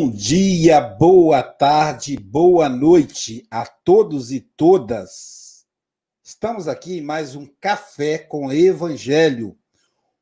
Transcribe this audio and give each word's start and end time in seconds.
Bom 0.00 0.10
dia, 0.10 0.80
boa 0.80 1.42
tarde, 1.42 2.16
boa 2.16 2.68
noite 2.68 3.44
a 3.50 3.66
todos 3.66 4.30
e 4.30 4.38
todas. 4.38 5.66
Estamos 6.22 6.68
aqui 6.68 6.98
em 6.98 7.00
mais 7.00 7.34
um 7.34 7.44
Café 7.60 8.16
com 8.16 8.52
Evangelho. 8.52 9.58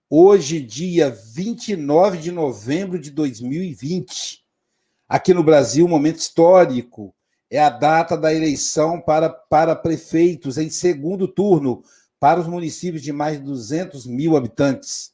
Hoje, 0.09 0.62
dia 0.62 1.11
29 1.11 2.17
de 2.17 2.33
novembro 2.33 2.98
de 2.98 3.11
2020. 3.11 4.43
Aqui 5.07 5.34
no 5.34 5.45
Brasil, 5.45 5.84
um 5.84 5.91
momento 5.91 6.20
histórico. 6.20 7.15
É 7.51 7.59
a 7.59 7.69
data 7.69 8.17
da 8.17 8.33
eleição 8.33 8.98
para, 8.98 9.29
para 9.29 9.77
prefeitos 9.77 10.56
em 10.56 10.70
segundo 10.70 11.29
turno 11.29 11.84
para 12.19 12.41
os 12.41 12.47
municípios 12.47 13.03
de 13.03 13.12
mais 13.12 13.37
de 13.37 13.45
200 13.45 14.06
mil 14.06 14.39
habitantes. 14.39 15.12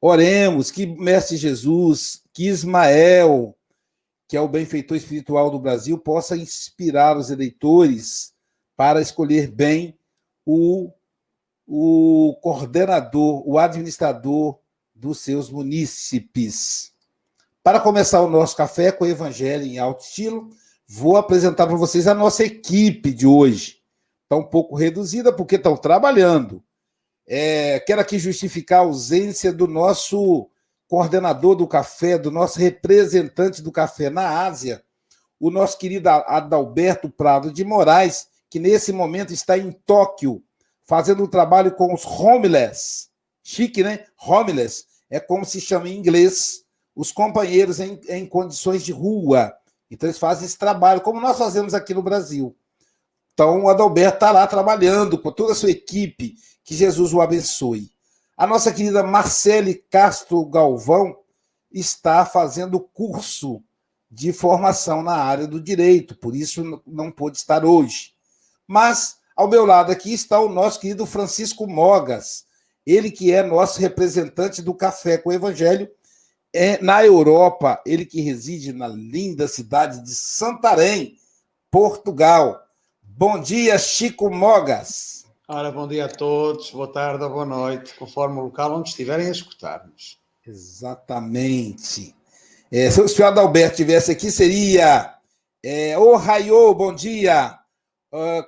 Oremos 0.00 0.72
que 0.72 0.88
Mestre 0.88 1.36
Jesus, 1.36 2.20
que 2.34 2.48
Ismael, 2.48 3.56
que 4.32 4.36
é 4.38 4.40
o 4.40 4.48
benfeitor 4.48 4.96
espiritual 4.96 5.50
do 5.50 5.58
Brasil, 5.58 5.98
possa 5.98 6.34
inspirar 6.34 7.18
os 7.18 7.28
eleitores 7.28 8.32
para 8.74 8.98
escolher 8.98 9.50
bem 9.50 9.94
o, 10.46 10.90
o 11.66 12.34
coordenador, 12.40 13.46
o 13.46 13.58
administrador 13.58 14.58
dos 14.94 15.18
seus 15.18 15.50
munícipes. 15.50 16.94
Para 17.62 17.78
começar 17.78 18.22
o 18.22 18.30
nosso 18.30 18.56
café 18.56 18.90
com 18.90 19.04
o 19.04 19.06
Evangelho 19.06 19.66
em 19.66 19.78
alto 19.78 20.02
estilo, 20.02 20.48
vou 20.88 21.18
apresentar 21.18 21.66
para 21.66 21.76
vocês 21.76 22.06
a 22.06 22.14
nossa 22.14 22.42
equipe 22.42 23.12
de 23.12 23.26
hoje. 23.26 23.82
Está 24.22 24.36
um 24.36 24.48
pouco 24.48 24.74
reduzida 24.74 25.30
porque 25.30 25.56
estão 25.56 25.76
trabalhando. 25.76 26.64
É, 27.26 27.80
quero 27.80 28.00
aqui 28.00 28.18
justificar 28.18 28.78
a 28.78 28.84
ausência 28.84 29.52
do 29.52 29.66
nosso 29.66 30.48
coordenador 30.92 31.54
do 31.54 31.66
café, 31.66 32.18
do 32.18 32.30
nosso 32.30 32.58
representante 32.58 33.62
do 33.62 33.72
café 33.72 34.10
na 34.10 34.44
Ásia, 34.44 34.84
o 35.40 35.50
nosso 35.50 35.78
querido 35.78 36.10
Adalberto 36.10 37.08
Prado 37.08 37.50
de 37.50 37.64
Moraes, 37.64 38.26
que 38.50 38.58
nesse 38.58 38.92
momento 38.92 39.32
está 39.32 39.56
em 39.56 39.72
Tóquio, 39.72 40.44
fazendo 40.84 41.24
um 41.24 41.26
trabalho 41.26 41.72
com 41.72 41.94
os 41.94 42.04
homeless. 42.04 43.08
Chique, 43.42 43.82
né? 43.82 44.04
Homeless 44.22 44.84
é 45.08 45.18
como 45.18 45.46
se 45.46 45.62
chama 45.62 45.88
em 45.88 45.96
inglês 45.96 46.62
os 46.94 47.10
companheiros 47.10 47.80
em, 47.80 47.98
em 48.10 48.26
condições 48.26 48.82
de 48.82 48.92
rua. 48.92 49.50
Então, 49.90 50.06
eles 50.06 50.18
fazem 50.18 50.44
esse 50.44 50.58
trabalho, 50.58 51.00
como 51.00 51.22
nós 51.22 51.38
fazemos 51.38 51.72
aqui 51.72 51.94
no 51.94 52.02
Brasil. 52.02 52.54
Então, 53.32 53.62
o 53.62 53.70
Adalberto 53.70 54.16
está 54.16 54.30
lá 54.30 54.46
trabalhando 54.46 55.16
com 55.16 55.32
toda 55.32 55.52
a 55.52 55.56
sua 55.56 55.70
equipe. 55.70 56.34
Que 56.62 56.74
Jesus 56.74 57.14
o 57.14 57.22
abençoe. 57.22 57.90
A 58.36 58.46
nossa 58.46 58.72
querida 58.72 59.02
Marcele 59.02 59.74
Castro 59.90 60.44
Galvão 60.46 61.16
está 61.70 62.24
fazendo 62.24 62.80
curso 62.80 63.62
de 64.10 64.32
formação 64.32 65.02
na 65.02 65.16
área 65.16 65.46
do 65.46 65.60
direito, 65.60 66.14
por 66.16 66.34
isso 66.34 66.82
não 66.86 67.10
pôde 67.10 67.38
estar 67.38 67.64
hoje. 67.64 68.12
Mas, 68.66 69.16
ao 69.36 69.48
meu 69.48 69.64
lado 69.64 69.92
aqui 69.92 70.12
está 70.12 70.40
o 70.40 70.48
nosso 70.48 70.80
querido 70.80 71.06
Francisco 71.06 71.66
Mogas, 71.66 72.44
ele 72.86 73.10
que 73.10 73.32
é 73.32 73.42
nosso 73.42 73.80
representante 73.80 74.60
do 74.60 74.74
Café 74.74 75.16
com 75.18 75.30
o 75.30 75.32
Evangelho 75.32 75.90
é, 76.52 76.82
na 76.82 77.04
Europa, 77.04 77.80
ele 77.86 78.04
que 78.04 78.20
reside 78.20 78.72
na 78.72 78.88
linda 78.88 79.48
cidade 79.48 80.02
de 80.02 80.14
Santarém, 80.14 81.16
Portugal. 81.70 82.60
Bom 83.02 83.40
dia, 83.40 83.78
Chico 83.78 84.30
Mogas. 84.30 85.21
Ora, 85.48 85.72
bom 85.72 85.88
dia 85.88 86.04
a 86.04 86.08
todos, 86.08 86.70
boa 86.70 86.86
tarde 86.86 87.24
ou 87.24 87.30
boa 87.30 87.44
noite, 87.44 87.96
conforme 87.96 88.38
o 88.38 88.44
local 88.44 88.76
onde 88.76 88.90
estiverem 88.90 89.26
a 89.26 89.32
escutar-nos. 89.32 90.20
Exatamente. 90.46 92.14
É, 92.70 92.88
se 92.88 93.00
o 93.00 93.08
senhor 93.08 93.26
Adalberto 93.26 93.72
estivesse 93.72 94.12
aqui, 94.12 94.30
seria 94.30 95.18
é, 95.60 95.98
Ohio, 95.98 96.72
bom 96.74 96.94
dia. 96.94 97.58
Uh, 98.12 98.46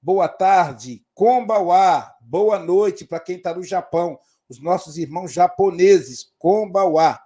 boa 0.00 0.26
tarde. 0.26 1.04
Kombauá, 1.12 2.14
boa 2.22 2.58
noite 2.58 3.04
para 3.04 3.20
quem 3.20 3.36
está 3.36 3.54
no 3.54 3.62
Japão, 3.62 4.18
os 4.48 4.58
nossos 4.58 4.96
irmãos 4.96 5.34
japoneses. 5.34 6.32
Kombauá. 6.38 7.20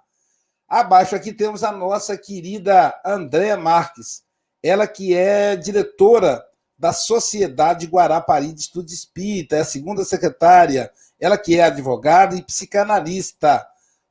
Abaixo 0.68 1.14
aqui 1.14 1.32
temos 1.32 1.62
a 1.62 1.70
nossa 1.70 2.18
querida 2.18 3.00
Andréa 3.06 3.56
Marques, 3.56 4.24
ela 4.60 4.88
que 4.88 5.14
é 5.14 5.54
diretora 5.54 6.44
da 6.78 6.92
Sociedade 6.92 7.86
Guarapari 7.86 8.52
de 8.52 8.60
Estudo 8.60 8.88
Espírita, 8.90 9.56
é 9.56 9.60
a 9.60 9.64
segunda 9.64 10.04
secretária, 10.04 10.90
ela 11.18 11.38
que 11.38 11.58
é 11.58 11.64
advogada 11.64 12.36
e 12.36 12.42
psicanalista. 12.42 13.66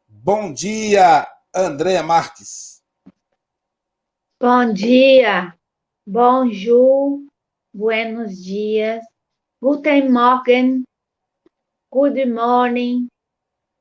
Bom 0.07 0.51
dia, 0.51 1.27
Andréa 1.53 2.01
Marques. 2.01 2.81
Bom 4.41 4.73
dia, 4.73 5.55
bonjour, 6.05 7.21
buenos 7.73 8.43
dias, 8.43 9.03
guten 9.61 10.11
Morgen, 10.11 10.83
good 11.91 12.25
morning, 12.25 13.07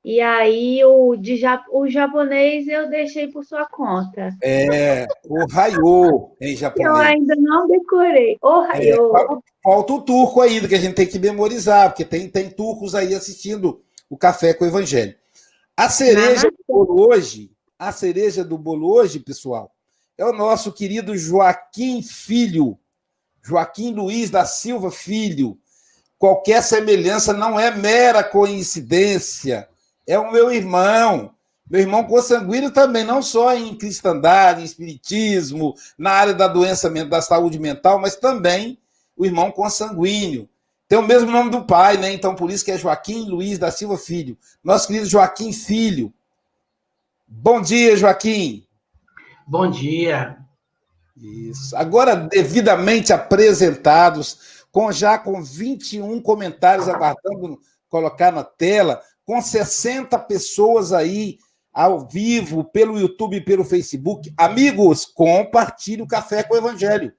e 0.05 0.21
aí 0.21 0.85
o, 0.85 1.17
de, 1.17 1.41
o 1.73 1.89
japonês 1.89 2.69
eu 2.69 2.91
deixei 2.91 3.29
por 3.29 3.43
sua 3.43 3.65
conta. 3.65 4.37
É, 4.43 5.07
o 5.27 5.51
raio 5.51 6.31
em 6.39 6.55
japonês. 6.55 6.91
Eu 6.91 6.97
ainda 6.97 7.35
não 7.37 7.67
decorei. 7.67 8.37
O 8.43 8.61
raio. 8.61 9.17
É, 9.17 9.39
falta 9.63 9.93
o 9.95 10.03
turco 10.03 10.43
ainda, 10.43 10.69
que 10.69 10.75
a 10.75 10.81
gente 10.81 10.95
tem 10.95 11.07
que 11.07 11.19
memorizar, 11.19 11.89
porque 11.89 12.05
tem, 12.05 12.29
tem 12.29 12.51
turcos 12.51 12.95
aí 12.95 13.15
assistindo 13.15 13.83
o 14.11 14.19
Café 14.19 14.53
com 14.53 14.67
o 14.67 14.69
Evangelho. 14.69 15.15
A 15.75 15.89
cereja 15.89 16.51
do 16.51 16.65
bolo 16.69 17.09
hoje, 17.09 17.51
a 17.79 17.91
cereja 17.91 18.45
do 18.45 18.59
bolo 18.59 18.95
hoje, 18.95 19.19
pessoal, 19.19 19.73
é 20.19 20.25
o 20.27 20.35
nosso 20.35 20.71
querido 20.71 21.17
Joaquim 21.17 22.03
Filho, 22.03 22.79
Joaquim 23.43 23.95
Luiz 23.95 24.29
da 24.29 24.45
Silva 24.45 24.91
Filho. 24.91 25.59
Qualquer 26.19 26.63
semelhança 26.63 27.33
não 27.33 27.59
é 27.59 27.75
mera 27.75 28.23
coincidência 28.23 29.67
é 30.07 30.19
o 30.19 30.31
meu 30.31 30.51
irmão. 30.53 31.35
Meu 31.69 31.81
irmão 31.81 32.05
consanguíneo 32.05 32.71
também, 32.71 33.05
não 33.05 33.23
só 33.23 33.55
em 33.55 33.75
cristandade, 33.75 34.61
em 34.61 34.65
espiritismo, 34.65 35.75
na 35.97 36.11
área 36.11 36.35
da 36.35 36.47
doença 36.47 36.91
da 37.07 37.23
saúde 37.23 37.59
mental, 37.59 37.99
mas 37.99 38.17
também 38.17 38.79
o 39.17 39.25
irmão 39.25 39.51
consanguíneo. 39.51 40.49
Tem 40.87 40.99
o 40.99 41.03
mesmo 41.03 41.31
nome 41.31 41.51
do 41.51 41.65
pai, 41.65 41.97
né? 41.97 42.13
Então, 42.13 42.35
por 42.35 42.51
isso 42.51 42.65
que 42.65 42.71
é 42.71 42.77
Joaquim 42.77 43.29
Luiz 43.29 43.59
da 43.59 43.71
Silva 43.71 43.97
Filho. 43.97 44.37
Nosso 44.63 44.87
querido 44.87 45.07
Joaquim 45.07 45.53
Filho. 45.53 46.13
Bom 47.27 47.61
dia, 47.63 47.97
Joaquim. 47.97 48.67
Bom 49.47 49.71
dia. 49.71 50.37
Isso. 51.17 51.75
Agora, 51.77 52.15
devidamente 52.15 53.13
apresentados, 53.13 54.67
com 54.71 54.93
já 54.93 55.19
com 55.19 55.43
21 55.43 56.21
comentários 56.21 56.89
aguardando 56.89 57.59
colocar 57.89 58.33
na 58.33 58.45
tela, 58.45 59.01
com 59.25 59.41
60 59.41 60.19
pessoas 60.21 60.93
aí 60.93 61.39
ao 61.73 62.07
vivo, 62.07 62.63
pelo 62.65 62.99
YouTube 62.99 63.37
e 63.37 63.45
pelo 63.45 63.65
Facebook. 63.65 64.33
Amigos, 64.37 65.05
compartilhe 65.05 66.03
o 66.03 66.07
Café 66.07 66.43
com 66.43 66.55
o 66.55 66.59
Evangelho 66.59 67.13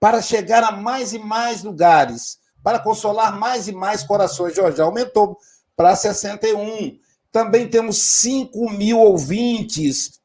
para 0.00 0.20
chegar 0.20 0.64
a 0.64 0.72
mais 0.72 1.12
e 1.12 1.18
mais 1.18 1.62
lugares, 1.62 2.38
para 2.62 2.78
consolar 2.78 3.38
mais 3.38 3.68
e 3.68 3.72
mais 3.72 4.02
corações. 4.02 4.56
Jorge, 4.56 4.80
aumentou 4.80 5.36
para 5.76 5.94
61. 5.94 6.98
Também 7.30 7.68
temos 7.68 7.98
5 7.98 8.70
mil 8.70 8.98
ouvintes 8.98 10.18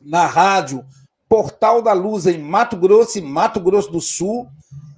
na 0.00 0.26
rádio 0.26 0.84
Portal 1.28 1.80
da 1.82 1.92
Luz 1.92 2.26
em 2.26 2.38
Mato 2.38 2.76
Grosso 2.76 3.18
e 3.18 3.22
Mato 3.22 3.60
Grosso 3.60 3.90
do 3.90 4.00
Sul, 4.00 4.48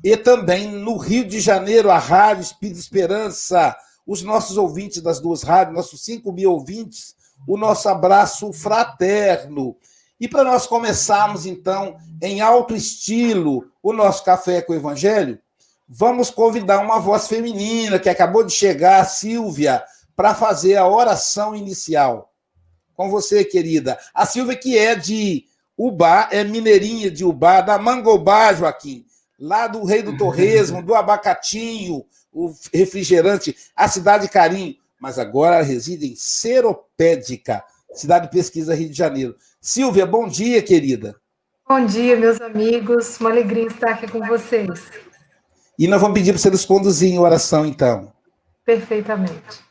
e 0.02 0.16
também 0.16 0.70
no 0.70 0.96
Rio 0.96 1.25
de 1.25 1.40
Janeiro, 1.40 1.90
a 1.90 1.98
Rádio 1.98 2.42
Espírito 2.42 2.78
Esperança 2.78 3.76
os 4.08 4.22
nossos 4.22 4.56
ouvintes 4.56 5.02
das 5.02 5.20
duas 5.20 5.43
rádios, 5.43 5.76
nossos 5.76 6.02
5 6.02 6.32
mil 6.32 6.50
ouvintes, 6.50 7.14
o 7.46 7.58
nosso 7.58 7.90
abraço 7.90 8.50
fraterno. 8.55 9.76
E 10.19 10.26
para 10.26 10.43
nós 10.43 10.66
começarmos, 10.66 11.44
então, 11.44 11.99
em 12.22 12.40
alto 12.40 12.75
estilo, 12.75 13.70
o 13.82 13.93
nosso 13.93 14.25
Café 14.25 14.62
com 14.62 14.72
o 14.72 14.76
Evangelho, 14.76 15.38
vamos 15.87 16.31
convidar 16.31 16.81
uma 16.81 16.99
voz 16.99 17.28
feminina 17.28 17.99
que 17.99 18.08
acabou 18.08 18.43
de 18.43 18.52
chegar, 18.52 19.02
a 19.02 19.05
Silvia, 19.05 19.84
para 20.16 20.34
fazer 20.34 20.76
a 20.76 20.88
oração 20.88 21.54
inicial. 21.54 22.32
Com 22.94 23.11
você, 23.11 23.44
querida. 23.44 23.99
A 24.14 24.25
Silvia, 24.25 24.56
que 24.56 24.76
é 24.76 24.94
de 24.94 25.44
Ubá, 25.76 26.31
é 26.32 26.43
mineirinha 26.43 27.11
de 27.11 27.26
Ubá, 27.26 27.61
da 27.61 27.78
Mangobá, 27.78 28.54
Joaquim, 28.54 29.04
lá 29.38 29.66
do 29.66 29.84
Rei 29.84 30.02
do 30.02 30.16
Torresmo, 30.19 30.82
do 30.82 30.94
Abacatinho, 30.94 32.06
o 32.38 32.55
refrigerante, 32.73 33.56
a 33.75 33.88
cidade 33.88 34.29
carinho, 34.29 34.76
mas 35.00 35.19
agora 35.19 35.61
reside 35.62 36.06
em 36.06 36.14
Seropédica, 36.14 37.64
cidade 37.93 38.26
de 38.26 38.32
pesquisa 38.32 38.75
Rio 38.75 38.88
de 38.88 38.96
Janeiro. 38.96 39.37
Silvia, 39.61 40.06
bom 40.06 40.29
dia, 40.29 40.62
querida. 40.62 41.17
Bom 41.69 41.85
dia, 41.85 42.17
meus 42.17 42.40
amigos. 42.40 43.19
Uma 43.19 43.31
alegria 43.31 43.67
estar 43.67 43.90
aqui 43.90 44.08
com 44.08 44.20
vocês. 44.20 44.90
E 45.76 45.88
nós 45.88 46.00
vamos 46.00 46.19
pedir 46.19 46.32
para 46.32 46.40
você 46.40 46.50
nos 46.50 46.64
conduzir 46.64 47.12
em 47.12 47.19
oração, 47.19 47.67
então. 47.67 48.12
Perfeitamente. 48.64 49.67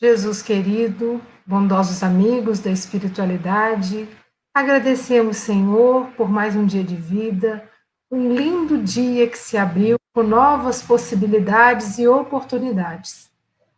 Jesus 0.00 0.42
querido, 0.42 1.20
bondosos 1.46 2.02
amigos 2.02 2.60
da 2.60 2.70
espiritualidade, 2.70 4.08
agradecemos, 4.54 5.38
Senhor, 5.38 6.08
por 6.16 6.28
mais 6.28 6.54
um 6.54 6.66
dia 6.66 6.84
de 6.84 6.96
vida, 6.96 7.66
um 8.10 8.32
lindo 8.34 8.78
dia 8.78 9.26
que 9.26 9.38
se 9.38 9.56
abriu 9.56 9.96
com 10.16 10.22
novas 10.22 10.80
possibilidades 10.80 11.98
e 11.98 12.08
oportunidades. 12.08 13.30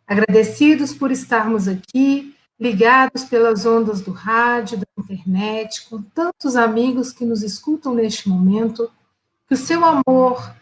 Agradecidos 0.07 0.93
por 0.93 1.11
estarmos 1.11 1.67
aqui, 1.67 2.33
ligados 2.57 3.25
pelas 3.25 3.65
ondas 3.65 3.99
do 3.99 4.13
rádio, 4.13 4.77
da 4.77 4.85
internet, 4.97 5.85
com 5.89 6.01
tantos 6.01 6.55
amigos 6.55 7.11
que 7.11 7.25
nos 7.25 7.43
escutam 7.43 7.93
neste 7.93 8.29
momento, 8.29 8.89
que 9.49 9.53
o 9.53 9.57
seu 9.57 9.83
amor, 9.83 10.55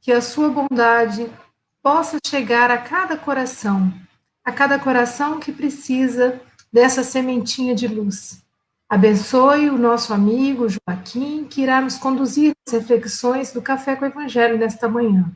que 0.00 0.12
a 0.12 0.22
sua 0.22 0.48
bondade 0.50 1.28
possa 1.82 2.18
chegar 2.24 2.70
a 2.70 2.78
cada 2.78 3.16
coração, 3.16 3.92
a 4.44 4.52
cada 4.52 4.78
coração 4.78 5.40
que 5.40 5.50
precisa 5.50 6.40
dessa 6.72 7.02
sementinha 7.02 7.74
de 7.74 7.88
luz. 7.88 8.43
Abençoe 8.94 9.70
o 9.70 9.76
nosso 9.76 10.14
amigo 10.14 10.68
Joaquim, 10.68 11.44
que 11.46 11.62
irá 11.62 11.80
nos 11.80 11.98
conduzir 11.98 12.54
nas 12.64 12.72
reflexões 12.72 13.52
do 13.52 13.60
Café 13.60 13.96
com 13.96 14.04
o 14.04 14.08
Evangelho 14.08 14.56
nesta 14.56 14.88
manhã. 14.88 15.34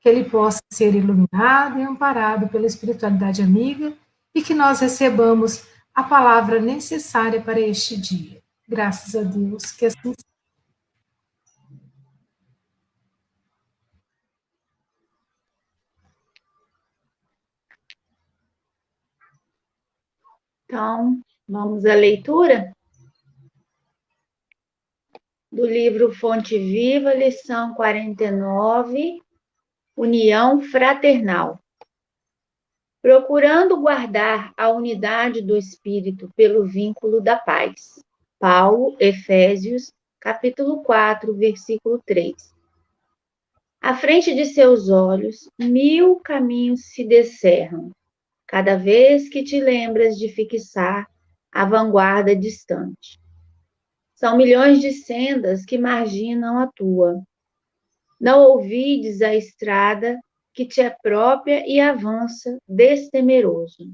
Que 0.00 0.08
ele 0.08 0.24
possa 0.28 0.58
ser 0.72 0.92
iluminado 0.92 1.78
e 1.78 1.84
amparado 1.84 2.48
pela 2.48 2.66
espiritualidade 2.66 3.40
amiga 3.40 3.96
e 4.34 4.42
que 4.42 4.52
nós 4.52 4.80
recebamos 4.80 5.62
a 5.94 6.02
palavra 6.02 6.60
necessária 6.60 7.40
para 7.40 7.60
este 7.60 7.96
dia. 7.96 8.42
Graças 8.68 9.14
a 9.14 9.22
Deus, 9.22 9.70
que 9.70 9.86
assim 9.86 9.96
seja. 10.02 10.26
Então, 20.64 21.20
vamos 21.48 21.86
à 21.86 21.94
leitura 21.94 22.74
do 25.50 25.64
livro 25.64 26.12
Fonte 26.12 26.58
Viva, 26.58 27.14
lição 27.14 27.74
49, 27.74 29.20
União 29.96 30.60
Fraternal. 30.60 31.60
Procurando 33.00 33.80
guardar 33.80 34.52
a 34.56 34.68
unidade 34.70 35.40
do 35.40 35.56
espírito 35.56 36.28
pelo 36.36 36.66
vínculo 36.66 37.20
da 37.20 37.36
paz. 37.36 38.04
Paulo, 38.38 38.96
Efésios, 38.98 39.92
capítulo 40.20 40.82
4, 40.82 41.34
versículo 41.34 42.02
3. 42.04 42.34
À 43.80 43.94
frente 43.94 44.34
de 44.34 44.44
seus 44.46 44.88
olhos, 44.88 45.48
mil 45.56 46.16
caminhos 46.16 46.86
se 46.86 47.04
descerram, 47.04 47.92
cada 48.46 48.76
vez 48.76 49.28
que 49.28 49.44
te 49.44 49.60
lembras 49.60 50.18
de 50.18 50.28
fixar 50.28 51.06
a 51.52 51.64
vanguarda 51.64 52.34
distante. 52.34 53.20
São 54.16 54.34
milhões 54.36 54.80
de 54.80 54.92
sendas 54.92 55.64
que 55.64 55.76
marginam 55.76 56.58
a 56.58 56.66
tua. 56.66 57.22
Não 58.18 58.40
ouvides 58.40 59.20
a 59.20 59.34
estrada 59.34 60.18
que 60.54 60.66
te 60.66 60.80
é 60.80 60.88
própria 60.88 61.62
e 61.68 61.78
avança 61.78 62.56
destemeroso. 62.66 63.92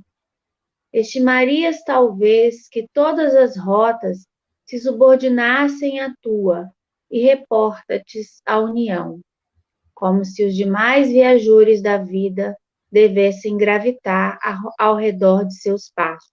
Estimarias 0.93 1.83
talvez 1.83 2.69
que 2.69 2.87
todas 2.93 3.35
as 3.35 3.57
rotas 3.57 4.25
se 4.65 4.79
subordinassem 4.79 5.99
à 5.99 6.15
tua 6.23 6.71
e 7.11 7.21
reporta-te 7.23 8.21
à 8.47 8.61
união, 8.61 9.21
como 9.93 10.25
se 10.25 10.45
os 10.45 10.55
demais 10.55 11.11
viajores 11.11 11.83
da 11.83 11.99
vida 11.99 12.57
devessem 12.93 13.57
gravitar 13.57 14.39
ao 14.79 14.95
redor 14.95 15.45
de 15.45 15.55
seus 15.55 15.91
passos. 15.91 16.31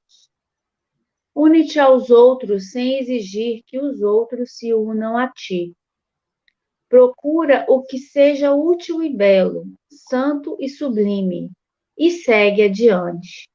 Une-te 1.36 1.80
aos 1.80 2.10
outros 2.10 2.72
sem 2.72 3.00
exigir 3.00 3.62
que 3.66 3.80
os 3.80 4.02
outros 4.02 4.58
se 4.58 4.74
unam 4.74 5.18
a 5.18 5.28
ti. 5.32 5.74
Procura 6.90 7.66
o 7.70 7.84
que 7.84 8.00
seja 8.00 8.54
útil 8.54 9.04
e 9.04 9.16
belo, 9.16 9.66
santo 9.90 10.58
e 10.60 10.68
sublime, 10.68 11.52
e 11.98 12.10
segue 12.12 12.64
adiante. 12.64 13.48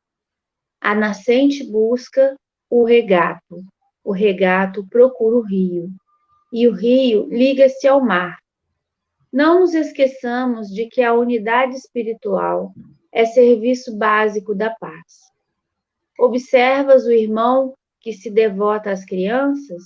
A 0.81 0.95
nascente 0.95 1.65
busca 1.65 2.37
o 2.71 2.85
regato, 2.85 3.65
o 4.05 4.13
regato 4.13 4.87
procura 4.87 5.37
o 5.37 5.41
rio, 5.41 5.91
e 6.53 6.69
o 6.69 6.73
rio 6.73 7.27
liga-se 7.29 7.89
ao 7.89 8.01
mar. 8.01 8.39
Não 9.33 9.61
nos 9.61 9.75
esqueçamos 9.75 10.69
de 10.69 10.87
que 10.87 11.03
a 11.03 11.13
unidade 11.13 11.75
espiritual 11.75 12.73
é 13.11 13.25
serviço 13.25 13.97
básico 13.97 14.55
da 14.55 14.71
paz. 14.71 15.34
Observas 16.25 17.05
o 17.05 17.13
irmão 17.13 17.75
que 18.01 18.11
se 18.11 18.31
devota 18.31 18.91
às 18.91 19.05
crianças? 19.05 19.83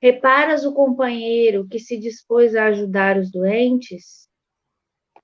Reparas 0.00 0.64
o 0.64 0.72
companheiro 0.72 1.66
que 1.66 1.80
se 1.80 1.98
dispôs 1.98 2.54
a 2.54 2.66
ajudar 2.66 3.18
os 3.18 3.28
doentes? 3.28 4.28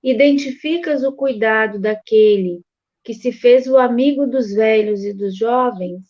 Identificas 0.02 1.04
o 1.04 1.12
cuidado 1.12 1.78
daquele 1.78 2.62
que 3.04 3.14
se 3.14 3.30
fez 3.30 3.68
o 3.68 3.78
amigo 3.78 4.26
dos 4.26 4.52
velhos 4.52 5.04
e 5.04 5.14
dos 5.14 5.36
jovens? 5.36 6.02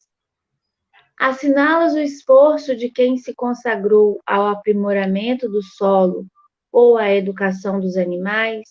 Assinalas 1.21 1.93
o 1.93 1.99
esforço 1.99 2.75
de 2.75 2.89
quem 2.89 3.19
se 3.19 3.35
consagrou 3.35 4.23
ao 4.25 4.47
aprimoramento 4.47 5.51
do 5.51 5.63
solo 5.63 6.25
ou 6.73 6.97
à 6.97 7.13
educação 7.13 7.79
dos 7.79 7.99
animais? 7.99 8.71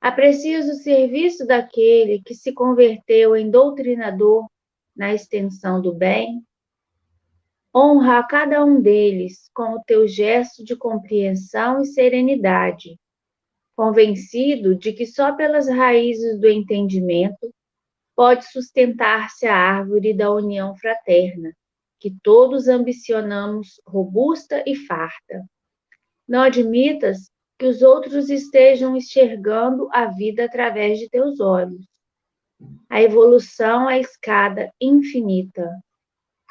Aprecias 0.00 0.66
o 0.66 0.82
serviço 0.82 1.46
daquele 1.46 2.22
que 2.24 2.34
se 2.34 2.54
converteu 2.54 3.36
em 3.36 3.50
doutrinador 3.50 4.46
na 4.96 5.12
extensão 5.12 5.82
do 5.82 5.92
bem? 5.92 6.42
Honra 7.74 8.20
a 8.20 8.26
cada 8.26 8.64
um 8.64 8.80
deles 8.80 9.50
com 9.54 9.74
o 9.74 9.82
teu 9.84 10.08
gesto 10.08 10.64
de 10.64 10.74
compreensão 10.74 11.82
e 11.82 11.86
serenidade, 11.86 12.98
convencido 13.76 14.74
de 14.74 14.94
que 14.94 15.04
só 15.04 15.36
pelas 15.36 15.68
raízes 15.68 16.40
do 16.40 16.48
entendimento 16.48 17.54
pode 18.16 18.50
sustentar-se 18.50 19.46
a 19.46 19.54
árvore 19.54 20.14
da 20.14 20.32
união 20.32 20.74
fraterna, 20.76 21.52
que 22.00 22.10
todos 22.22 22.68
ambicionamos 22.68 23.80
robusta 23.86 24.64
e 24.66 24.74
farta. 24.74 25.44
Não 26.26 26.40
admitas 26.40 27.30
que 27.60 27.66
os 27.66 27.82
outros 27.82 28.30
estejam 28.30 28.96
enxergando 28.96 29.86
a 29.92 30.06
vida 30.06 30.46
através 30.46 30.98
de 30.98 31.10
teus 31.10 31.40
olhos. 31.40 31.86
A 32.88 33.02
evolução 33.02 33.88
é 33.88 33.96
a 33.96 33.98
escada 33.98 34.72
infinita. 34.80 35.70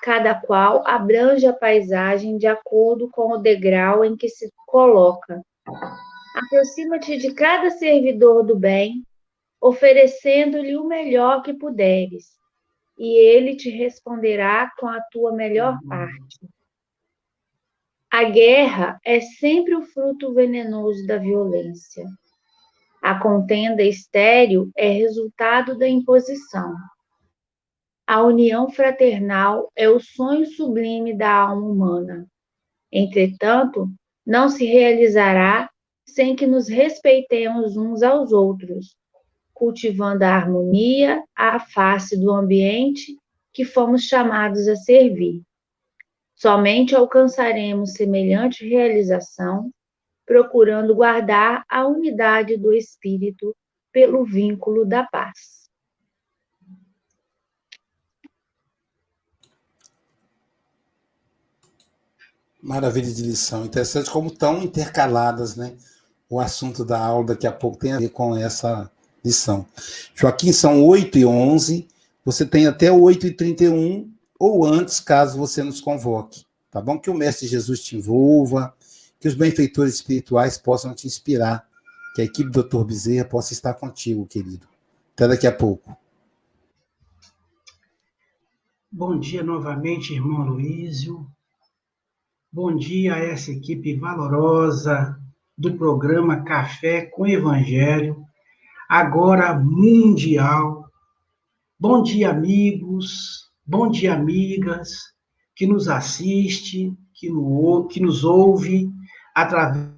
Cada 0.04 0.39
qual 0.39 0.88
abrange 0.88 1.48
a 1.48 1.54
paisagem 1.54 2.38
de 2.38 2.46
acordo 2.46 3.10
com 3.10 3.32
o 3.32 3.39
degrau 3.39 4.06
em 4.06 4.16
que 4.16 4.30
se 4.30 4.54
coloca. 4.68 5.42
Aproxima-te 6.36 7.18
de 7.18 7.34
cada 7.34 7.72
servidor 7.72 8.44
do 8.44 8.56
bem, 8.56 9.01
oferecendo-lhe 9.60 10.78
o 10.78 10.86
melhor 10.86 11.42
que 11.42 11.56
puderes, 11.56 12.38
e 13.00 13.18
ele 13.18 13.56
te 13.56 13.72
responderá 13.72 14.72
com 14.78 14.88
a 14.88 15.01
tua 15.12 15.34
melhor 15.34 15.75
parte. 15.88 16.39
A 18.20 18.26
guerra 18.26 19.00
é 19.06 19.22
sempre 19.22 19.74
o 19.74 19.82
fruto 19.82 20.34
venenoso 20.34 21.08
da 21.08 21.18
violência. 21.18 22.04
A 23.02 23.18
contenda 23.18 23.82
estéril 23.82 24.70
é 24.76 24.90
resultado 24.90 25.78
da 25.78 25.88
imposição. 25.88 26.76
A 28.06 28.22
união 28.22 28.70
fraternal 28.70 29.72
é 29.74 29.88
o 29.88 30.02
sonho 30.02 30.46
sublime 30.46 31.18
da 31.18 31.32
alma 31.32 31.66
humana. 31.66 32.28
Entretanto, 32.92 33.88
não 34.28 34.50
se 34.50 34.66
realizará 34.66 35.70
sem 36.06 36.36
que 36.36 36.46
nos 36.46 36.68
respeitemos 36.68 37.78
uns 37.78 38.04
aos 38.04 38.34
outros, 38.34 38.98
cultivando 39.54 40.26
a 40.26 40.36
harmonia 40.36 41.24
à 41.34 41.58
face 41.58 42.20
do 42.20 42.32
ambiente 42.32 43.18
que 43.54 43.64
fomos 43.64 44.02
chamados 44.02 44.68
a 44.68 44.76
servir. 44.76 45.42
Somente 46.41 46.96
alcançaremos 46.96 47.96
semelhante 47.96 48.65
realização 48.65 49.69
procurando 50.25 50.96
guardar 50.96 51.65
a 51.67 51.86
unidade 51.86 52.55
do 52.55 52.72
espírito 52.72 53.53
pelo 53.91 54.24
vínculo 54.24 54.86
da 54.86 55.03
paz. 55.03 55.67
Maravilha 62.62 63.12
de 63.12 63.22
lição. 63.22 63.65
Interessante 63.65 64.10
como 64.10 64.29
estão 64.29 64.63
intercaladas, 64.63 65.58
né? 65.58 65.75
O 66.29 66.39
assunto 66.39 66.86
da 66.86 67.03
aula 67.03 67.27
daqui 67.27 67.48
a 67.48 67.51
pouco 67.51 67.77
tem 67.77 67.91
a 67.91 68.00
ver 68.00 68.12
com 68.12 68.38
essa 68.38 68.89
lição. 69.25 69.65
Joaquim, 70.15 70.53
são 70.53 70.86
8 70.86 71.17
e 71.17 71.25
11. 71.25 71.86
Você 72.24 72.46
tem 72.46 72.65
até 72.65 72.89
8 72.89 73.27
e 73.27 73.34
31 73.34 74.19
ou 74.39 74.65
antes, 74.65 75.01
caso 75.01 75.38
você 75.38 75.62
nos 75.62 75.81
convoque. 75.81 76.46
Tá 76.72 76.79
bom? 76.79 76.98
Que 76.98 77.10
o 77.10 77.13
Mestre 77.13 77.48
Jesus 77.48 77.84
te 77.84 77.98
envolva, 77.98 78.74
que 79.19 79.27
os 79.27 79.36
benfeitores 79.36 79.96
espirituais 79.96 80.58
possam 80.58 80.96
te 80.96 81.05
inspirar, 81.05 81.67
que 82.15 82.22
a 82.22 82.25
equipe 82.25 82.50
do 82.50 82.63
Dr. 82.63 82.86
Bezerra 82.86 83.25
possa 83.25 83.51
estar 83.51 83.74
contigo, 83.74 84.25
querido. 84.25 84.65
Até 85.13 85.27
daqui 85.27 85.46
a 85.46 85.51
pouco. 85.51 85.96
Bom 88.89 89.19
dia 89.19 89.43
novamente, 89.43 90.13
irmão 90.13 90.48
Luísio. 90.48 91.29
Bom 92.51 92.75
dia 92.75 93.15
a 93.15 93.19
essa 93.19 93.51
equipe 93.51 93.93
valorosa 93.96 95.19
do 95.58 95.77
programa 95.77 96.43
Café 96.43 97.01
com 97.01 97.27
Evangelho, 97.27 98.25
agora 98.88 99.53
mundial. 99.53 100.89
Bom 101.79 102.01
dia, 102.01 102.29
amigos. 102.29 103.49
Bom 103.72 103.88
dia, 103.88 104.16
amigas 104.16 105.14
que 105.56 105.68
nos 105.68 105.88
assiste, 105.88 106.92
que, 107.14 107.30
no, 107.30 107.86
que 107.86 108.00
nos 108.00 108.24
ouve 108.24 108.92
através. 109.36 109.94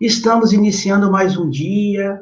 Estamos 0.00 0.52
iniciando 0.52 1.08
mais 1.08 1.36
um 1.36 1.48
dia 1.48 2.20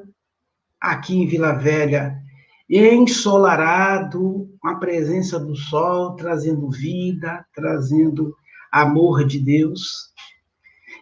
aqui 0.78 1.16
em 1.16 1.26
Vila 1.26 1.54
Velha, 1.54 2.22
ensolarado, 2.68 4.54
com 4.60 4.68
a 4.68 4.76
presença 4.76 5.40
do 5.40 5.56
sol, 5.56 6.14
trazendo 6.14 6.68
vida, 6.68 7.46
trazendo 7.54 8.36
amor 8.70 9.24
de 9.26 9.38
Deus, 9.38 10.12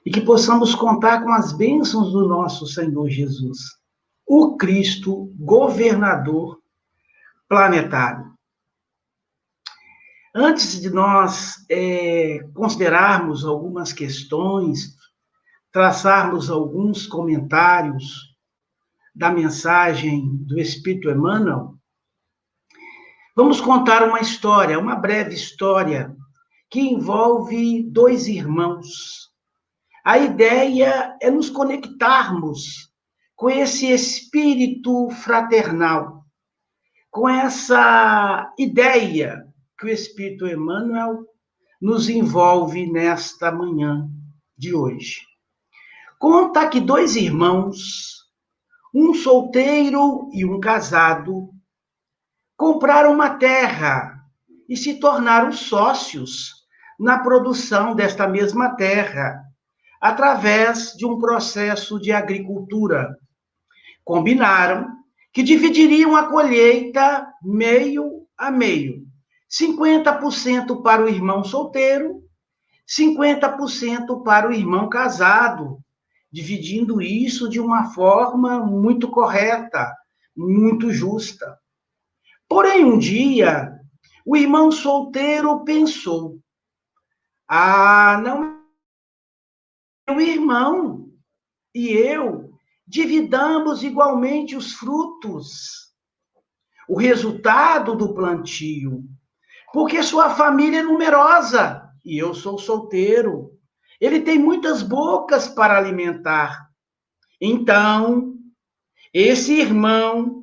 e 0.06 0.12
que 0.12 0.20
possamos 0.20 0.76
contar 0.76 1.24
com 1.24 1.32
as 1.32 1.52
bênçãos 1.52 2.12
do 2.12 2.28
nosso 2.28 2.68
Senhor 2.68 3.10
Jesus, 3.10 3.58
o 4.24 4.56
Cristo, 4.56 5.34
governador 5.40 6.61
planetário. 7.52 8.32
Antes 10.34 10.80
de 10.80 10.88
nós 10.88 11.56
é, 11.70 12.38
considerarmos 12.54 13.44
algumas 13.44 13.92
questões, 13.92 14.96
traçarmos 15.70 16.48
alguns 16.48 17.06
comentários 17.06 18.34
da 19.14 19.30
mensagem 19.30 20.34
do 20.46 20.58
Espírito 20.58 21.10
Emmanuel, 21.10 21.74
vamos 23.36 23.60
contar 23.60 24.02
uma 24.02 24.20
história, 24.20 24.78
uma 24.78 24.96
breve 24.96 25.34
história, 25.34 26.16
que 26.70 26.80
envolve 26.80 27.82
dois 27.82 28.28
irmãos. 28.28 29.30
A 30.02 30.16
ideia 30.16 31.18
é 31.20 31.30
nos 31.30 31.50
conectarmos 31.50 32.90
com 33.36 33.50
esse 33.50 33.92
espírito 33.92 35.10
fraternal, 35.10 36.21
com 37.12 37.28
essa 37.28 38.52
ideia 38.58 39.46
que 39.78 39.84
o 39.84 39.90
Espírito 39.90 40.46
Emmanuel 40.46 41.26
nos 41.80 42.08
envolve 42.08 42.90
nesta 42.90 43.52
manhã 43.52 44.08
de 44.56 44.74
hoje. 44.74 45.20
Conta 46.18 46.66
que 46.68 46.80
dois 46.80 47.14
irmãos 47.14 48.22
um 48.94 49.12
solteiro 49.12 50.30
e 50.32 50.44
um 50.44 50.58
casado 50.58 51.50
compraram 52.56 53.12
uma 53.12 53.30
terra 53.36 54.18
e 54.66 54.74
se 54.74 54.98
tornaram 54.98 55.52
sócios 55.52 56.64
na 56.98 57.18
produção 57.18 57.94
desta 57.94 58.26
mesma 58.26 58.74
terra, 58.74 59.42
através 60.00 60.92
de 60.92 61.04
um 61.04 61.18
processo 61.18 62.00
de 62.00 62.10
agricultura. 62.10 63.14
Combinaram 64.02 65.01
que 65.32 65.42
dividiriam 65.42 66.14
a 66.14 66.28
colheita 66.28 67.32
meio 67.42 68.26
a 68.36 68.50
meio. 68.50 69.06
50% 69.50 70.82
para 70.82 71.04
o 71.04 71.08
irmão 71.08 71.44
solteiro, 71.44 72.22
50% 72.88 74.22
para 74.22 74.48
o 74.48 74.52
irmão 74.52 74.88
casado, 74.88 75.78
dividindo 76.30 77.00
isso 77.00 77.48
de 77.48 77.60
uma 77.60 77.92
forma 77.92 78.60
muito 78.64 79.10
correta, 79.10 79.94
muito 80.36 80.90
justa. 80.90 81.58
Porém, 82.48 82.84
um 82.84 82.98
dia, 82.98 83.78
o 84.26 84.36
irmão 84.36 84.70
solteiro 84.72 85.64
pensou: 85.64 86.38
ah, 87.46 88.20
não, 88.22 88.62
meu 90.08 90.20
irmão 90.20 91.10
e 91.74 91.88
eu 91.88 92.51
dividamos 92.92 93.82
igualmente 93.82 94.54
os 94.54 94.74
frutos, 94.74 95.94
o 96.86 96.98
resultado 96.98 97.96
do 97.96 98.12
plantio, 98.12 99.02
porque 99.72 100.02
sua 100.02 100.28
família 100.34 100.80
é 100.80 100.82
numerosa 100.82 101.88
e 102.04 102.18
eu 102.18 102.34
sou 102.34 102.58
solteiro. 102.58 103.58
Ele 103.98 104.20
tem 104.20 104.38
muitas 104.38 104.82
bocas 104.82 105.48
para 105.48 105.78
alimentar. 105.78 106.68
Então, 107.40 108.34
esse 109.14 109.54
irmão, 109.54 110.42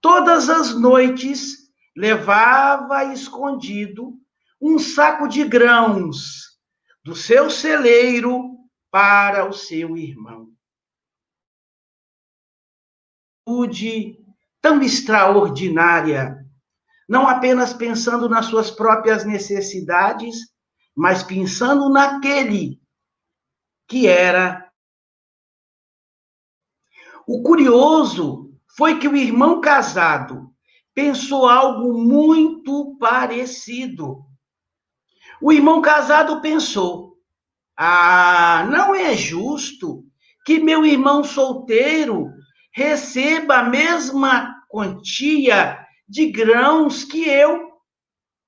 todas 0.00 0.48
as 0.48 0.78
noites, 0.78 1.56
levava 1.96 3.12
escondido 3.12 4.16
um 4.60 4.78
saco 4.78 5.26
de 5.26 5.42
grãos 5.42 6.56
do 7.04 7.16
seu 7.16 7.50
celeiro 7.50 8.56
para 8.92 9.48
o 9.48 9.52
seu 9.52 9.96
irmão. 9.96 10.56
Tão 14.60 14.82
extraordinária, 14.82 16.36
não 17.08 17.26
apenas 17.26 17.72
pensando 17.72 18.28
nas 18.28 18.46
suas 18.46 18.70
próprias 18.70 19.24
necessidades, 19.24 20.36
mas 20.94 21.22
pensando 21.22 21.88
naquele 21.88 22.78
que 23.86 24.06
era. 24.06 24.70
O 27.26 27.42
curioso 27.42 28.52
foi 28.76 28.98
que 28.98 29.08
o 29.08 29.16
irmão 29.16 29.60
casado 29.60 30.52
pensou 30.94 31.48
algo 31.48 31.98
muito 31.98 32.96
parecido. 32.98 34.26
O 35.40 35.52
irmão 35.52 35.80
casado 35.80 36.42
pensou: 36.42 37.16
ah, 37.76 38.66
não 38.70 38.94
é 38.94 39.16
justo 39.16 40.04
que 40.44 40.58
meu 40.58 40.84
irmão 40.84 41.24
solteiro 41.24 42.37
receba 42.78 43.56
a 43.56 43.62
mesma 43.64 44.54
quantia 44.68 45.84
de 46.08 46.26
grãos 46.30 47.02
que 47.02 47.28
eu. 47.28 47.72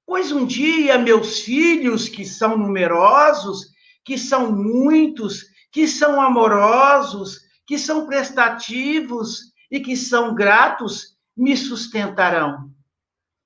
Pois 0.07 0.31
um 0.31 0.47
dia 0.47 0.97
meus 0.99 1.41
filhos, 1.41 2.09
que 2.09 2.25
são 2.25 2.57
numerosos, 2.57 3.67
que 4.05 4.17
são 4.17 4.53
muitos, 4.53 5.47
que 5.73 5.89
são 5.89 6.21
amorosos, 6.21 7.41
que 7.67 7.77
são 7.77 8.07
prestativos 8.07 9.53
e 9.69 9.81
que 9.81 9.97
são 9.97 10.33
gratos, 10.33 11.17
me 11.37 11.57
sustentarão. 11.57 12.71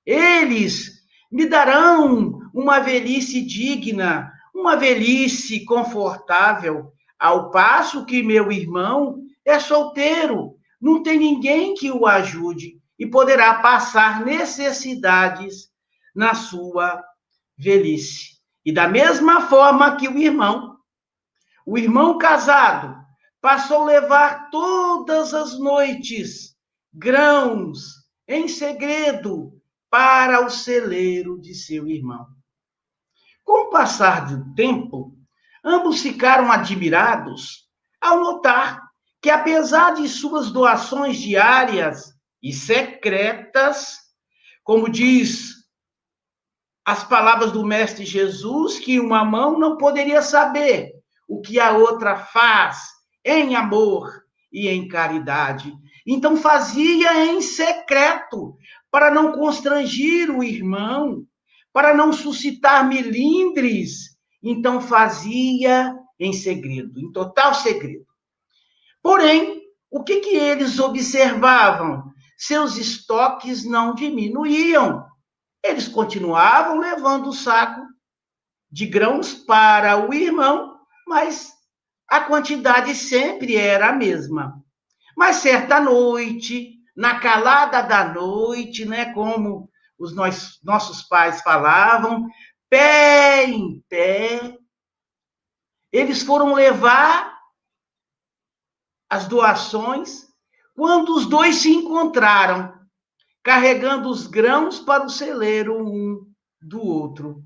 Eles 0.05 1.01
me 1.31 1.47
darão 1.47 2.39
uma 2.53 2.79
velhice 2.79 3.41
digna, 3.41 4.31
uma 4.53 4.75
velhice 4.75 5.65
confortável, 5.65 6.91
ao 7.17 7.49
passo 7.49 8.05
que 8.05 8.21
meu 8.21 8.51
irmão 8.51 9.23
é 9.43 9.59
solteiro, 9.59 10.54
não 10.85 11.01
tem 11.01 11.17
ninguém 11.17 11.73
que 11.73 11.91
o 11.91 12.05
ajude 12.05 12.79
e 12.99 13.07
poderá 13.07 13.55
passar 13.55 14.23
necessidades 14.23 15.67
na 16.13 16.35
sua 16.35 17.03
velhice. 17.57 18.39
E 18.63 18.71
da 18.71 18.87
mesma 18.87 19.41
forma 19.47 19.95
que 19.95 20.07
o 20.07 20.15
irmão, 20.15 20.77
o 21.65 21.75
irmão 21.75 22.19
casado, 22.19 22.95
passou 23.41 23.81
a 23.81 23.85
levar 23.85 24.51
todas 24.51 25.33
as 25.33 25.57
noites 25.57 26.55
grãos 26.93 28.05
em 28.27 28.47
segredo 28.47 29.59
para 29.89 30.45
o 30.45 30.51
celeiro 30.51 31.41
de 31.41 31.55
seu 31.55 31.87
irmão. 31.87 32.27
Com 33.43 33.69
o 33.69 33.69
passar 33.71 34.27
do 34.27 34.53
tempo, 34.53 35.17
ambos 35.63 36.01
ficaram 36.01 36.51
admirados 36.51 37.67
ao 37.99 38.19
notar 38.19 38.84
que, 39.25 39.29
apesar 39.31 39.95
de 39.95 40.07
suas 40.07 40.51
doações 40.51 41.17
diárias 41.17 42.13
e 42.43 42.53
secretas, 42.53 43.97
como 44.63 44.87
diz 44.87 45.65
as 46.85 47.03
palavras 47.03 47.51
do 47.51 47.65
Mestre 47.65 48.05
Jesus, 48.05 48.77
que 48.77 48.99
uma 48.99 49.25
mão 49.25 49.57
não 49.57 49.77
poderia 49.77 50.21
saber 50.21 50.91
o 51.27 51.41
que 51.41 51.59
a 51.59 51.71
outra 51.71 52.17
faz 52.17 52.77
em 53.25 53.55
amor 53.55 54.11
e 54.53 54.67
em 54.67 54.87
caridade. 54.87 55.73
Então 56.05 56.37
fazia 56.37 57.25
em 57.25 57.41
secreto, 57.41 58.55
para 58.91 59.09
não 59.09 59.31
constrangir 59.31 60.29
o 60.29 60.43
irmão, 60.43 61.25
para 61.73 61.95
não 61.95 62.13
suscitar 62.13 62.87
melindres. 62.87 64.15
Então 64.43 64.79
fazia 64.79 65.95
em 66.19 66.31
segredo, 66.31 66.99
em 66.99 67.11
total 67.11 67.55
segredo. 67.55 68.05
Porém, 69.05 69.61
o 69.91 70.03
que, 70.03 70.19
que 70.19 70.35
eles 70.35 70.79
observavam? 70.79 72.11
Seus 72.35 72.75
estoques 72.75 73.63
não 73.63 73.93
diminuíam 73.93 75.05
eles 75.63 75.87
continuavam 75.87 76.79
levando 76.79 77.29
o 77.29 77.33
saco 77.33 77.81
de 78.71 78.85
grãos 78.85 79.33
para 79.33 80.07
o 80.07 80.13
irmão, 80.13 80.79
mas 81.07 81.53
a 82.07 82.21
quantidade 82.21 82.93
sempre 82.93 83.55
era 83.55 83.89
a 83.89 83.93
mesma. 83.93 84.59
Mas 85.15 85.37
certa 85.37 85.79
noite, 85.79 86.79
na 86.95 87.19
calada 87.19 87.81
da 87.81 88.13
noite, 88.13 88.85
né, 88.85 89.13
como 89.13 89.69
os 89.97 90.15
nossos 90.15 91.01
pais 91.03 91.41
falavam, 91.41 92.27
pé 92.69 93.45
em 93.45 93.83
pé, 93.87 94.57
eles 95.91 96.21
foram 96.21 96.53
levar 96.53 97.34
as 99.09 99.27
doações 99.27 100.25
quando 100.75 101.15
os 101.15 101.25
dois 101.25 101.55
se 101.57 101.73
encontraram, 101.73 102.73
carregando 103.41 104.09
os 104.09 104.27
grãos 104.27 104.79
para 104.79 105.05
o 105.05 105.09
celeiro 105.09 105.81
um 105.81 106.29
do 106.61 106.81
outro. 106.81 107.41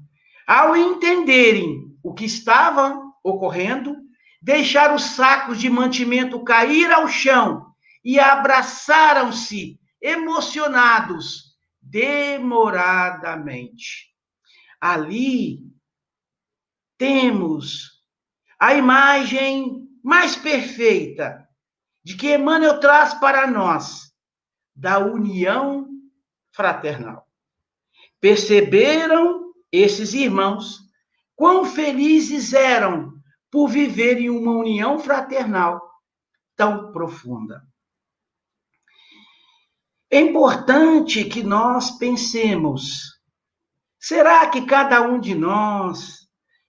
Ao 0.47 0.75
entenderem 0.75 1.95
o 2.01 2.11
que 2.13 2.25
estava 2.25 2.99
ocorrendo, 3.23 3.95
deixaram 4.41 4.95
os 4.95 5.03
sacos 5.03 5.59
de 5.59 5.69
mantimento 5.69 6.43
cair 6.43 6.91
ao 6.91 7.07
chão 7.07 7.67
e 8.03 8.19
abraçaram-se, 8.19 9.79
emocionados, 10.01 11.55
demoradamente. 11.81 14.09
Ali 14.79 15.59
temos 16.97 18.01
a 18.57 18.73
imagem 18.73 19.85
mais 20.01 20.37
perfeita 20.37 21.48
de 22.03 22.15
que 22.15 22.35
Emmanuel 22.35 22.79
traz 22.79 23.13
para 23.13 23.45
nós 23.47 24.13
da 24.75 24.99
união 24.99 25.87
fraternal. 26.51 27.27
Perceberam 28.19 29.53
esses 29.71 30.13
irmãos 30.13 30.79
quão 31.35 31.65
felizes 31.65 32.53
eram 32.53 33.13
por 33.51 33.67
viverem 33.67 34.29
uma 34.29 34.51
união 34.51 34.99
fraternal 34.99 35.81
tão 36.55 36.91
profunda. 36.91 37.65
É 40.11 40.19
importante 40.19 41.23
que 41.25 41.43
nós 41.43 41.91
pensemos: 41.91 43.19
será 43.99 44.49
que 44.49 44.65
cada 44.65 45.01
um 45.01 45.19
de 45.19 45.35
nós, 45.35 46.27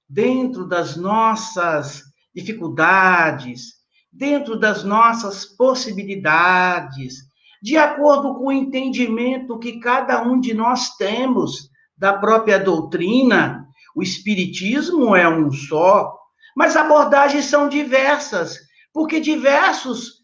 dentro 0.09 0.67
das 0.67 0.97
nossas 0.97 2.03
dificuldades, 2.35 3.80
dentro 4.13 4.59
das 4.59 4.85
nossas 4.85 5.45
possibilidades, 5.45 7.17
de 7.63 7.77
acordo 7.77 8.35
com 8.35 8.47
o 8.47 8.53
entendimento 8.53 9.59
que 9.59 9.79
cada 9.81 10.23
um 10.23 10.41
de 10.41 10.55
nós 10.55 10.97
temos 10.97 11.71
da 11.97 12.15
própria 12.15 12.59
doutrina, 12.59 13.67
o 13.95 14.03
Espiritismo 14.03 15.15
é 15.15 15.29
um 15.29 15.53
só, 15.53 16.17
mas 16.57 16.77
abordagens 16.77 17.45
são 17.45 17.69
diversas, 17.69 18.59
porque 18.93 19.21
diversos 19.21 20.21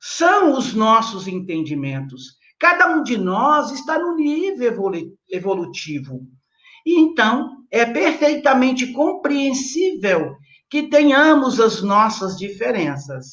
são 0.00 0.56
os 0.56 0.74
nossos 0.74 1.28
entendimentos. 1.28 2.36
Cada 2.58 2.88
um 2.88 3.02
de 3.02 3.16
nós 3.16 3.70
está 3.70 3.98
no 3.98 4.16
nível 4.16 4.92
evolutivo. 5.30 6.20
E 6.84 6.98
então, 6.98 7.64
é 7.70 7.86
perfeitamente 7.86 8.92
compreensível 8.92 10.36
que 10.72 10.84
tenhamos 10.84 11.60
as 11.60 11.82
nossas 11.82 12.34
diferenças. 12.34 13.26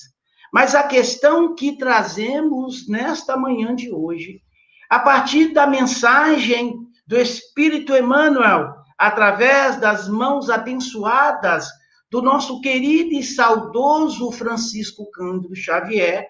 Mas 0.51 0.75
a 0.75 0.83
questão 0.83 1.55
que 1.55 1.77
trazemos 1.77 2.85
nesta 2.89 3.37
manhã 3.37 3.73
de 3.73 3.89
hoje, 3.89 4.41
a 4.89 4.99
partir 4.99 5.53
da 5.53 5.65
mensagem 5.65 6.75
do 7.07 7.15
Espírito 7.15 7.95
Emmanuel, 7.95 8.73
através 8.97 9.77
das 9.77 10.09
mãos 10.09 10.49
abençoadas 10.49 11.69
do 12.11 12.21
nosso 12.21 12.59
querido 12.59 13.13
e 13.13 13.23
saudoso 13.23 14.29
Francisco 14.33 15.09
Cândido 15.09 15.55
Xavier, 15.55 16.27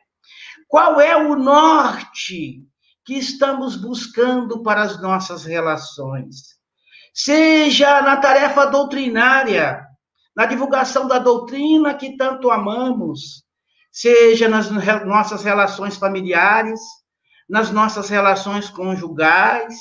qual 0.67 1.01
é 1.01 1.17
o 1.17 1.35
norte 1.35 2.63
que 3.03 3.15
estamos 3.15 3.75
buscando 3.75 4.61
para 4.61 4.83
as 4.83 5.01
nossas 5.01 5.43
relações? 5.43 6.59
Seja 7.11 7.99
na 8.03 8.17
tarefa 8.17 8.67
doutrinária, 8.67 9.88
na 10.39 10.45
divulgação 10.45 11.05
da 11.05 11.19
doutrina 11.19 11.93
que 11.93 12.15
tanto 12.15 12.49
amamos, 12.49 13.43
seja 13.91 14.47
nas 14.47 14.71
nossas 15.05 15.43
relações 15.43 15.97
familiares, 15.97 16.79
nas 17.49 17.71
nossas 17.71 18.07
relações 18.07 18.69
conjugais, 18.69 19.77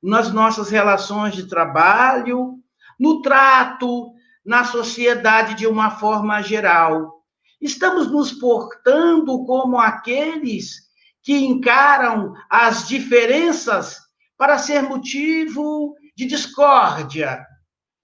nas 0.00 0.32
nossas 0.32 0.70
relações 0.70 1.34
de 1.34 1.48
trabalho, 1.48 2.60
no 2.96 3.22
trato 3.22 4.12
na 4.46 4.62
sociedade 4.62 5.56
de 5.56 5.66
uma 5.66 5.90
forma 5.90 6.40
geral. 6.42 7.24
Estamos 7.60 8.08
nos 8.08 8.30
portando 8.30 9.44
como 9.46 9.80
aqueles 9.80 10.76
que 11.24 11.38
encaram 11.38 12.34
as 12.48 12.86
diferenças 12.86 13.98
para 14.36 14.58
ser 14.58 14.80
motivo 14.80 15.96
de 16.16 16.24
discórdia, 16.24 17.44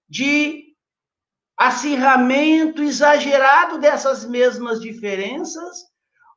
de 0.09 0.74
acirramento 1.57 2.83
exagerado 2.83 3.77
dessas 3.77 4.25
mesmas 4.25 4.79
diferenças, 4.81 5.83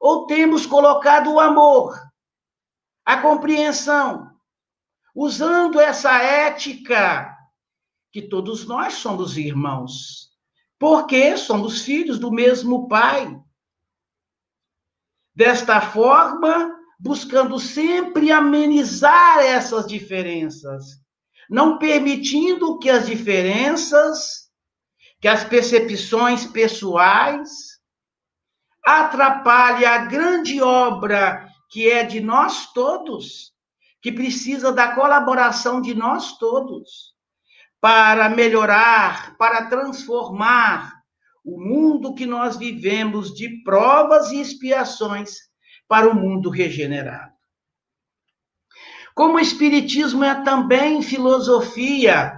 ou 0.00 0.26
temos 0.26 0.64
colocado 0.64 1.33
o 1.33 1.40
amor, 1.40 1.98
a 3.04 3.20
compreensão, 3.20 4.31
usando 5.14 5.81
essa 5.81 6.22
ética 6.22 7.37
que 8.12 8.22
todos 8.22 8.66
nós 8.66 8.94
somos 8.94 9.37
irmãos, 9.37 10.31
porque 10.78 11.37
somos 11.37 11.83
filhos 11.83 12.18
do 12.18 12.31
mesmo 12.31 12.87
Pai. 12.88 13.37
Desta 15.35 15.81
forma, 15.81 16.76
buscando 16.98 17.59
sempre 17.59 18.31
amenizar 18.31 19.38
essas 19.38 19.87
diferenças, 19.87 21.00
não 21.48 21.78
permitindo 21.78 22.78
que 22.78 22.90
as 22.90 23.07
diferenças, 23.07 24.48
que 25.20 25.28
as 25.28 25.44
percepções 25.44 26.46
pessoais 26.46 27.78
atrapalhem 28.85 29.85
a 29.85 29.98
grande 29.98 30.62
obra 30.62 31.46
que 31.70 31.90
é 31.90 32.04
de 32.04 32.20
nós 32.20 32.72
todos, 32.72 33.52
que 34.00 34.12
precisa 34.12 34.72
da 34.72 34.94
colaboração 34.94 35.81
de 35.83 35.94
nós 35.94 36.38
todos 36.38 37.14
para 37.81 38.28
melhorar, 38.28 39.37
para 39.37 39.66
transformar 39.66 40.98
o 41.44 41.61
mundo 41.61 42.14
que 42.14 42.26
nós 42.26 42.57
vivemos 42.57 43.35
de 43.35 43.62
provas 43.62 44.31
e 44.31 44.40
expiações 44.40 45.37
para 45.87 46.09
o 46.09 46.14
mundo 46.14 46.50
regenerado. 46.50 47.33
Como 49.14 49.37
o 49.37 49.40
Espiritismo 49.40 50.22
é 50.22 50.42
também 50.42 51.02
filosofia, 51.02 52.38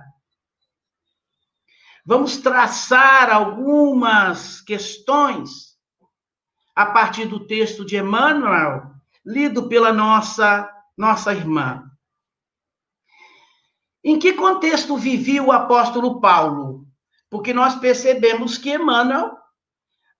vamos 2.04 2.38
traçar 2.38 3.30
algumas 3.30 4.60
questões 4.60 5.70
a 6.74 6.86
partir 6.86 7.26
do 7.26 7.46
texto 7.46 7.84
de 7.84 7.96
Emmanuel, 7.96 8.82
lido 9.24 9.68
pela 9.68 9.92
nossa, 9.92 10.68
nossa 10.96 11.32
irmã. 11.32 11.84
Em 14.02 14.18
que 14.18 14.32
contexto 14.32 14.96
vivia 14.96 15.42
o 15.42 15.52
apóstolo 15.52 16.20
Paulo? 16.20 16.86
Porque 17.28 17.52
nós 17.52 17.74
percebemos 17.74 18.56
que 18.56 18.74
Emmanuel, 18.74 19.36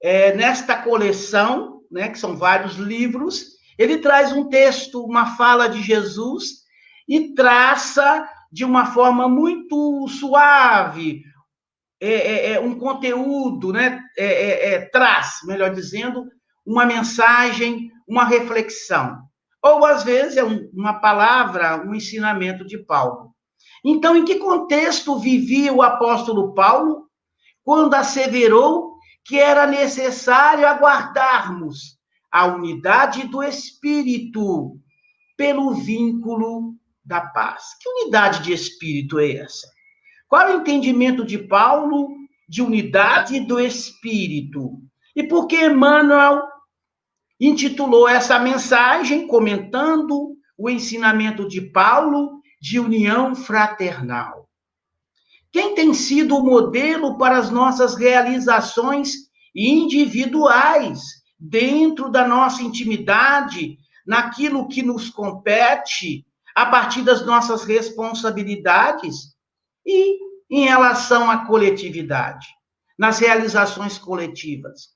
é, 0.03 0.35
nesta 0.35 0.77
coleção, 0.77 1.81
né, 1.91 2.09
que 2.09 2.19
são 2.19 2.37
vários 2.37 2.75
livros, 2.75 3.57
ele 3.79 3.99
traz 3.99 4.33
um 4.33 4.49
texto, 4.49 5.03
uma 5.03 5.35
fala 5.37 5.67
de 5.67 5.83
Jesus 5.83 6.61
e 7.09 7.35
traça 7.35 8.29
de 8.53 8.65
uma 8.65 8.87
forma 8.87 9.27
muito 9.29 10.07
suave 10.09 11.25
é, 12.01 12.13
é, 12.13 12.53
é 12.53 12.61
um 12.61 12.79
conteúdo, 12.79 13.73
né, 13.73 14.01
é, 14.17 14.27
é, 14.27 14.75
é, 14.75 14.81
traz, 14.87 15.41
melhor 15.45 15.73
dizendo, 15.73 16.25
uma 16.67 16.87
mensagem, 16.87 17.91
uma 18.09 18.25
reflexão. 18.25 19.19
Ou, 19.63 19.85
às 19.85 20.03
vezes, 20.03 20.37
é 20.39 20.45
um, 20.45 20.71
uma 20.73 20.95
palavra, 20.95 21.85
um 21.87 21.95
ensinamento 21.95 22.65
de 22.67 22.79
Paulo. 22.79 23.35
Então, 23.85 24.17
em 24.17 24.25
que 24.25 24.39
contexto 24.39 25.19
vivia 25.19 25.73
o 25.73 25.83
apóstolo 25.83 26.55
Paulo 26.55 27.07
quando 27.63 27.95
asseverou 27.95 28.95
que 29.25 29.39
era 29.39 29.67
necessário 29.67 30.67
aguardarmos 30.67 31.99
a 32.33 32.47
unidade 32.47 33.27
do 33.27 33.43
espírito 33.43 34.79
pelo 35.37 35.75
vínculo 35.75 36.75
da 37.05 37.21
paz? 37.21 37.63
Que 37.81 37.89
unidade 37.89 38.43
de 38.43 38.53
espírito 38.53 39.19
é 39.19 39.33
essa? 39.37 39.67
Qual 40.31 40.49
é 40.49 40.57
o 40.57 40.61
entendimento 40.61 41.27
de 41.27 41.37
Paulo 41.37 42.09
de 42.49 42.63
unidade 42.63 43.41
do 43.41 43.59
espírito? 43.59 44.81
E 45.15 45.25
por 45.25 45.49
que 45.49 45.67
Emmanuel 45.67 46.41
intitulou 47.41 48.09
essa 48.09 48.39
mensagem 48.39 49.27
comentando 49.27 50.37
o 50.57 50.71
ensinamento 50.71 51.49
de 51.49 51.61
Paulo 51.61 52.41
de 52.61 52.79
união 52.79 53.35
fraternal. 53.35 54.49
Quem 55.51 55.75
tem 55.75 55.93
sido 55.93 56.37
o 56.37 56.45
modelo 56.45 57.19
para 57.19 57.37
as 57.39 57.51
nossas 57.51 57.97
realizações 57.97 59.15
individuais, 59.53 61.01
dentro 61.39 62.09
da 62.09 62.29
nossa 62.29 62.63
intimidade, 62.63 63.79
naquilo 64.07 64.69
que 64.69 64.81
nos 64.81 65.11
compete, 65.11 66.25
a 66.55 66.67
partir 66.67 67.03
das 67.03 67.27
nossas 67.27 67.65
responsabilidades 67.65 69.35
e 69.85 70.19
em 70.51 70.65
relação 70.65 71.31
à 71.31 71.47
coletividade, 71.47 72.47
nas 72.99 73.19
realizações 73.19 73.99
coletivas. 73.99 74.91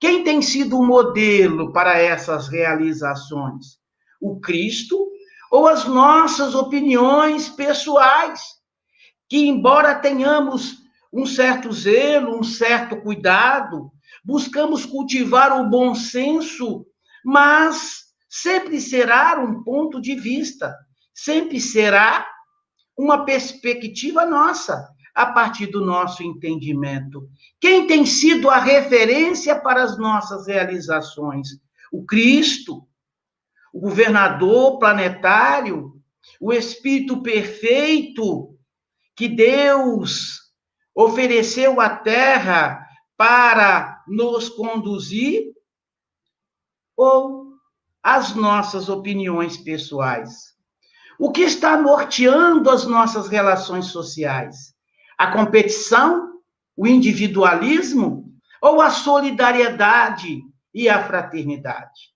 Quem 0.00 0.24
tem 0.24 0.42
sido 0.42 0.78
o 0.78 0.86
modelo 0.86 1.72
para 1.72 1.98
essas 1.98 2.48
realizações? 2.48 3.78
O 4.20 4.40
Cristo 4.40 5.08
ou 5.50 5.68
as 5.68 5.84
nossas 5.84 6.54
opiniões 6.54 7.48
pessoais? 7.48 8.40
Que, 9.28 9.46
embora 9.46 9.94
tenhamos 9.94 10.82
um 11.12 11.24
certo 11.24 11.72
zelo, 11.72 12.36
um 12.36 12.42
certo 12.42 13.00
cuidado, 13.00 13.90
buscamos 14.24 14.84
cultivar 14.84 15.60
o 15.60 15.70
bom 15.70 15.94
senso, 15.94 16.84
mas 17.24 18.06
sempre 18.28 18.80
será 18.80 19.40
um 19.40 19.62
ponto 19.62 20.00
de 20.00 20.16
vista, 20.16 20.74
sempre 21.14 21.60
será 21.60 22.26
uma 22.96 23.24
perspectiva 23.24 24.24
nossa, 24.24 24.88
a 25.14 25.26
partir 25.26 25.66
do 25.68 25.84
nosso 25.84 26.22
entendimento. 26.22 27.28
Quem 27.60 27.86
tem 27.86 28.04
sido 28.04 28.50
a 28.50 28.58
referência 28.58 29.58
para 29.58 29.82
as 29.82 29.96
nossas 29.96 30.46
realizações? 30.48 31.48
O 31.92 32.04
Cristo, 32.04 32.86
o 33.72 33.80
governador 33.80 34.78
planetário, 34.78 36.00
o 36.40 36.52
Espírito 36.52 37.22
perfeito 37.22 38.58
que 39.14 39.28
Deus 39.28 40.52
ofereceu 40.94 41.80
à 41.80 41.88
Terra 41.88 42.84
para 43.16 44.02
nos 44.08 44.48
conduzir? 44.48 45.54
Ou 46.96 47.54
as 48.02 48.34
nossas 48.34 48.88
opiniões 48.88 49.56
pessoais? 49.56 50.53
O 51.18 51.30
que 51.30 51.42
está 51.42 51.76
norteando 51.76 52.70
as 52.70 52.84
nossas 52.84 53.28
relações 53.28 53.86
sociais? 53.86 54.74
A 55.16 55.30
competição, 55.32 56.40
o 56.76 56.86
individualismo 56.86 58.32
ou 58.60 58.80
a 58.80 58.90
solidariedade 58.90 60.42
e 60.72 60.88
a 60.88 61.04
fraternidade? 61.04 62.12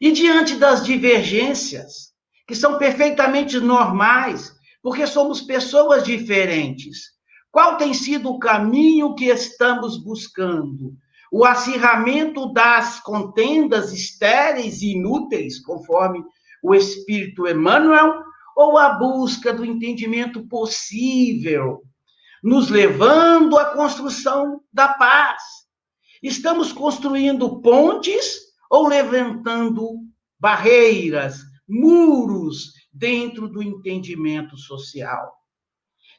E 0.00 0.12
diante 0.12 0.56
das 0.56 0.84
divergências, 0.84 2.12
que 2.46 2.54
são 2.54 2.78
perfeitamente 2.78 3.58
normais, 3.60 4.52
porque 4.82 5.06
somos 5.06 5.40
pessoas 5.40 6.04
diferentes, 6.04 7.12
qual 7.50 7.76
tem 7.76 7.92
sido 7.92 8.30
o 8.30 8.38
caminho 8.38 9.14
que 9.14 9.26
estamos 9.26 9.96
buscando? 10.02 10.96
o 11.30 11.44
acirramento 11.44 12.52
das 12.52 13.00
contendas 13.00 13.92
estéreis 13.92 14.80
e 14.82 14.92
inúteis, 14.92 15.60
conforme 15.60 16.24
o 16.62 16.74
Espírito 16.74 17.46
Emmanuel, 17.46 18.22
ou 18.56 18.76
a 18.76 18.90
busca 18.90 19.52
do 19.52 19.64
entendimento 19.64 20.46
possível, 20.48 21.82
nos 22.42 22.68
levando 22.68 23.56
à 23.56 23.66
construção 23.66 24.60
da 24.72 24.88
paz? 24.88 25.42
Estamos 26.22 26.72
construindo 26.72 27.60
pontes 27.60 28.38
ou 28.68 28.88
levantando 28.88 30.00
barreiras, 30.38 31.38
muros 31.68 32.72
dentro 32.92 33.48
do 33.48 33.62
entendimento 33.62 34.56
social? 34.56 35.32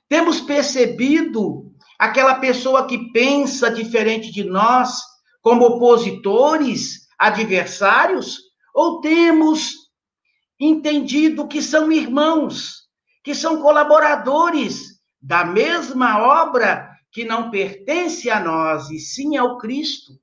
Temos 0.08 0.40
percebido 0.40 1.74
aquela 2.00 2.36
pessoa 2.36 2.88
que 2.88 3.12
pensa 3.12 3.70
diferente 3.70 4.32
de 4.32 4.44
nós 4.44 5.02
como 5.42 5.66
opositores, 5.66 7.08
adversários, 7.18 8.40
ou 8.74 9.02
temos 9.02 9.89
entendido 10.60 11.48
que 11.48 11.62
são 11.62 11.92
irmãos, 11.92 12.90
que 13.24 13.34
são 13.34 13.62
colaboradores 13.62 15.00
da 15.22 15.46
mesma 15.46 16.20
obra 16.20 16.90
que 17.12 17.24
não 17.24 17.50
pertence 17.50 18.30
a 18.30 18.40
nós, 18.40 18.90
e 18.90 19.00
sim 19.00 19.38
ao 19.38 19.58
Cristo? 19.58 20.20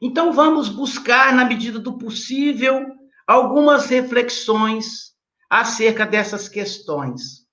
Então, 0.00 0.32
vamos 0.32 0.68
buscar, 0.68 1.34
na 1.34 1.44
medida 1.44 1.78
do 1.78 1.98
possível, 1.98 2.86
algumas 3.26 3.86
reflexões 3.86 5.14
acerca 5.50 6.06
dessas 6.06 6.48
questões. 6.48 7.46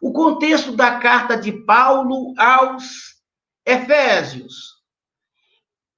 O 0.00 0.12
contexto 0.12 0.72
da 0.76 1.00
carta 1.00 1.36
de 1.36 1.52
Paulo 1.64 2.34
aos 2.38 3.14
Efésios. 3.66 4.74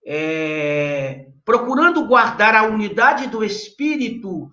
É, 0.06 1.26
procurando 1.46 2.04
guardar 2.04 2.56
a 2.56 2.64
unidade 2.64 3.28
do 3.28 3.44
Espírito 3.44 4.50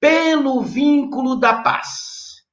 pelo 0.00 0.62
vínculo 0.62 1.36
da 1.36 1.62
paz. 1.62 2.44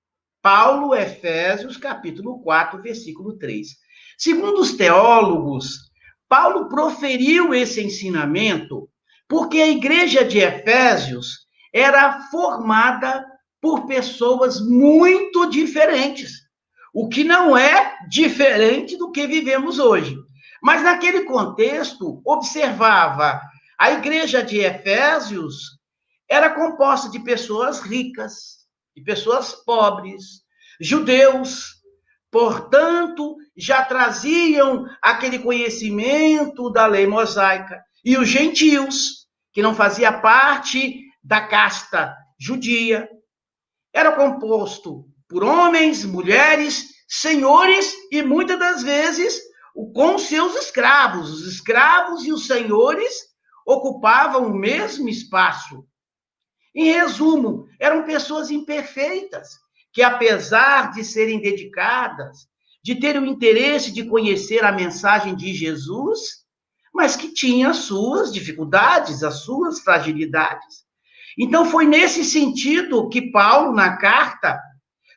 Paulo, 0.41 0.93
Efésios, 0.93 1.77
capítulo 1.77 2.41
4, 2.41 2.81
versículo 2.81 3.37
3. 3.37 3.69
Segundo 4.17 4.59
os 4.59 4.73
teólogos, 4.73 5.89
Paulo 6.27 6.67
proferiu 6.67 7.53
esse 7.53 7.81
ensinamento 7.81 8.89
porque 9.27 9.61
a 9.61 9.69
igreja 9.69 10.25
de 10.25 10.39
Efésios 10.39 11.47
era 11.73 12.23
formada 12.29 13.25
por 13.61 13.85
pessoas 13.85 14.59
muito 14.59 15.49
diferentes, 15.49 16.41
o 16.93 17.07
que 17.07 17.23
não 17.23 17.57
é 17.57 17.97
diferente 18.09 18.97
do 18.97 19.11
que 19.11 19.25
vivemos 19.25 19.79
hoje. 19.79 20.15
Mas 20.65 20.81
naquele 20.81 21.25
contexto, 21.25 22.23
observava 22.25 23.39
a 23.77 23.91
igreja 23.91 24.41
de 24.41 24.61
Efésios 24.61 25.77
era 26.27 26.49
composta 26.49 27.07
de 27.07 27.19
pessoas 27.19 27.81
ricas, 27.81 28.65
de 28.97 29.03
pessoas 29.03 29.53
pobres, 29.53 30.41
judeus, 30.81 31.75
portanto, 32.31 33.37
já 33.55 33.85
traziam 33.85 34.87
aquele 35.03 35.37
conhecimento 35.37 36.71
da 36.71 36.87
lei 36.87 37.05
mosaica, 37.05 37.83
e 38.03 38.17
os 38.17 38.27
gentios, 38.27 39.27
que 39.53 39.61
não 39.61 39.75
fazia 39.75 40.11
parte 40.13 40.99
da 41.23 41.41
casta 41.41 42.17
judia, 42.39 43.07
era 43.93 44.13
composto 44.13 45.05
por 45.29 45.43
homens, 45.43 46.03
mulheres, 46.03 46.87
senhores 47.07 47.93
e 48.11 48.23
muitas 48.23 48.57
das 48.57 48.81
vezes 48.81 49.39
com 49.93 50.17
seus 50.17 50.55
escravos. 50.55 51.29
Os 51.31 51.47
escravos 51.47 52.23
e 52.25 52.31
os 52.31 52.47
senhores 52.47 53.13
ocupavam 53.65 54.47
o 54.47 54.55
mesmo 54.55 55.09
espaço. 55.09 55.85
Em 56.73 56.85
resumo, 56.85 57.67
eram 57.79 58.03
pessoas 58.03 58.51
imperfeitas, 58.51 59.49
que 59.93 60.01
apesar 60.01 60.91
de 60.91 61.03
serem 61.03 61.41
dedicadas, 61.41 62.47
de 62.83 62.95
terem 62.95 63.21
o 63.21 63.25
interesse 63.25 63.91
de 63.91 64.03
conhecer 64.05 64.63
a 64.63 64.71
mensagem 64.71 65.35
de 65.35 65.53
Jesus, 65.53 66.45
mas 66.93 67.15
que 67.15 67.33
tinham 67.33 67.71
as 67.71 67.77
suas 67.77 68.31
dificuldades, 68.31 69.23
as 69.23 69.41
suas 69.41 69.79
fragilidades. 69.79 70.85
Então, 71.37 71.65
foi 71.65 71.85
nesse 71.85 72.23
sentido 72.23 73.09
que 73.09 73.31
Paulo, 73.31 73.73
na 73.73 73.97
carta, 73.97 74.57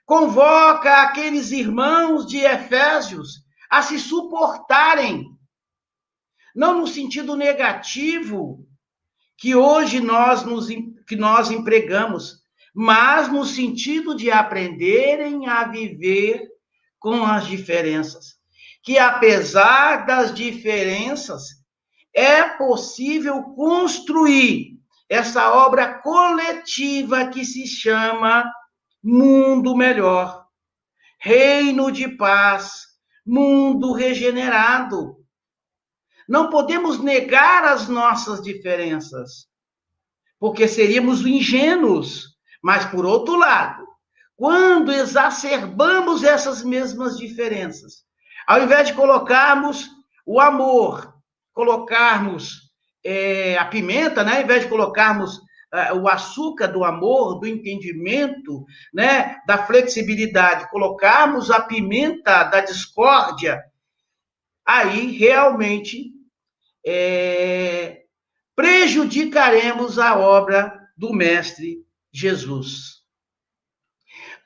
convoca 0.05 1.03
aqueles 1.03 1.53
irmãos 1.53 2.27
de 2.27 2.39
Efésios 2.39 3.45
a 3.71 3.83
se 3.83 3.99
suportarem, 3.99 5.27
não 6.55 6.81
no 6.81 6.87
sentido 6.87 7.37
negativo 7.37 8.67
que 9.37 9.55
hoje 9.55 10.01
nós, 10.01 10.43
nos, 10.43 10.67
que 11.07 11.15
nós 11.15 11.51
empregamos, 11.51 12.43
mas 12.75 13.31
no 13.31 13.45
sentido 13.45 14.15
de 14.15 14.31
aprenderem 14.31 15.47
a 15.47 15.65
viver 15.65 16.49
com 16.99 17.25
as 17.25 17.47
diferenças. 17.47 18.37
Que 18.83 18.99
apesar 18.99 20.07
das 20.07 20.35
diferenças, 20.35 21.59
é 22.15 22.43
possível 22.43 23.43
construir 23.55 24.79
essa 25.09 25.53
obra 25.53 26.01
coletiva 26.01 27.29
que 27.29 27.45
se 27.45 27.67
chama 27.67 28.45
Mundo 29.03 29.77
Melhor, 29.77 30.45
Reino 31.21 31.93
de 31.93 32.09
Paz, 32.09 32.88
Mundo 33.29 33.93
Regenerado. 33.93 35.17
Não 36.27 36.49
podemos 36.49 36.99
negar 36.99 37.65
as 37.65 37.87
nossas 37.87 38.43
diferenças, 38.43 39.47
porque 40.41 40.67
seríamos 40.67 41.21
ingênuos. 41.27 42.37
Mas, 42.63 42.87
por 42.87 43.05
outro 43.05 43.37
lado, 43.37 43.87
quando 44.35 44.91
exacerbamos 44.91 46.25
essas 46.25 46.63
mesmas 46.63 47.19
diferenças, 47.19 48.05
ao 48.47 48.63
invés 48.63 48.89
de 48.89 48.95
colocarmos 48.95 49.91
o 50.25 50.41
amor, 50.41 51.15
colocarmos 51.53 52.71
é, 53.05 53.59
a 53.59 53.67
pimenta, 53.67 54.25
né? 54.25 54.37
ao 54.37 54.43
invés 54.43 54.63
de 54.63 54.69
colocarmos 54.69 55.41
o 56.01 56.09
açúcar 56.09 56.69
do 56.69 56.83
amor, 56.83 57.39
do 57.39 57.47
entendimento, 57.47 58.65
né? 58.93 59.37
da 59.47 59.59
flexibilidade, 59.59 60.71
colocarmos 60.71 61.51
a 61.51 61.61
pimenta 61.61 62.45
da 62.45 62.61
discórdia, 62.61 63.63
aí 64.65 65.17
realmente 65.17 66.13
é, 66.87 68.03
prejudicaremos 68.57 69.99
a 69.99 70.19
obra 70.19 70.79
do 70.97 71.13
Mestre 71.13 71.85
Jesus. 72.11 72.99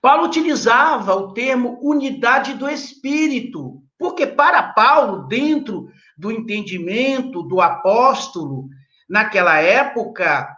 Paulo 0.00 0.24
utilizava 0.24 1.14
o 1.14 1.32
termo 1.32 1.78
unidade 1.80 2.54
do 2.54 2.68
espírito, 2.68 3.80
porque 3.96 4.26
para 4.26 4.60
Paulo, 4.72 5.28
dentro 5.28 5.88
do 6.18 6.32
entendimento 6.32 7.44
do 7.44 7.60
apóstolo, 7.60 8.68
naquela 9.08 9.60
época, 9.60 10.48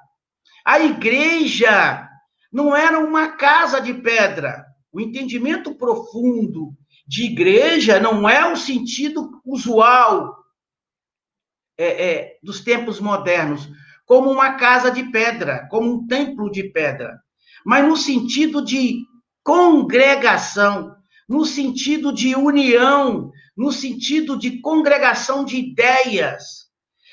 a 0.64 0.80
igreja 0.80 2.08
não 2.52 2.74
era 2.74 2.98
uma 2.98 3.32
casa 3.32 3.80
de 3.80 3.92
pedra. 3.92 4.64
O 4.92 5.00
entendimento 5.00 5.74
profundo 5.74 6.72
de 7.06 7.24
igreja 7.24 8.00
não 8.00 8.28
é 8.28 8.50
o 8.50 8.56
sentido 8.56 9.42
usual 9.44 10.34
é, 11.76 12.10
é, 12.10 12.38
dos 12.42 12.60
tempos 12.60 13.00
modernos, 13.00 13.68
como 14.06 14.30
uma 14.30 14.54
casa 14.54 14.90
de 14.90 15.04
pedra, 15.10 15.66
como 15.70 15.92
um 15.92 16.06
templo 16.06 16.50
de 16.50 16.64
pedra, 16.64 17.18
mas 17.64 17.86
no 17.86 17.96
sentido 17.96 18.64
de 18.64 19.00
congregação, 19.42 20.94
no 21.28 21.44
sentido 21.44 22.12
de 22.12 22.34
união, 22.36 23.32
no 23.56 23.72
sentido 23.72 24.38
de 24.38 24.60
congregação 24.60 25.44
de 25.44 25.56
ideias. 25.56 26.64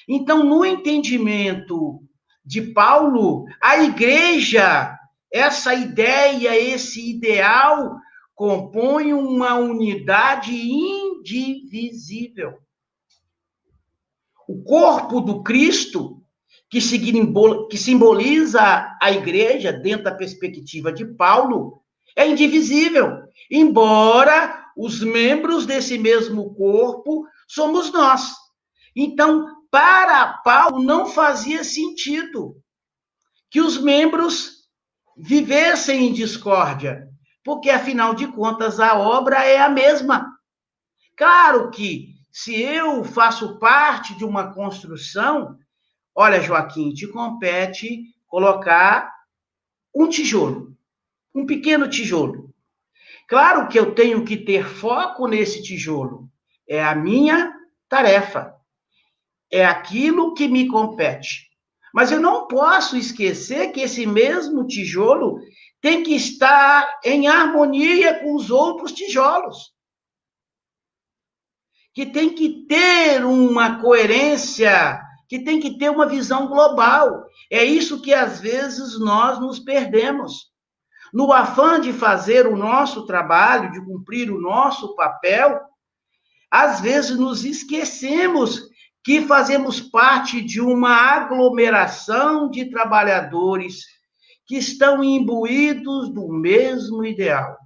Então, 0.07 0.43
no 0.43 0.63
entendimento 0.65 2.03
de 2.43 2.61
Paulo, 2.61 3.45
a 3.61 3.83
igreja, 3.83 4.97
essa 5.31 5.73
ideia, 5.73 6.57
esse 6.57 7.09
ideal, 7.09 7.97
compõe 8.35 9.13
uma 9.13 9.55
unidade 9.55 10.53
indivisível. 10.53 12.57
O 14.47 14.63
corpo 14.63 15.21
do 15.21 15.43
Cristo, 15.43 16.21
que 16.69 16.81
simboliza 16.81 18.61
a 19.01 19.11
igreja 19.11 19.71
dentro 19.71 20.05
da 20.05 20.15
perspectiva 20.15 20.91
de 20.91 21.05
Paulo, 21.05 21.81
é 22.15 22.27
indivisível, 22.27 23.19
embora 23.49 24.65
os 24.75 25.01
membros 25.01 25.65
desse 25.65 25.97
mesmo 25.97 26.53
corpo 26.55 27.25
somos 27.47 27.91
nós. 27.91 28.33
Então, 28.95 29.47
para 29.71 30.33
Paulo 30.43 30.83
não 30.83 31.07
fazia 31.07 31.63
sentido 31.63 32.61
que 33.49 33.61
os 33.61 33.77
membros 33.77 34.69
vivessem 35.17 36.07
em 36.07 36.13
discórdia, 36.13 37.07
porque 37.43 37.69
afinal 37.69 38.13
de 38.13 38.27
contas 38.27 38.79
a 38.79 38.97
obra 38.97 39.45
é 39.45 39.59
a 39.59 39.69
mesma. 39.69 40.29
Claro 41.15 41.71
que 41.71 42.15
se 42.31 42.61
eu 42.61 43.03
faço 43.03 43.59
parte 43.59 44.15
de 44.15 44.25
uma 44.25 44.53
construção, 44.53 45.57
olha, 46.13 46.41
Joaquim, 46.41 46.93
te 46.93 47.07
compete 47.07 48.03
colocar 48.27 49.13
um 49.93 50.07
tijolo, 50.07 50.75
um 51.33 51.45
pequeno 51.45 51.89
tijolo. 51.89 52.53
Claro 53.27 53.67
que 53.67 53.79
eu 53.79 53.93
tenho 53.95 54.25
que 54.25 54.35
ter 54.35 54.65
foco 54.65 55.27
nesse 55.27 55.63
tijolo. 55.63 56.29
É 56.67 56.83
a 56.83 56.95
minha 56.95 57.53
tarefa. 57.87 58.60
É 59.51 59.65
aquilo 59.65 60.33
que 60.33 60.47
me 60.47 60.67
compete. 60.67 61.51
Mas 61.93 62.11
eu 62.11 62.21
não 62.21 62.47
posso 62.47 62.95
esquecer 62.95 63.71
que 63.71 63.81
esse 63.81 64.05
mesmo 64.05 64.65
tijolo 64.65 65.39
tem 65.81 66.03
que 66.03 66.15
estar 66.15 66.99
em 67.03 67.27
harmonia 67.27 68.19
com 68.19 68.35
os 68.35 68.49
outros 68.49 68.91
tijolos. 68.91 69.73
Que 71.93 72.05
tem 72.05 72.33
que 72.33 72.65
ter 72.67 73.25
uma 73.25 73.81
coerência, 73.81 75.01
que 75.27 75.39
tem 75.39 75.59
que 75.59 75.77
ter 75.77 75.89
uma 75.89 76.05
visão 76.05 76.47
global. 76.47 77.25
É 77.49 77.65
isso 77.65 78.01
que 78.01 78.13
às 78.13 78.39
vezes 78.39 78.97
nós 78.99 79.39
nos 79.39 79.59
perdemos. 79.59 80.51
No 81.11 81.33
afã 81.33 81.81
de 81.81 81.91
fazer 81.91 82.47
o 82.47 82.55
nosso 82.55 83.05
trabalho, 83.05 83.71
de 83.71 83.83
cumprir 83.83 84.31
o 84.31 84.39
nosso 84.39 84.95
papel, 84.95 85.59
às 86.49 86.79
vezes 86.79 87.17
nos 87.17 87.43
esquecemos 87.43 88.70
que 89.03 89.21
fazemos 89.21 89.79
parte 89.79 90.41
de 90.41 90.61
uma 90.61 90.93
aglomeração 90.93 92.49
de 92.49 92.69
trabalhadores 92.69 93.85
que 94.45 94.57
estão 94.57 95.03
imbuídos 95.03 96.13
do 96.13 96.27
mesmo 96.27 97.03
ideal. 97.05 97.57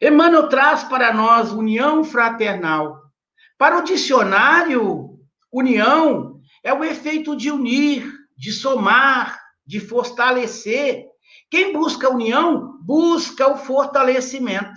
Emmanuel 0.00 0.48
traz 0.48 0.84
para 0.84 1.12
nós 1.12 1.52
união 1.52 2.04
fraternal. 2.04 3.00
Para 3.56 3.78
o 3.78 3.82
dicionário, 3.82 5.18
união 5.52 6.40
é 6.62 6.72
o 6.72 6.84
efeito 6.84 7.36
de 7.36 7.50
unir, 7.50 8.10
de 8.36 8.52
somar, 8.52 9.40
de 9.66 9.80
fortalecer. 9.80 11.06
Quem 11.50 11.72
busca 11.72 12.10
união, 12.10 12.78
busca 12.82 13.48
o 13.48 13.56
fortalecimento. 13.56 14.74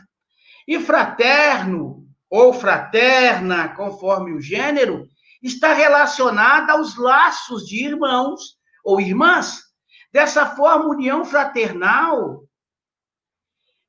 E 0.68 0.80
fraterno, 0.80 1.97
ou 2.30 2.54
fraterna, 2.54 3.70
conforme 3.70 4.34
o 4.34 4.42
gênero, 4.42 5.08
está 5.42 5.74
relacionada 5.74 6.74
aos 6.74 6.98
laços 6.98 7.66
de 7.66 7.86
irmãos 7.86 8.58
ou 8.84 9.00
irmãs. 9.00 9.64
Dessa 10.12 10.46
forma, 10.46 10.90
união 10.90 11.24
fraternal 11.24 12.44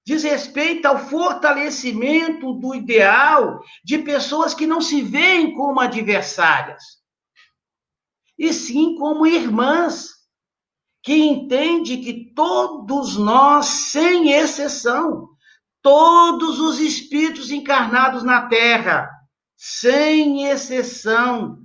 diz 0.05 0.23
respeito 0.23 0.87
ao 0.87 0.99
fortalecimento 0.99 2.55
do 2.55 2.75
ideal 2.75 3.61
de 3.85 3.99
pessoas 3.99 4.55
que 4.55 4.67
não 4.67 4.81
se 4.81 5.03
veem 5.03 5.55
como 5.55 5.81
adversárias, 5.81 6.83
e 8.39 8.51
sim 8.53 8.95
como 8.95 9.27
irmãs 9.27 10.09
que 11.03 11.15
entende 11.15 11.99
que 11.99 12.33
todos 12.35 13.19
nós, 13.19 13.67
sem 13.67 14.33
exceção, 14.33 15.29
todos 15.89 16.61
os 16.61 16.79
espíritos 16.81 17.51
encarnados 17.51 18.23
na 18.23 18.47
Terra, 18.47 19.09
sem 19.57 20.45
exceção, 20.45 21.65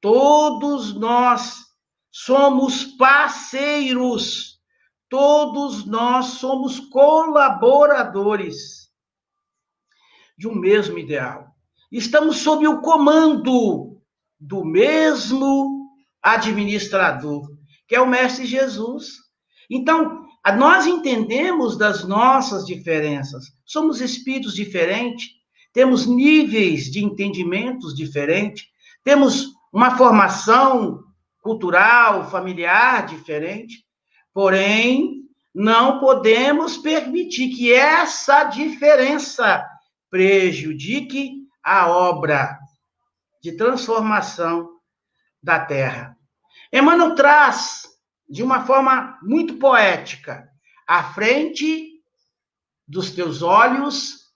todos 0.00 0.92
nós 0.92 1.66
somos 2.10 2.84
parceiros, 2.84 4.58
todos 5.08 5.86
nós 5.86 6.26
somos 6.40 6.80
colaboradores 6.80 8.90
de 10.36 10.48
um 10.48 10.54
mesmo 10.56 10.98
ideal. 10.98 11.54
Estamos 11.92 12.38
sob 12.38 12.66
o 12.66 12.80
comando 12.80 14.02
do 14.40 14.64
mesmo 14.64 15.88
administrador 16.20 17.48
que 17.86 17.94
é 17.96 18.00
o 18.00 18.06
Mestre 18.06 18.46
Jesus. 18.46 19.16
Então, 19.68 20.29
nós 20.56 20.86
entendemos 20.86 21.76
das 21.76 22.04
nossas 22.04 22.64
diferenças. 22.66 23.46
Somos 23.64 24.00
espíritos 24.00 24.54
diferentes, 24.54 25.28
temos 25.72 26.06
níveis 26.06 26.90
de 26.90 27.04
entendimentos 27.04 27.94
diferentes, 27.94 28.66
temos 29.04 29.48
uma 29.72 29.96
formação 29.96 31.04
cultural, 31.42 32.30
familiar 32.30 33.06
diferente, 33.06 33.84
porém, 34.32 35.20
não 35.54 35.98
podemos 35.98 36.76
permitir 36.78 37.50
que 37.50 37.72
essa 37.72 38.44
diferença 38.44 39.66
prejudique 40.10 41.40
a 41.62 41.88
obra 41.88 42.58
de 43.42 43.52
transformação 43.56 44.68
da 45.42 45.58
Terra. 45.60 46.16
Emmanuel 46.72 47.14
traz, 47.14 47.82
de 48.30 48.42
uma 48.44 48.64
forma 48.64 49.18
muito 49.22 49.56
poética, 49.56 50.48
à 50.86 51.02
frente 51.12 52.00
dos 52.86 53.10
teus 53.10 53.42
olhos, 53.42 54.30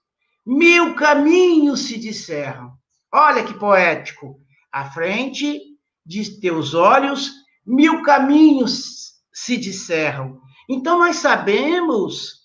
mil 0.44 0.94
caminhos 0.96 1.82
se 1.82 1.98
disseram. 1.98 2.72
Olha 3.12 3.44
que 3.44 3.54
poético. 3.54 4.40
À 4.72 4.90
frente 4.90 5.60
de 6.04 6.40
teus 6.40 6.74
olhos, 6.74 7.32
mil 7.64 8.02
caminhos 8.02 9.12
se 9.32 9.56
disseram. 9.56 10.40
Então, 10.68 10.98
nós 10.98 11.16
sabemos 11.16 12.44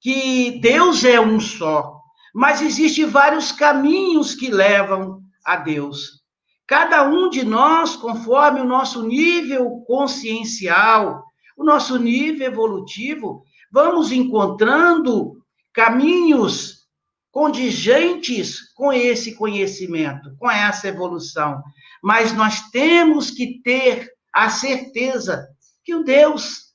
que 0.00 0.60
Deus 0.60 1.04
é 1.04 1.20
um 1.20 1.40
só, 1.40 2.00
mas 2.32 2.62
existem 2.62 3.06
vários 3.06 3.50
caminhos 3.50 4.34
que 4.34 4.50
levam 4.50 5.20
a 5.44 5.56
Deus. 5.56 6.22
Cada 6.66 7.08
um 7.08 7.30
de 7.30 7.44
nós, 7.44 7.94
conforme 7.94 8.60
o 8.60 8.64
nosso 8.64 9.06
nível 9.06 9.82
consciencial, 9.86 11.24
o 11.56 11.64
nosso 11.64 11.96
nível 11.96 12.46
evolutivo, 12.46 13.44
vamos 13.70 14.10
encontrando 14.10 15.40
caminhos 15.72 16.86
condigentes 17.30 18.72
com 18.74 18.92
esse 18.92 19.34
conhecimento, 19.36 20.34
com 20.38 20.50
essa 20.50 20.88
evolução. 20.88 21.62
Mas 22.02 22.32
nós 22.32 22.70
temos 22.70 23.30
que 23.30 23.60
ter 23.62 24.10
a 24.32 24.48
certeza 24.48 25.46
que 25.84 25.94
o 25.94 26.02
Deus 26.02 26.74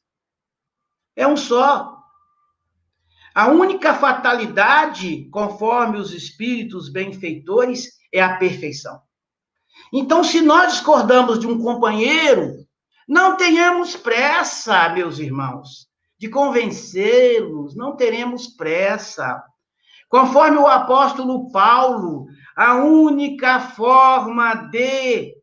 é 1.16 1.28
um 1.28 1.36
só. 1.36 1.98
A 3.34 3.48
única 3.50 3.94
fatalidade, 3.94 5.28
conforme 5.32 5.98
os 5.98 6.14
espíritos 6.14 6.90
benfeitores, 6.90 8.00
é 8.12 8.22
a 8.22 8.38
perfeição. 8.38 9.02
Então, 9.92 10.24
se 10.24 10.42
nós 10.42 10.74
discordamos 10.74 11.40
de 11.40 11.48
um 11.48 11.62
companheiro, 11.62 12.66
não 13.08 13.36
tenhamos 13.36 13.96
pressa, 13.96 14.90
meus 14.90 15.20
irmãos, 15.20 15.88
de 16.18 16.30
convencê-los, 16.30 17.76
não 17.76 17.96
teremos 17.96 18.48
pressa. 18.48 19.44
Conforme 20.08 20.58
o 20.58 20.68
apóstolo 20.68 21.52
Paulo, 21.52 22.28
a 22.56 22.76
única 22.76 23.60
forma 23.60 24.54
de 24.70 25.36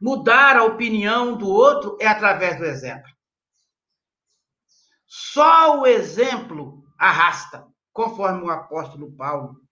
mudar 0.00 0.56
a 0.56 0.64
opinião 0.64 1.36
do 1.36 1.48
outro 1.48 1.96
é 2.00 2.06
através 2.06 2.58
do 2.58 2.64
exemplo. 2.64 3.10
Só 5.06 5.80
o 5.80 5.86
exemplo 5.86 6.84
arrasta, 6.98 7.66
conforme 7.92 8.42
o 8.42 8.50
apóstolo 8.50 9.10
Paulo. 9.16 9.63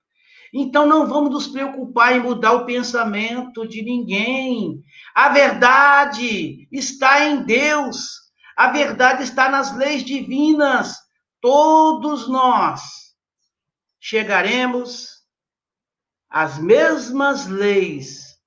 Então 0.52 0.86
não 0.86 1.06
vamos 1.06 1.30
nos 1.30 1.46
preocupar 1.46 2.14
em 2.14 2.20
mudar 2.20 2.52
o 2.52 2.66
pensamento 2.66 3.66
de 3.66 3.82
ninguém. 3.82 4.82
A 5.14 5.30
verdade 5.30 6.68
está 6.70 7.24
em 7.24 7.42
Deus. 7.44 8.20
A 8.54 8.70
verdade 8.70 9.22
está 9.22 9.48
nas 9.48 9.74
leis 9.74 10.04
divinas. 10.04 10.98
Todos 11.40 12.28
nós 12.28 12.82
chegaremos 13.98 15.22
às 16.28 16.58
mesmas 16.58 17.46
leis, 17.46 18.38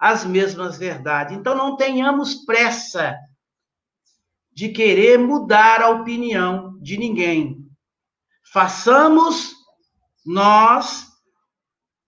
às 0.00 0.24
mesmas 0.24 0.76
verdades. 0.76 1.36
Então 1.36 1.54
não 1.54 1.76
tenhamos 1.76 2.44
pressa 2.44 3.16
de 4.52 4.68
querer 4.70 5.18
mudar 5.18 5.80
a 5.80 5.90
opinião 5.90 6.76
de 6.80 6.98
ninguém. 6.98 7.58
Façamos 8.52 9.54
nós 10.26 11.11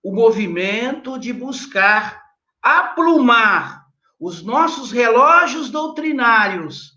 o 0.05 0.15
movimento 0.15 1.19
de 1.19 1.33
buscar 1.33 2.23
aplumar 2.63 3.87
os 4.21 4.43
nossos 4.43 4.93
relógios 4.93 5.71
doutrinários 5.71 6.93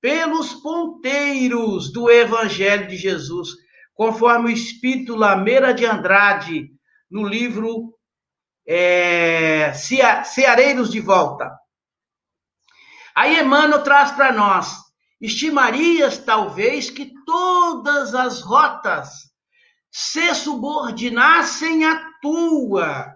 pelos 0.00 0.52
ponteiros 0.54 1.90
do 1.90 2.10
Evangelho 2.10 2.86
de 2.86 2.96
Jesus, 2.96 3.48
conforme 3.94 4.50
o 4.50 4.54
Espírito 4.54 5.16
Lameira 5.16 5.72
de 5.72 5.86
Andrade, 5.86 6.70
no 7.10 7.26
livro 7.26 7.94
é, 8.66 9.72
Ceareiros 9.72 10.90
de 10.90 11.00
Volta. 11.00 11.50
Aí 13.16 13.40
Emmanuel 13.40 13.82
traz 13.82 14.12
para 14.12 14.32
nós 14.32 14.76
Estimarias, 15.20 16.16
talvez, 16.18 16.88
que 16.88 17.12
todas 17.26 18.14
as 18.14 18.40
rotas 18.40 19.30
se 19.90 20.34
subordinassem 20.34 21.84
à 21.84 22.09
tua. 22.20 23.14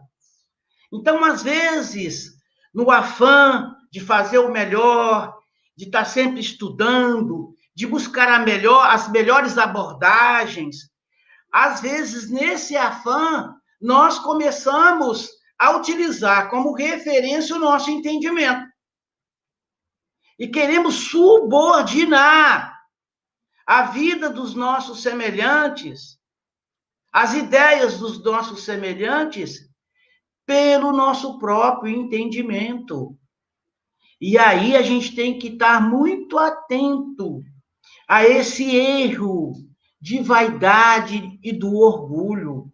Então, 0.93 1.25
às 1.25 1.43
vezes, 1.43 2.33
no 2.73 2.91
afã 2.91 3.75
de 3.91 4.01
fazer 4.01 4.39
o 4.39 4.51
melhor, 4.51 5.37
de 5.77 5.85
estar 5.87 6.05
sempre 6.05 6.41
estudando, 6.41 7.55
de 7.75 7.87
buscar 7.87 8.45
melhor, 8.45 8.87
as 8.87 9.11
melhores 9.11 9.59
abordagens, 9.59 10.91
às 11.53 11.81
vezes, 11.81 12.31
nesse 12.31 12.77
afã, 12.77 13.55
nós 13.81 14.19
começamos 14.19 15.31
a 15.59 15.77
utilizar 15.77 16.51
como 16.51 16.75
referência 16.75 17.55
o 17.55 17.61
nosso 17.61 17.91
entendimento 17.91 18.75
e 20.39 20.49
queremos 20.49 20.95
subordinar 21.11 22.75
a 23.67 23.83
vida 23.83 24.29
dos 24.29 24.55
nossos 24.55 25.03
semelhantes, 25.03 26.19
as 27.15 27.33
ideias 27.33 28.01
dos 28.01 28.21
nossos 28.25 28.65
semelhantes, 28.65 29.71
pelo 30.45 30.91
nosso 30.91 31.39
próprio 31.39 31.95
entendimento. 31.95 33.17
E 34.21 34.37
aí 34.37 34.75
a 34.75 34.83
gente 34.83 35.15
tem 35.15 35.39
que 35.39 35.47
estar 35.47 35.81
muito 35.81 36.37
atento 36.37 37.41
a 38.09 38.25
esse 38.25 38.75
erro 38.75 39.53
de 40.01 40.21
vaidade 40.23 41.39
e 41.41 41.53
do 41.53 41.77
orgulho. 41.77 42.73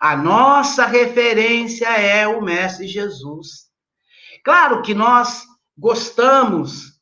A 0.00 0.16
nossa 0.16 0.86
referência 0.86 1.86
é 1.86 2.26
o 2.26 2.40
Mestre 2.40 2.88
Jesus. 2.88 3.68
Claro 4.42 4.80
que 4.80 4.94
nós 4.94 5.44
gostamos 5.76 6.98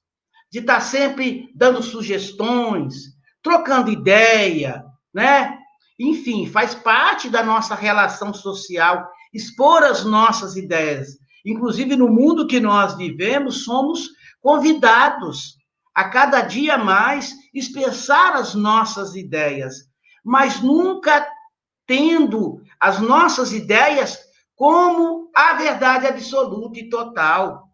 de 0.51 0.59
estar 0.59 0.81
sempre 0.81 1.53
dando 1.55 1.85
sugestões, 1.85 2.95
trocando 3.41 3.93
ideia, 3.93 4.85
né? 5.15 5.58
Enfim, 5.99 6.47
faz 6.47 6.75
parte 6.75 7.29
da 7.29 7.43
nossa 7.43 7.75
relação 7.75 8.33
social 8.33 9.09
expor 9.33 9.83
as 9.83 10.05
nossas 10.05 10.57
ideias. 10.57 11.19
Inclusive, 11.45 11.97
no 11.97 12.09
mundo 12.09 12.47
que 12.47 12.61
nós 12.61 12.97
vivemos, 12.97 13.65
somos 13.65 14.11
convidados 14.41 15.57
a 15.95 16.09
cada 16.09 16.43
dia 16.43 16.79
mais 16.79 17.35
expressar 17.53 18.35
as 18.35 18.55
nossas 18.55 19.17
ideias, 19.17 19.89
mas 20.25 20.61
nunca 20.61 21.27
tendo 21.87 22.63
as 22.79 23.01
nossas 23.01 23.53
ideias 23.53 24.19
como 24.55 25.31
a 25.35 25.55
verdade 25.55 26.07
absoluta 26.07 26.79
e 26.79 26.89
total. 26.89 27.69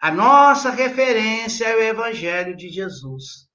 A 0.00 0.10
nossa 0.10 0.70
referência 0.70 1.64
é 1.64 1.76
o 1.76 1.82
Evangelho 1.82 2.54
de 2.54 2.68
Jesus. 2.68 3.45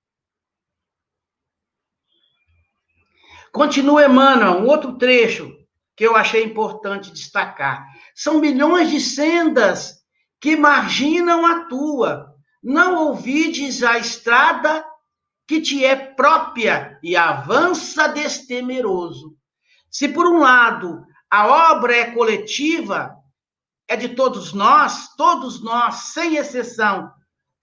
Continua 3.52 4.06
Emmanuel, 4.06 4.62
um 4.62 4.68
outro 4.68 4.98
trecho 4.98 5.54
que 5.96 6.06
eu 6.06 6.16
achei 6.16 6.44
importante 6.44 7.12
destacar. 7.12 7.86
São 8.16 8.40
milhões 8.40 8.90
de 8.90 9.00
sendas 9.00 10.02
que 10.40 10.56
marginam 10.56 11.46
a 11.46 11.66
tua. 11.66 12.34
Não 12.64 13.08
ouvides 13.08 13.84
a 13.84 13.98
estrada 13.98 14.86
que 15.48 15.60
te 15.60 15.84
é 15.84 15.96
própria 15.96 16.98
e 17.04 17.16
avança 17.16 18.08
destemeroso. 18.08 19.36
Se 19.90 20.08
por 20.08 20.26
um 20.26 20.40
lado 20.40 21.04
a 21.30 21.74
obra 21.74 21.96
é 21.96 22.12
coletiva, 22.12 23.14
é 23.88 23.98
de 23.98 24.10
todos 24.10 24.54
nós, 24.54 25.14
todos 25.18 25.62
nós, 25.62 26.14
sem 26.14 26.38
exceção, 26.38 27.12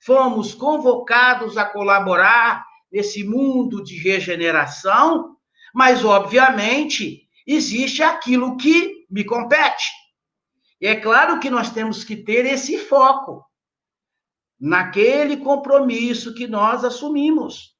fomos 0.04 0.54
convocados 0.54 1.56
a 1.56 1.64
colaborar 1.64 2.66
nesse 2.92 3.24
mundo 3.24 3.82
de 3.82 3.96
regeneração, 3.96 5.37
mas, 5.78 6.04
obviamente, 6.04 7.22
existe 7.46 8.02
aquilo 8.02 8.56
que 8.56 9.06
me 9.08 9.22
compete. 9.22 9.86
E 10.80 10.88
é 10.88 10.96
claro 10.96 11.38
que 11.38 11.48
nós 11.48 11.70
temos 11.70 12.02
que 12.02 12.16
ter 12.16 12.44
esse 12.46 12.78
foco 12.78 13.44
naquele 14.60 15.36
compromisso 15.36 16.34
que 16.34 16.48
nós 16.48 16.82
assumimos. 16.82 17.76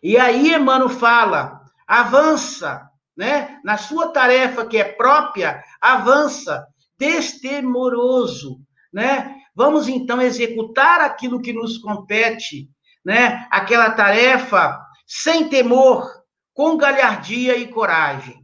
E 0.00 0.16
aí 0.16 0.54
Emmanuel 0.54 0.88
fala, 0.88 1.62
avança, 1.84 2.88
né? 3.16 3.58
Na 3.64 3.76
sua 3.76 4.12
tarefa 4.12 4.64
que 4.64 4.76
é 4.78 4.84
própria, 4.84 5.64
avança, 5.80 6.64
destemoroso, 6.96 8.60
né? 8.92 9.34
Vamos 9.52 9.88
então 9.88 10.22
executar 10.22 11.00
aquilo 11.00 11.42
que 11.42 11.52
nos 11.52 11.76
compete, 11.78 12.70
né? 13.04 13.48
Aquela 13.50 13.90
tarefa 13.90 14.80
sem 15.04 15.48
temor, 15.48 16.15
com 16.56 16.78
galhardia 16.78 17.54
e 17.58 17.68
coragem. 17.68 18.42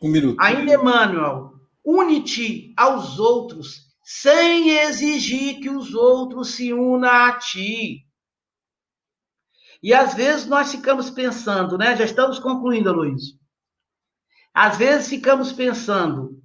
Um 0.00 0.10
minuto. 0.10 0.38
Ainda 0.38 0.74
Emmanuel, 0.74 1.54
une-te 1.82 2.74
aos 2.76 3.18
outros 3.18 3.90
sem 4.04 4.68
exigir 4.80 5.58
que 5.60 5.70
os 5.70 5.94
outros 5.94 6.50
se 6.50 6.70
unam 6.70 7.10
a 7.10 7.32
ti. 7.38 8.06
E 9.82 9.94
às 9.94 10.12
vezes 10.12 10.46
nós 10.46 10.70
ficamos 10.70 11.08
pensando, 11.08 11.78
né? 11.78 11.96
Já 11.96 12.04
estamos 12.04 12.38
concluindo, 12.38 12.92
Luiz. 12.92 13.38
Às 14.52 14.76
vezes 14.76 15.08
ficamos 15.08 15.50
pensando, 15.50 16.42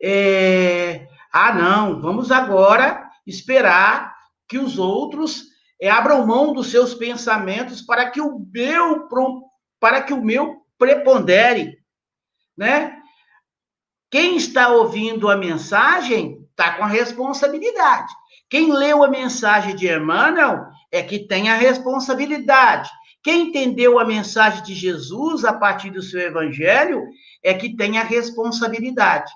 é, 0.00 1.08
ah, 1.32 1.54
não, 1.54 2.02
vamos 2.02 2.30
agora 2.30 3.10
esperar 3.26 4.14
que 4.46 4.58
os 4.58 4.78
outros 4.78 5.47
é, 5.80 5.90
abram 5.90 6.26
mão 6.26 6.52
dos 6.52 6.70
seus 6.70 6.94
pensamentos 6.94 7.82
para 7.82 8.10
que 8.10 8.20
o 8.20 8.38
meu 8.52 9.08
para 9.80 10.02
que 10.02 10.12
o 10.12 10.22
meu 10.22 10.62
prepondere, 10.76 11.78
né? 12.56 12.96
Quem 14.10 14.36
está 14.36 14.68
ouvindo 14.68 15.28
a 15.28 15.36
mensagem 15.36 16.46
está 16.50 16.72
com 16.72 16.84
a 16.84 16.88
responsabilidade. 16.88 18.12
Quem 18.48 18.72
leu 18.72 19.04
a 19.04 19.08
mensagem 19.08 19.76
de 19.76 19.86
Emmanuel 19.86 20.66
é 20.90 21.02
que 21.02 21.20
tem 21.20 21.50
a 21.50 21.54
responsabilidade. 21.54 22.90
Quem 23.22 23.48
entendeu 23.48 23.98
a 23.98 24.04
mensagem 24.04 24.62
de 24.62 24.74
Jesus 24.74 25.44
a 25.44 25.52
partir 25.52 25.90
do 25.90 26.02
seu 26.02 26.20
evangelho 26.20 27.04
é 27.42 27.52
que 27.52 27.76
tem 27.76 27.98
a 27.98 28.02
responsabilidade. 28.02 29.30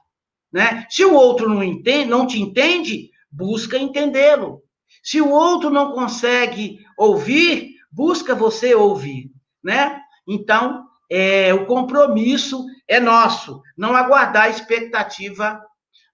Né? 0.50 0.86
Se 0.88 1.04
o 1.04 1.14
outro 1.14 1.48
não 1.48 1.62
entende, 1.62 2.08
não 2.08 2.26
te 2.26 2.40
entende, 2.40 3.10
busca 3.30 3.76
entendê-lo. 3.76 4.62
Se 5.02 5.20
o 5.20 5.30
outro 5.30 5.68
não 5.68 5.92
consegue 5.92 6.84
ouvir, 6.96 7.76
busca 7.90 8.34
você 8.34 8.74
ouvir. 8.74 9.30
né? 9.62 10.00
Então, 10.26 10.88
é, 11.10 11.52
o 11.52 11.66
compromisso 11.66 12.64
é 12.88 12.98
nosso, 12.98 13.62
não 13.76 13.94
aguardar 13.94 14.44
a 14.44 14.48
expectativa 14.48 15.62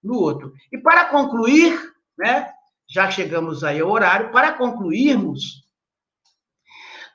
no 0.03 0.14
outro. 0.14 0.53
E 0.72 0.78
para 0.78 1.07
concluir, 1.07 1.78
né? 2.16 2.53
Já 2.91 3.11
chegamos 3.11 3.62
aí 3.62 3.80
ao 3.80 3.91
horário, 3.91 4.32
para 4.32 4.53
concluirmos, 4.53 5.68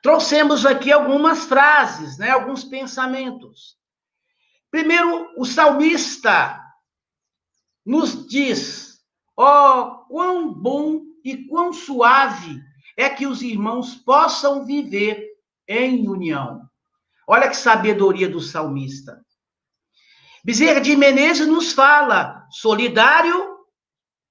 trouxemos 0.02 0.64
aqui 0.64 0.92
algumas 0.92 1.44
frases, 1.44 2.16
né? 2.16 2.30
Alguns 2.30 2.64
pensamentos. 2.64 3.76
Primeiro, 4.70 5.32
o 5.36 5.44
salmista 5.44 6.60
nos 7.84 8.26
diz: 8.26 9.00
ó, 9.36 9.82
oh, 9.82 10.04
quão 10.06 10.52
bom 10.52 11.13
e 11.24 11.46
quão 11.48 11.72
suave 11.72 12.60
é 12.96 13.08
que 13.08 13.26
os 13.26 13.42
irmãos 13.42 13.94
possam 13.94 14.64
viver 14.64 15.26
em 15.66 16.06
união. 16.06 16.60
Olha 17.26 17.48
que 17.48 17.56
sabedoria 17.56 18.28
do 18.28 18.40
salmista. 18.40 19.24
Bezerra 20.44 20.80
de 20.80 20.94
Menezes 20.94 21.46
nos 21.46 21.72
fala: 21.72 22.46
solidário, 22.50 23.56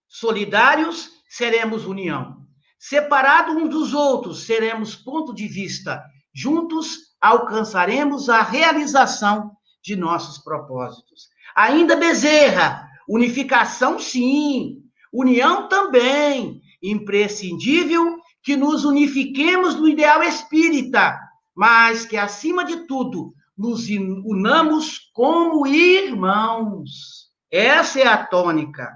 solidários 0.08 1.10
seremos 1.28 1.86
união. 1.88 2.44
Separados 2.78 3.56
uns 3.56 3.70
dos 3.70 3.94
outros 3.94 4.44
seremos 4.46 4.96
ponto 4.96 5.34
de 5.34 5.48
vista. 5.48 6.04
Juntos 6.34 7.16
alcançaremos 7.20 8.30
a 8.30 8.42
realização 8.42 9.56
de 9.82 9.96
nossos 9.96 10.38
propósitos. 10.44 11.30
Ainda 11.56 11.96
Bezerra, 11.96 12.88
unificação 13.08 13.98
sim, 13.98 14.84
união 15.12 15.68
também, 15.68 16.62
imprescindível 16.84 18.20
que 18.44 18.58
nos 18.58 18.84
unifiquemos 18.84 19.76
no 19.76 19.88
ideal 19.88 20.22
espírita, 20.22 21.18
mas 21.56 22.06
que, 22.06 22.18
acima 22.18 22.66
de 22.66 22.86
tudo, 22.86 23.34
nos 23.58 23.88
unamos 24.26 25.10
como 25.14 25.66
irmãos. 25.66 27.32
Essa 27.50 28.02
é 28.02 28.08
a 28.08 28.26
tônica. 28.26 28.92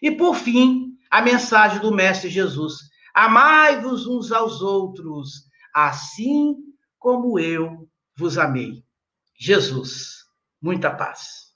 E, 0.00 0.10
por 0.10 0.34
fim, 0.34 0.96
a 1.10 1.20
mensagem 1.20 1.80
do 1.80 1.94
Mestre 1.94 2.30
Jesus: 2.30 2.88
Amai-vos 3.14 4.06
uns 4.06 4.32
aos 4.32 4.62
outros, 4.62 5.44
assim 5.74 6.56
como 6.98 7.38
eu 7.38 7.88
vos 8.16 8.38
amei. 8.38 8.82
Jesus, 9.38 10.24
muita 10.62 10.90
paz. 10.90 11.47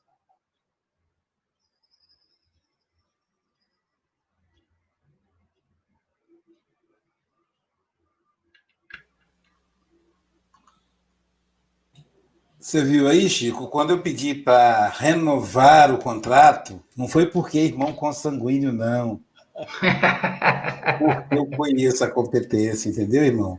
Você 12.62 12.84
viu 12.84 13.08
aí, 13.08 13.28
Chico? 13.28 13.66
Quando 13.66 13.90
eu 13.90 13.98
pedi 14.00 14.36
para 14.36 14.86
renovar 14.90 15.92
o 15.92 15.98
contrato, 15.98 16.80
não 16.96 17.08
foi 17.08 17.26
porque 17.26 17.58
irmão 17.58 17.92
consanguíneo, 17.92 18.72
não. 18.72 19.20
Porque 19.52 21.38
eu 21.38 21.46
conheço 21.56 22.04
a 22.04 22.08
competência, 22.08 22.88
entendeu, 22.88 23.24
irmão? 23.24 23.58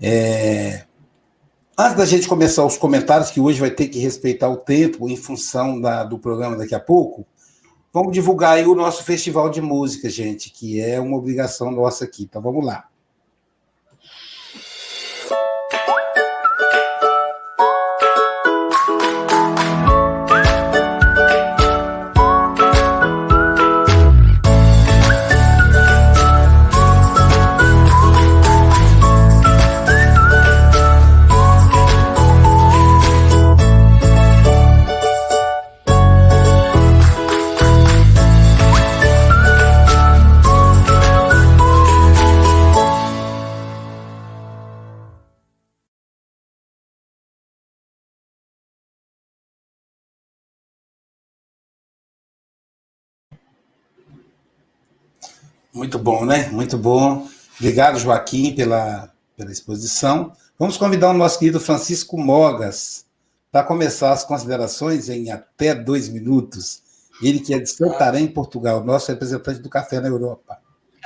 É... 0.00 0.86
Antes 1.78 1.96
da 1.96 2.04
gente 2.04 2.26
começar 2.26 2.66
os 2.66 2.76
comentários, 2.76 3.30
que 3.30 3.40
hoje 3.40 3.60
vai 3.60 3.70
ter 3.70 3.86
que 3.86 4.00
respeitar 4.00 4.48
o 4.48 4.56
tempo 4.56 5.08
em 5.08 5.16
função 5.16 5.80
da, 5.80 6.02
do 6.02 6.18
programa 6.18 6.56
daqui 6.56 6.74
a 6.74 6.80
pouco, 6.80 7.24
vamos 7.92 8.12
divulgar 8.12 8.54
aí 8.54 8.66
o 8.66 8.74
nosso 8.74 9.04
festival 9.04 9.48
de 9.48 9.62
música, 9.62 10.10
gente, 10.10 10.50
que 10.50 10.80
é 10.80 10.98
uma 10.98 11.16
obrigação 11.16 11.70
nossa 11.70 12.06
aqui. 12.06 12.24
Então 12.24 12.42
vamos 12.42 12.66
lá. 12.66 12.89
Muito 55.72 55.98
bom, 55.98 56.24
né? 56.24 56.48
Muito 56.48 56.76
bom. 56.76 57.28
Obrigado, 57.58 57.98
Joaquim, 57.98 58.54
pela, 58.54 59.10
pela 59.36 59.52
exposição. 59.52 60.32
Vamos 60.58 60.76
convidar 60.76 61.10
o 61.10 61.14
nosso 61.14 61.38
querido 61.38 61.60
Francisco 61.60 62.18
Mogas 62.18 63.04
para 63.50 63.64
começar 63.64 64.12
as 64.12 64.24
considerações 64.24 65.08
em 65.08 65.30
até 65.30 65.74
dois 65.74 66.08
minutos. 66.08 66.82
Ele 67.22 67.40
que 67.40 67.52
é 67.52 67.58
de 67.58 67.68
Santarém, 67.68 68.26
Portugal, 68.26 68.84
nosso 68.84 69.10
representante 69.10 69.60
do 69.60 69.68
café 69.68 70.00
na 70.00 70.08
Europa. 70.08 70.58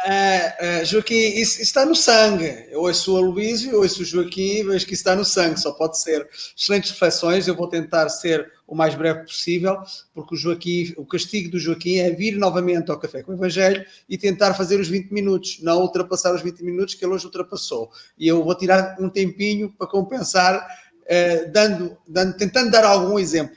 É, 0.07 0.81
é, 0.81 0.85
Joaquim, 0.85 1.15
isso 1.15 1.63
está 1.63 1.87
no 1.87 1.97
sangue. 1.97 2.67
Eu 2.71 2.83
ouço 2.83 3.15
o 3.15 3.17
Aloysio, 3.17 3.79
ouço 3.79 4.03
o 4.03 4.05
Joaquim, 4.05 4.63
vejo 4.63 4.85
que 4.85 4.93
isso 4.93 5.01
está 5.01 5.17
no 5.17 5.25
sangue, 5.25 5.59
só 5.59 5.73
pode 5.73 5.99
ser. 5.99 6.29
Excelentes 6.55 6.91
reflexões, 6.91 7.49
eu 7.49 7.55
vou 7.55 7.67
tentar 7.69 8.11
ser 8.11 8.53
o 8.67 8.75
mais 8.75 8.95
breve 8.95 9.21
possível, 9.21 9.79
porque 10.13 10.35
o 10.35 10.37
Joaquim, 10.37 10.93
o 10.99 11.07
castigo 11.07 11.51
do 11.51 11.59
Joaquim 11.59 11.97
é 11.97 12.11
vir 12.11 12.37
novamente 12.37 12.91
ao 12.91 12.99
Café 12.99 13.23
com 13.23 13.33
o 13.33 13.35
Evangelho 13.35 13.83
e 14.07 14.19
tentar 14.19 14.53
fazer 14.53 14.79
os 14.79 14.89
20 14.89 15.11
minutos, 15.11 15.61
não 15.63 15.81
ultrapassar 15.81 16.35
os 16.35 16.43
20 16.43 16.63
minutos 16.63 16.95
que 16.95 17.03
ele 17.03 17.15
hoje 17.15 17.25
ultrapassou. 17.25 17.91
E 18.19 18.29
eu 18.29 18.45
vou 18.45 18.55
tirar 18.55 18.97
um 19.01 19.09
tempinho 19.09 19.73
para 19.73 19.87
compensar, 19.87 20.67
eh, 21.07 21.47
dando, 21.47 21.97
dando, 22.07 22.37
tentando 22.37 22.71
dar 22.71 22.85
algum 22.85 23.19
exemplo. 23.19 23.57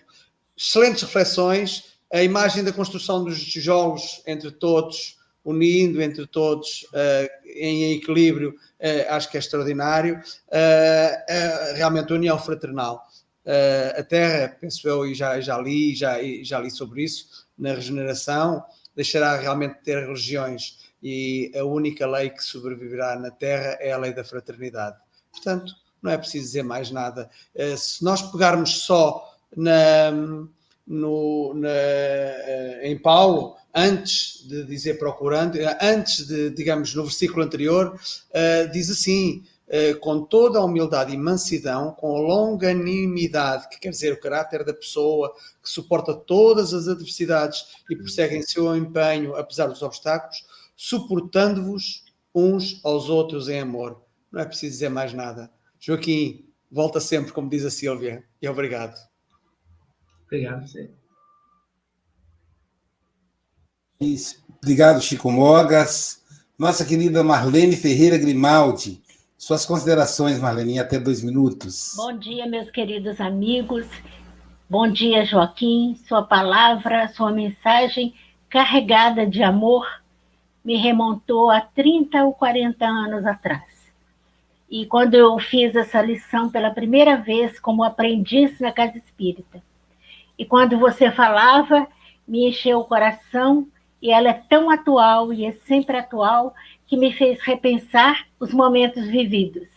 Excelentes 0.57 1.01
reflexões, 1.03 1.97
a 2.11 2.23
imagem 2.23 2.63
da 2.63 2.71
construção 2.71 3.25
dos 3.25 3.43
tijolos 3.43 4.21
entre 4.25 4.49
todos, 4.49 5.16
unindo 5.47 6.01
entre 6.01 6.27
todos 6.27 6.83
uh, 6.91 7.47
em 7.55 7.93
equilíbrio, 7.93 8.49
uh, 8.49 9.13
acho 9.13 9.31
que 9.31 9.37
é 9.37 9.39
extraordinário. 9.39 10.19
Uh, 10.49 11.75
realmente, 11.75 12.11
a 12.11 12.15
união 12.15 12.37
fraternal. 12.37 13.01
a 13.97 14.03
Terra, 14.03 14.57
penso 14.59 14.85
eu, 14.89 15.07
e 15.07 15.15
já, 15.15 15.39
já 15.39 15.57
li, 15.57 15.95
já, 15.95 16.17
já 16.43 16.59
li 16.59 16.69
sobre 16.69 17.03
isso, 17.03 17.47
na 17.57 17.73
regeneração, 17.73 18.61
deixará 18.93 19.37
realmente 19.37 19.75
de 19.75 19.83
ter 19.83 20.05
religiões 20.05 20.79
e 21.01 21.49
a 21.57 21.63
única 21.63 22.05
lei 22.05 22.29
que 22.29 22.43
sobreviverá 22.43 23.17
na 23.17 23.31
Terra 23.31 23.77
é 23.79 23.93
a 23.93 23.97
lei 23.97 24.13
da 24.13 24.25
fraternidade. 24.25 24.97
Portanto, 25.31 25.71
não 26.01 26.11
é 26.11 26.17
preciso 26.17 26.45
dizer 26.45 26.63
mais 26.63 26.91
nada. 26.91 27.29
se 27.77 28.03
nós 28.03 28.21
pegarmos 28.21 28.81
só 28.81 29.33
na, 29.55 30.11
no, 30.85 31.53
na, 31.53 31.69
em 32.83 32.97
Paulo, 32.97 33.55
antes 33.77 34.43
de 34.47 34.63
dizer 34.63 34.97
procurando, 34.97 35.59
antes 35.79 36.25
de, 36.25 36.49
digamos, 36.49 36.95
no 36.95 37.03
versículo 37.03 37.43
anterior, 37.43 37.93
uh, 37.93 38.71
diz 38.71 38.89
assim: 38.89 39.43
uh, 39.67 39.99
com 39.99 40.23
toda 40.23 40.57
a 40.57 40.65
humildade 40.65 41.13
e 41.13 41.17
mansidão, 41.17 41.91
com 41.91 42.17
a 42.17 42.19
longanimidade, 42.19 43.69
que 43.69 43.79
quer 43.79 43.91
dizer 43.91 44.13
o 44.13 44.19
caráter 44.19 44.65
da 44.65 44.73
pessoa, 44.73 45.31
que 45.61 45.69
suporta 45.69 46.15
todas 46.15 46.73
as 46.73 46.87
adversidades 46.87 47.67
e 47.87 47.95
persegue 47.95 48.35
em 48.35 48.41
seu 48.41 48.75
empenho, 48.75 49.35
apesar 49.35 49.67
dos 49.67 49.83
obstáculos, 49.83 50.43
suportando-vos 50.75 52.03
uns 52.33 52.83
aos 52.83 53.09
outros 53.09 53.47
em 53.47 53.59
amor. 53.59 54.01
Não 54.31 54.41
é 54.41 54.45
preciso 54.45 54.73
dizer 54.73 54.89
mais 54.89 55.13
nada. 55.13 55.51
Joaquim, 55.79 56.49
volta 56.71 56.99
sempre, 56.99 57.31
como 57.31 57.49
diz 57.49 57.63
a 57.63 57.69
Silvia, 57.69 58.23
e 58.41 58.47
obrigado. 58.47 58.97
Obrigado, 60.25 60.67
sim. 60.67 60.89
Obrigado, 64.61 65.01
Chico 65.01 65.31
Mogas. 65.31 66.23
Nossa 66.57 66.85
querida 66.85 67.23
Marlene 67.23 67.75
Ferreira 67.75 68.15
Grimaldi. 68.15 69.01
Suas 69.35 69.65
considerações, 69.65 70.39
Marlene, 70.39 70.77
até 70.77 70.99
dois 70.99 71.23
minutos. 71.23 71.93
Bom 71.95 72.15
dia, 72.15 72.45
meus 72.45 72.69
queridos 72.69 73.19
amigos. 73.19 73.87
Bom 74.69 74.87
dia, 74.87 75.25
Joaquim. 75.25 75.97
Sua 76.07 76.21
palavra, 76.21 77.07
sua 77.07 77.31
mensagem 77.31 78.13
carregada 78.47 79.25
de 79.25 79.41
amor 79.41 79.87
me 80.63 80.75
remontou 80.75 81.49
a 81.49 81.61
30 81.61 82.23
ou 82.23 82.33
40 82.33 82.85
anos 82.85 83.25
atrás. 83.25 83.91
E 84.69 84.85
quando 84.85 85.15
eu 85.15 85.39
fiz 85.39 85.75
essa 85.75 86.03
lição 86.03 86.51
pela 86.51 86.69
primeira 86.69 87.17
vez 87.17 87.59
como 87.59 87.83
aprendiz 87.83 88.59
na 88.59 88.71
Casa 88.71 88.99
Espírita. 88.99 89.59
E 90.37 90.45
quando 90.45 90.77
você 90.77 91.09
falava, 91.09 91.87
me 92.27 92.47
encheu 92.47 92.79
o 92.79 92.85
coração 92.85 93.67
e 94.01 94.11
ela 94.11 94.29
é 94.29 94.33
tão 94.33 94.69
atual 94.69 95.33
e 95.33 95.45
é 95.45 95.51
sempre 95.51 95.97
atual 95.97 96.53
que 96.85 96.95
me 96.95 97.11
fez 97.11 97.41
repensar 97.41 98.27
os 98.39 98.53
momentos 98.53 99.05
vividos. 99.07 99.67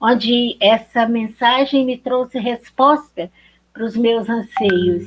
onde 0.00 0.56
essa 0.60 1.06
mensagem 1.08 1.84
me 1.86 1.96
trouxe 1.96 2.38
resposta 2.38 3.32
para 3.72 3.84
os 3.84 3.96
meus 3.96 4.28
anseios. 4.28 5.06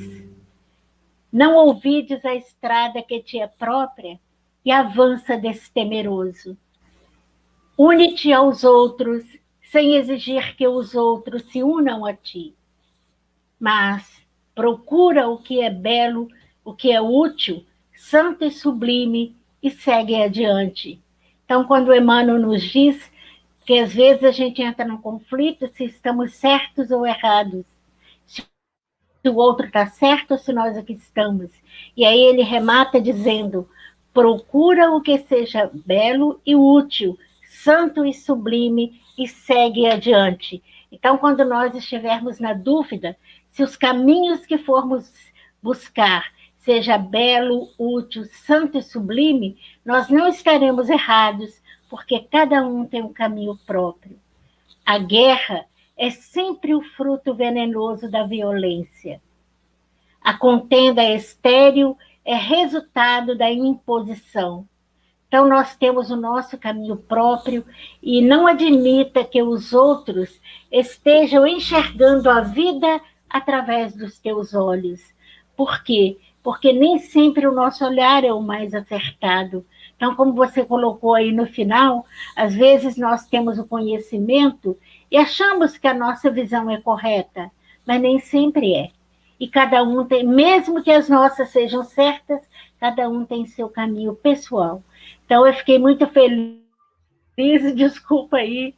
Não 1.32 1.54
ouvides 1.54 2.24
a 2.24 2.34
estrada 2.34 3.00
que 3.02 3.20
te 3.20 3.38
é 3.38 3.46
própria 3.46 4.18
e 4.64 4.72
avança 4.72 5.36
desse 5.36 5.70
temeroso. 5.70 6.56
Une-te 7.78 8.32
aos 8.32 8.64
outros 8.64 9.24
sem 9.62 9.94
exigir 9.94 10.56
que 10.56 10.66
os 10.66 10.96
outros 10.96 11.44
se 11.44 11.62
unam 11.62 12.04
a 12.04 12.12
ti. 12.12 12.54
Mas 13.60 14.26
procura 14.52 15.28
o 15.28 15.38
que 15.38 15.60
é 15.60 15.70
belo, 15.70 16.28
o 16.64 16.74
que 16.74 16.90
é 16.90 17.00
útil, 17.00 17.64
santo 18.10 18.42
e 18.44 18.50
sublime 18.50 19.36
e 19.62 19.70
segue 19.70 20.16
adiante. 20.16 21.00
Então, 21.44 21.64
quando 21.64 21.94
Emmanuel 21.94 22.38
nos 22.38 22.62
diz 22.62 23.10
que 23.66 23.78
às 23.78 23.92
vezes 23.92 24.24
a 24.24 24.30
gente 24.30 24.62
entra 24.62 24.86
num 24.86 24.96
conflito 24.96 25.68
se 25.68 25.84
estamos 25.84 26.34
certos 26.34 26.90
ou 26.90 27.06
errados, 27.06 27.66
se 28.26 28.42
o 29.26 29.34
outro 29.34 29.66
está 29.66 29.86
certo 29.86 30.32
ou 30.32 30.38
se 30.38 30.54
nós 30.54 30.76
aqui 30.76 30.94
estamos. 30.94 31.50
E 31.94 32.04
aí 32.04 32.18
ele 32.18 32.42
remata 32.42 32.98
dizendo: 32.98 33.68
procura 34.14 34.90
o 34.90 35.02
que 35.02 35.18
seja 35.18 35.70
belo 35.72 36.40
e 36.46 36.56
útil, 36.56 37.18
santo 37.44 38.06
e 38.06 38.14
sublime 38.14 39.00
e 39.18 39.28
segue 39.28 39.86
adiante. 39.86 40.62
Então, 40.90 41.18
quando 41.18 41.44
nós 41.44 41.74
estivermos 41.74 42.40
na 42.40 42.54
dúvida, 42.54 43.18
se 43.50 43.62
os 43.62 43.76
caminhos 43.76 44.46
que 44.46 44.56
formos 44.56 45.12
buscar 45.62 46.37
seja 46.68 46.98
belo, 46.98 47.70
útil, 47.78 48.26
santo 48.26 48.76
e 48.76 48.82
sublime, 48.82 49.56
nós 49.82 50.10
não 50.10 50.28
estaremos 50.28 50.90
errados, 50.90 51.62
porque 51.88 52.20
cada 52.20 52.62
um 52.62 52.84
tem 52.84 53.02
um 53.02 53.10
caminho 53.10 53.58
próprio. 53.66 54.20
A 54.84 54.98
guerra 54.98 55.64
é 55.96 56.10
sempre 56.10 56.74
o 56.74 56.82
fruto 56.82 57.32
venenoso 57.32 58.10
da 58.10 58.24
violência. 58.24 59.18
A 60.20 60.36
contenda 60.36 61.02
estéril 61.02 61.96
é 62.22 62.34
resultado 62.34 63.34
da 63.34 63.50
imposição. 63.50 64.68
Então, 65.26 65.48
nós 65.48 65.74
temos 65.74 66.10
o 66.10 66.16
nosso 66.16 66.58
caminho 66.58 66.98
próprio 66.98 67.64
e 68.02 68.20
não 68.20 68.46
admita 68.46 69.24
que 69.24 69.42
os 69.42 69.72
outros 69.72 70.38
estejam 70.70 71.46
enxergando 71.46 72.28
a 72.28 72.42
vida 72.42 73.00
através 73.26 73.96
dos 73.96 74.18
teus 74.18 74.52
olhos. 74.52 75.00
Por 75.56 75.82
quê? 75.82 76.18
Porque 76.48 76.72
nem 76.72 76.98
sempre 76.98 77.46
o 77.46 77.52
nosso 77.52 77.84
olhar 77.84 78.24
é 78.24 78.32
o 78.32 78.40
mais 78.40 78.72
acertado. 78.72 79.66
Então, 79.94 80.14
como 80.14 80.32
você 80.32 80.64
colocou 80.64 81.14
aí 81.14 81.30
no 81.30 81.44
final, 81.44 82.06
às 82.34 82.54
vezes 82.54 82.96
nós 82.96 83.26
temos 83.26 83.58
o 83.58 83.68
conhecimento 83.68 84.74
e 85.10 85.18
achamos 85.18 85.76
que 85.76 85.86
a 85.86 85.92
nossa 85.92 86.30
visão 86.30 86.70
é 86.70 86.80
correta, 86.80 87.50
mas 87.86 88.00
nem 88.00 88.18
sempre 88.18 88.74
é. 88.74 88.88
E 89.38 89.46
cada 89.46 89.82
um 89.82 90.06
tem, 90.06 90.26
mesmo 90.26 90.82
que 90.82 90.90
as 90.90 91.06
nossas 91.06 91.50
sejam 91.50 91.84
certas, 91.84 92.40
cada 92.80 93.10
um 93.10 93.26
tem 93.26 93.44
seu 93.44 93.68
caminho 93.68 94.14
pessoal. 94.14 94.82
Então, 95.26 95.46
eu 95.46 95.52
fiquei 95.52 95.78
muito 95.78 96.06
feliz, 96.06 96.56
desculpa 97.76 98.38
aí 98.38 98.74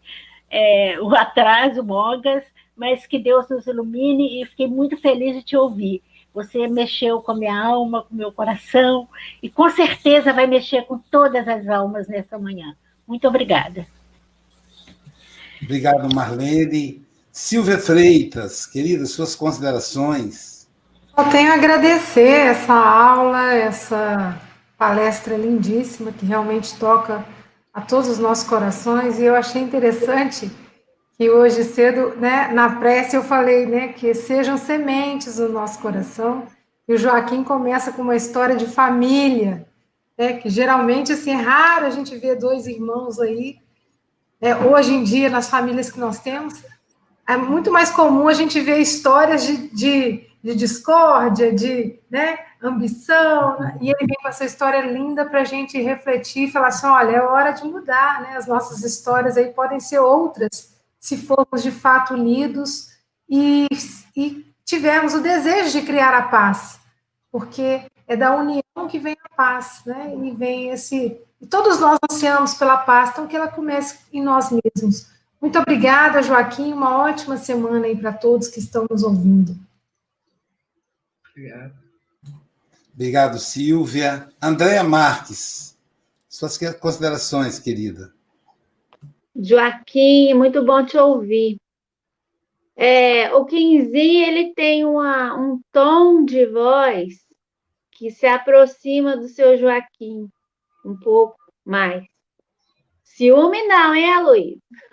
é, 0.51 1.01
o 1.01 1.15
atraso, 1.15 1.85
Mogas, 1.85 2.45
mas 2.75 3.07
que 3.07 3.21
Deus 3.21 3.49
nos 3.49 3.65
ilumine 3.69 4.43
e 4.43 4.45
fiquei 4.45 4.67
muito 4.67 4.97
feliz 4.97 5.37
de 5.37 5.45
te 5.45 5.57
ouvir. 5.57 6.03
Você 6.33 6.69
mexeu 6.69 7.21
com 7.21 7.33
a 7.33 7.37
minha 7.37 7.59
alma, 7.59 8.03
com 8.03 8.15
o 8.15 8.17
meu 8.17 8.33
coração, 8.33 9.09
e 9.43 9.51
com 9.51 9.69
certeza 9.71 10.33
vai 10.33 10.47
mexer 10.47 10.83
com 10.87 10.99
todas 10.99 11.47
as 11.49 11.69
almas 11.69 12.07
nessa 12.07 12.39
manhã. 12.39 12.77
Muito 13.07 13.27
obrigada. 13.27 13.87
Obrigado, 15.63 16.15
Marlene. 16.15 17.05
Silvia 17.33 17.79
Freitas, 17.79 18.67
querida, 18.67 19.07
suas 19.07 19.35
considerações. 19.35 20.69
Só 21.15 21.25
tenho 21.25 21.51
a 21.51 21.55
agradecer 21.55 22.47
essa 22.47 22.73
aula, 22.73 23.53
essa 23.53 24.41
palestra 24.79 25.37
lindíssima 25.37 26.13
que 26.13 26.25
realmente 26.25 26.75
toca 26.77 27.25
a 27.73 27.81
todos 27.81 28.09
os 28.09 28.19
nossos 28.19 28.49
corações 28.49 29.19
e 29.19 29.25
eu 29.25 29.35
achei 29.35 29.63
interessante 29.63 30.51
que 31.21 31.29
hoje 31.29 31.65
cedo, 31.65 32.17
né, 32.17 32.49
na 32.49 32.77
prece 32.77 33.15
eu 33.15 33.23
falei, 33.23 33.67
né, 33.67 33.89
que 33.89 34.15
sejam 34.15 34.57
sementes 34.57 35.39
no 35.39 35.51
nosso 35.51 35.79
coração. 35.79 36.47
E 36.89 36.95
o 36.95 36.97
Joaquim 36.97 37.45
começa 37.45 37.93
com 37.93 38.01
uma 38.01 38.17
história 38.17 38.57
de 38.57 38.65
família, 38.65 39.69
né, 40.17 40.33
que 40.39 40.49
geralmente 40.49 41.13
assim 41.13 41.33
é 41.33 41.35
raro 41.35 41.85
a 41.85 41.91
gente 41.91 42.17
ver 42.17 42.37
dois 42.37 42.67
irmãos 42.67 43.21
aí. 43.21 43.59
Né, 44.41 44.57
hoje 44.57 44.95
em 44.95 45.05
dia 45.05 45.29
nas 45.29 45.51
famílias 45.51 45.91
que 45.91 46.01
nós 46.01 46.21
temos 46.21 46.65
é 47.29 47.37
muito 47.37 47.71
mais 47.71 47.91
comum 47.91 48.27
a 48.27 48.33
gente 48.33 48.59
ver 48.59 48.79
histórias 48.79 49.45
de, 49.45 49.69
de, 49.75 50.27
de 50.43 50.55
discórdia, 50.55 51.53
de, 51.53 52.01
né, 52.11 52.39
ambição, 52.63 53.61
né? 53.61 53.77
e 53.79 53.91
ele 53.91 54.07
vem 54.07 54.17
com 54.23 54.29
essa 54.29 54.47
história 54.47 54.81
linda 54.91 55.27
para 55.27 55.43
a 55.43 55.45
gente 55.45 55.79
refletir 55.79 56.49
e 56.49 56.51
falar 56.51 56.69
assim, 56.69 56.87
olha, 56.87 57.11
é 57.11 57.21
hora 57.21 57.51
de 57.51 57.63
mudar, 57.65 58.23
né? 58.23 58.39
As 58.39 58.47
nossas 58.47 58.83
histórias 58.83 59.37
aí 59.37 59.49
podem 59.49 59.81
ser 59.81 59.99
outras, 59.99 60.80
se 61.01 61.17
formos 61.17 61.63
de 61.63 61.71
fato 61.71 62.13
unidos 62.15 62.91
e, 63.29 63.67
e 64.15 64.55
tivermos 64.65 65.15
o 65.15 65.23
desejo 65.23 65.73
de 65.73 65.87
criar 65.87 66.15
a 66.15 66.29
paz, 66.29 66.79
porque 67.33 67.83
é 68.07 68.17
da 68.17 68.37
união 68.37 68.63
que 68.89 68.99
vem 68.99 69.17
a 69.25 69.29
paz, 69.35 69.81
né? 69.87 70.15
E 70.23 70.31
vem 70.33 70.71
esse... 70.71 71.19
E 71.41 71.47
todos 71.47 71.81
nós 71.81 71.99
ansiamos 72.11 72.55
pela 72.55 72.77
paz, 72.77 73.11
então 73.11 73.27
que 73.27 73.35
ela 73.35 73.49
comece 73.49 73.99
em 74.13 74.23
nós 74.23 74.51
mesmos. 74.51 75.07
Muito 75.41 75.59
obrigada, 75.59 76.23
Joaquim, 76.23 76.73
uma 76.73 76.99
ótima 76.99 77.39
semana 77.39 77.87
aí 77.87 77.97
para 77.97 78.13
todos 78.13 78.49
que 78.49 78.59
estão 78.59 78.87
nos 78.91 79.03
ouvindo. 79.03 79.59
Obrigado. 81.31 81.73
Obrigado, 82.93 83.39
Silvia. 83.39 84.29
Andréia 84.43 84.85
Marques, 84.85 85.75
suas 86.29 86.59
considerações, 86.79 87.59
querida. 87.59 88.13
Joaquim, 89.35 90.35
muito 90.35 90.65
bom 90.65 90.85
te 90.85 90.97
ouvir. 90.97 91.57
É, 92.77 93.33
o 93.35 93.45
Quinzinho, 93.45 94.27
ele 94.27 94.55
tem 94.55 94.85
uma, 94.85 95.37
um 95.37 95.61
tom 95.73 96.25
de 96.25 96.47
voz 96.47 97.15
que 97.93 98.11
se 98.11 98.27
aproxima 98.27 99.17
do 99.17 99.29
seu 99.29 99.57
Joaquim 99.59 100.29
um 100.85 100.99
pouco 100.99 101.37
mais. 101.65 102.05
Ciúme 103.05 103.67
não, 103.67 103.95
hein, 103.95 104.13
Aloysio? 104.13 104.63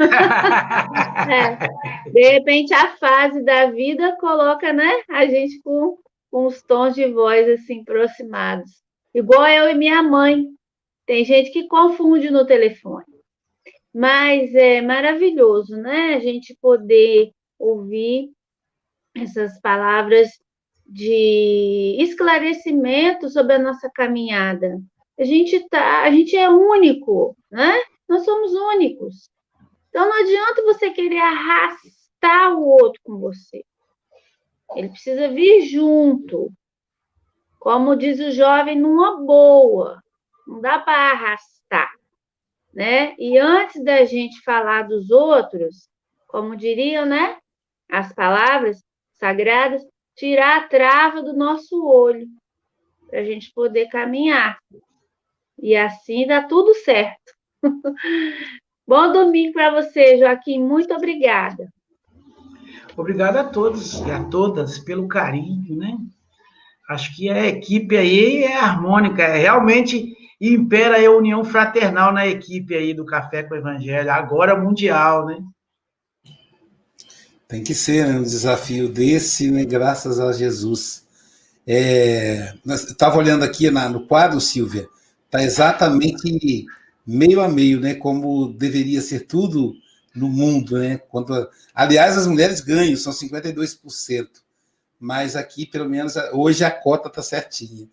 é, 1.29 2.09
de 2.11 2.29
repente, 2.31 2.73
a 2.73 2.97
fase 2.97 3.41
da 3.43 3.71
vida 3.71 4.17
coloca 4.17 4.73
né, 4.73 5.01
a 5.09 5.25
gente 5.25 5.61
com 5.61 5.97
com 6.29 6.45
os 6.45 6.61
tons 6.61 6.95
de 6.95 7.05
voz 7.11 7.47
assim 7.49 7.81
aproximados. 7.81 8.83
Igual 9.13 9.47
eu 9.47 9.69
e 9.69 9.73
minha 9.73 10.03
mãe. 10.03 10.45
Tem 11.05 11.23
gente 11.23 11.51
que 11.51 11.67
confunde 11.67 12.29
no 12.29 12.45
telefone. 12.45 13.05
Mas 13.97 14.53
é 14.53 14.79
maravilhoso, 14.79 15.75
né? 15.75 16.13
A 16.13 16.19
gente 16.19 16.55
poder 16.61 17.31
ouvir 17.57 18.29
essas 19.15 19.59
palavras 19.59 20.29
de 20.85 21.97
esclarecimento 21.99 23.27
sobre 23.27 23.53
a 23.53 23.59
nossa 23.59 23.89
caminhada. 23.89 24.79
A 25.19 25.23
gente 25.23 25.67
tá, 25.67 26.03
a 26.03 26.11
gente 26.11 26.37
é 26.37 26.47
único, 26.47 27.35
né? 27.49 27.73
Nós 28.07 28.23
somos 28.23 28.53
únicos. 28.53 29.31
Então 29.89 30.07
não 30.07 30.21
adianta 30.21 30.61
você 30.61 30.91
querer 30.91 31.17
arrastar 31.17 32.53
o 32.53 32.67
outro 32.67 33.01
com 33.03 33.17
você. 33.17 33.65
Ele 34.75 34.89
precisa 34.89 35.27
vir 35.29 35.63
junto. 35.63 36.51
Como 37.59 37.95
diz 37.95 38.19
o 38.19 38.29
jovem, 38.29 38.79
numa 38.79 39.19
boa. 39.25 40.03
Não 40.45 40.61
dá 40.61 40.77
para 40.77 41.13
arrastar, 41.13 41.96
né? 42.77 43.15
E 43.17 43.39
antes 43.39 43.83
da 43.83 44.05
gente 44.05 44.39
falar 44.43 44.83
dos 44.83 45.09
outros, 45.09 45.89
como 46.27 46.55
diriam, 46.55 47.07
né? 47.07 47.37
As 47.89 48.13
palavras 48.13 48.83
sagradas, 49.15 49.81
tirar 50.15 50.57
a 50.57 50.67
trava 50.67 51.23
do 51.23 51.33
nosso 51.33 51.83
olho 51.83 52.27
para 53.09 53.21
a 53.21 53.23
gente 53.23 53.51
poder 53.51 53.87
caminhar. 53.87 54.59
E 55.57 55.75
assim 55.75 56.27
dá 56.27 56.43
tudo 56.43 56.75
certo. 56.75 57.33
Bom 58.87 59.11
domingo 59.11 59.53
para 59.53 59.81
você, 59.81 60.19
Joaquim. 60.19 60.63
Muito 60.63 60.93
obrigada. 60.93 61.73
Obrigado 62.95 63.37
a 63.37 63.43
todos 63.43 64.01
e 64.01 64.11
a 64.11 64.23
todas 64.25 64.77
pelo 64.77 65.07
carinho, 65.07 65.75
né? 65.75 65.97
Acho 66.87 67.15
que 67.15 67.27
a 67.27 67.47
equipe 67.47 67.97
aí 67.97 68.43
é 68.43 68.55
harmônica, 68.55 69.23
é 69.23 69.37
realmente 69.39 70.15
impera 70.39 70.97
a 71.03 71.11
união 71.11 71.43
fraternal 71.43 72.13
na 72.13 72.27
equipe 72.27 72.75
aí 72.75 72.93
do 72.93 73.05
Café 73.05 73.43
com 73.43 73.55
o 73.55 73.57
Evangelho, 73.57 74.11
agora 74.11 74.55
mundial, 74.55 75.25
né? 75.25 75.39
Tem 77.47 77.63
que 77.63 77.73
ser 77.73 78.05
né, 78.05 78.19
um 78.19 78.23
desafio 78.23 78.89
desse, 78.89 79.49
né? 79.49 79.63
Graças 79.63 80.19
a 80.19 80.33
Jesus. 80.33 81.05
É, 81.65 82.53
estava 82.65 83.17
olhando 83.17 83.43
aqui 83.43 83.69
na, 83.71 83.89
no 83.89 84.05
quadro, 84.05 84.39
Silvia, 84.39 84.87
está 85.25 85.43
exatamente 85.43 86.65
meio 87.05 87.41
a 87.41 87.47
meio, 87.47 87.79
né? 87.79 87.95
Como 87.95 88.53
deveria 88.53 89.01
ser 89.01 89.21
tudo 89.21 89.73
no 90.13 90.27
mundo, 90.29 90.77
né? 90.77 90.97
Quanto, 90.97 91.33
aliás, 91.73 92.17
as 92.17 92.27
mulheres 92.27 92.59
ganham, 92.59 92.97
são 92.97 93.13
52%. 93.13 94.27
Mas 94.99 95.35
aqui, 95.35 95.65
pelo 95.65 95.87
menos, 95.87 96.15
hoje 96.33 96.63
a 96.63 96.71
cota 96.71 97.07
está 97.07 97.21
certinha. 97.21 97.87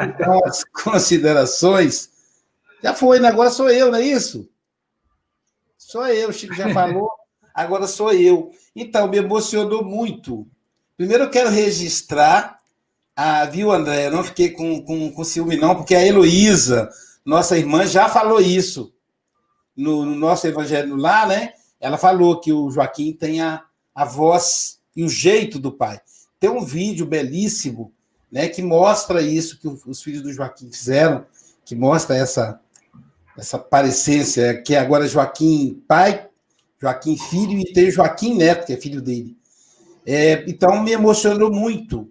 Então, 0.00 0.40
as 0.44 0.64
considerações. 0.84 2.10
Já 2.82 2.94
foi, 2.94 3.20
né? 3.20 3.28
agora 3.28 3.50
sou 3.50 3.70
eu, 3.70 3.92
não 3.92 3.98
é 3.98 4.02
isso? 4.02 4.48
Sou 5.78 6.06
eu, 6.06 6.30
o 6.30 6.32
Chico 6.32 6.54
já 6.54 6.68
falou, 6.74 7.10
agora 7.54 7.86
sou 7.86 8.12
eu. 8.12 8.50
Então, 8.74 9.08
me 9.08 9.18
emocionou 9.18 9.84
muito. 9.84 10.46
Primeiro, 10.96 11.24
eu 11.24 11.30
quero 11.30 11.50
registrar, 11.50 12.58
a, 13.14 13.44
viu, 13.44 13.70
André? 13.70 14.06
Eu 14.06 14.12
não 14.12 14.24
fiquei 14.24 14.50
com, 14.50 14.82
com, 14.82 15.12
com 15.12 15.24
ciúme, 15.24 15.56
não, 15.56 15.76
porque 15.76 15.94
a 15.94 16.04
Heloísa, 16.04 16.90
nossa 17.24 17.56
irmã, 17.56 17.86
já 17.86 18.08
falou 18.08 18.40
isso 18.40 18.92
no, 19.76 20.04
no, 20.04 20.16
nosso 20.16 20.46
evangelho 20.46 20.96
lá, 20.96 21.26
né? 21.26 21.52
Ela 21.78 21.96
falou 21.96 22.40
que 22.40 22.52
o 22.52 22.70
Joaquim 22.70 23.12
tem 23.12 23.40
a, 23.40 23.62
a 23.94 24.04
voz 24.04 24.79
e 24.96 25.04
o 25.04 25.08
jeito 25.08 25.58
do 25.58 25.72
pai. 25.72 26.00
Tem 26.38 26.50
um 26.50 26.64
vídeo 26.64 27.06
belíssimo, 27.06 27.92
né, 28.30 28.48
que 28.48 28.62
mostra 28.62 29.20
isso 29.20 29.58
que 29.58 29.68
os 29.68 30.02
filhos 30.02 30.22
do 30.22 30.32
Joaquim 30.32 30.70
fizeram, 30.70 31.26
que 31.64 31.74
mostra 31.74 32.16
essa 32.16 32.60
essa 33.38 33.58
parecência, 33.58 34.60
que 34.60 34.76
agora 34.76 35.08
Joaquim 35.08 35.82
pai, 35.88 36.28
Joaquim 36.80 37.16
filho 37.16 37.58
e 37.58 37.72
tem 37.72 37.90
Joaquim 37.90 38.34
neto, 38.34 38.66
que 38.66 38.72
é 38.72 38.76
filho 38.76 39.00
dele. 39.00 39.36
É, 40.04 40.44
então 40.48 40.82
me 40.82 40.92
emocionou 40.92 41.50
muito 41.50 42.10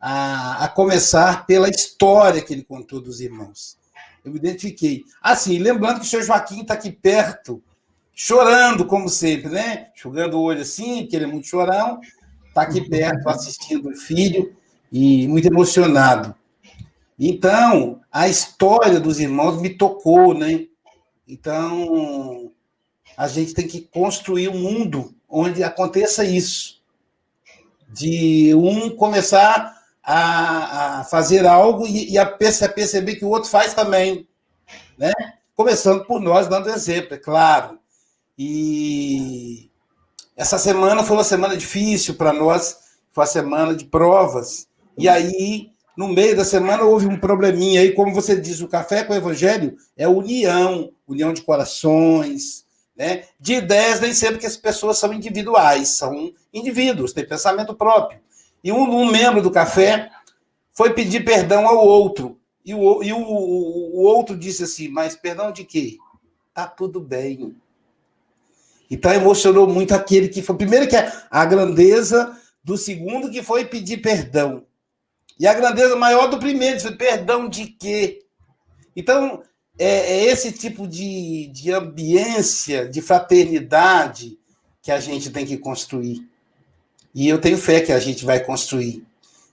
a, 0.00 0.64
a 0.64 0.68
começar 0.68 1.46
pela 1.46 1.68
história 1.68 2.40
que 2.40 2.52
ele 2.52 2.62
contou 2.62 3.00
dos 3.00 3.20
irmãos. 3.20 3.76
Eu 4.24 4.32
me 4.32 4.38
identifiquei. 4.38 5.04
Assim, 5.22 5.58
lembrando 5.58 6.00
que 6.00 6.06
o 6.06 6.08
senhor 6.08 6.22
Joaquim 6.22 6.60
está 6.60 6.74
aqui 6.74 6.92
perto, 6.92 7.62
chorando, 8.14 8.84
como 8.84 9.08
sempre, 9.08 9.50
né? 9.50 9.88
Jogando 9.94 10.34
o 10.34 10.42
olho 10.42 10.60
assim, 10.60 11.02
porque 11.02 11.16
ele 11.16 11.24
é 11.24 11.28
muito 11.28 11.46
chorão, 11.46 12.00
está 12.48 12.62
aqui 12.62 12.88
perto 12.88 13.28
assistindo 13.28 13.88
o 13.88 13.96
filho 13.96 14.54
e 14.92 15.26
muito 15.28 15.46
emocionado. 15.46 16.34
Então, 17.18 18.00
a 18.10 18.28
história 18.28 18.98
dos 18.98 19.20
irmãos 19.20 19.60
me 19.60 19.70
tocou, 19.70 20.34
né? 20.34 20.66
Então, 21.28 22.50
a 23.16 23.28
gente 23.28 23.54
tem 23.54 23.68
que 23.68 23.82
construir 23.82 24.48
um 24.48 24.58
mundo 24.58 25.14
onde 25.28 25.62
aconteça 25.62 26.24
isso. 26.24 26.80
De 27.88 28.54
um 28.54 28.90
começar 28.96 29.76
a, 30.02 31.00
a 31.00 31.04
fazer 31.04 31.46
algo 31.46 31.86
e, 31.86 32.12
e 32.12 32.18
a 32.18 32.26
perceber 32.26 33.16
que 33.16 33.24
o 33.24 33.28
outro 33.28 33.50
faz 33.50 33.74
também. 33.74 34.28
Né? 34.96 35.12
Começando 35.54 36.04
por 36.04 36.20
nós, 36.20 36.48
dando 36.48 36.70
exemplo, 36.70 37.14
é 37.14 37.18
claro. 37.18 37.79
E 38.42 39.68
essa 40.34 40.56
semana 40.56 41.04
foi 41.04 41.14
uma 41.14 41.24
semana 41.24 41.54
difícil 41.54 42.14
para 42.14 42.32
nós, 42.32 42.74
foi 43.12 43.24
uma 43.24 43.30
semana 43.30 43.74
de 43.74 43.84
provas. 43.84 44.66
E 44.96 45.10
aí, 45.10 45.72
no 45.94 46.08
meio 46.08 46.34
da 46.34 46.42
semana, 46.42 46.84
houve 46.84 47.06
um 47.06 47.20
probleminha 47.20 47.82
aí, 47.82 47.92
como 47.92 48.14
você 48.14 48.40
diz, 48.40 48.62
o 48.62 48.66
café 48.66 49.04
com 49.04 49.12
o 49.12 49.16
evangelho 49.16 49.76
é 49.94 50.08
união, 50.08 50.90
união 51.06 51.34
de 51.34 51.42
corações, 51.42 52.64
né? 52.96 53.24
De 53.38 53.56
ideias, 53.56 54.00
nem 54.00 54.14
sempre 54.14 54.38
que 54.38 54.46
as 54.46 54.56
pessoas 54.56 54.96
são 54.96 55.12
individuais, 55.12 55.88
são 55.90 56.32
indivíduos, 56.50 57.12
têm 57.12 57.28
pensamento 57.28 57.74
próprio. 57.74 58.20
E 58.64 58.72
um, 58.72 58.84
um 58.84 59.10
membro 59.10 59.42
do 59.42 59.50
café 59.50 60.10
foi 60.72 60.94
pedir 60.94 61.26
perdão 61.26 61.68
ao 61.68 61.86
outro. 61.86 62.40
E 62.64 62.72
o, 62.74 63.02
e 63.02 63.12
o, 63.12 63.20
o 63.20 64.00
outro 64.00 64.34
disse 64.34 64.64
assim: 64.64 64.88
Mas 64.88 65.14
perdão 65.14 65.52
de 65.52 65.62
quê? 65.62 65.98
Tá 66.54 66.66
tudo 66.66 67.02
bem. 67.02 67.54
Então 68.90 69.12
emocionou 69.12 69.68
muito 69.68 69.94
aquele 69.94 70.28
que 70.28 70.42
foi. 70.42 70.56
Primeiro, 70.56 70.88
que 70.88 70.96
é 70.96 71.12
a 71.30 71.44
grandeza 71.44 72.36
do 72.62 72.76
segundo, 72.76 73.30
que 73.30 73.42
foi 73.42 73.64
pedir 73.64 73.98
perdão. 73.98 74.64
E 75.38 75.46
a 75.46 75.54
grandeza 75.54 75.96
maior 75.96 76.26
do 76.26 76.38
primeiro, 76.38 76.80
foi 76.80 76.96
perdão 76.96 77.48
de 77.48 77.66
quê? 77.66 78.22
Então, 78.94 79.42
é, 79.78 79.86
é 79.86 80.24
esse 80.24 80.52
tipo 80.52 80.86
de, 80.86 81.46
de 81.46 81.72
ambiência, 81.72 82.86
de 82.86 83.00
fraternidade 83.00 84.38
que 84.82 84.90
a 84.90 85.00
gente 85.00 85.30
tem 85.30 85.46
que 85.46 85.56
construir. 85.56 86.28
E 87.14 87.28
eu 87.28 87.40
tenho 87.40 87.56
fé 87.56 87.80
que 87.80 87.92
a 87.92 87.98
gente 87.98 88.24
vai 88.24 88.40
construir. 88.40 89.04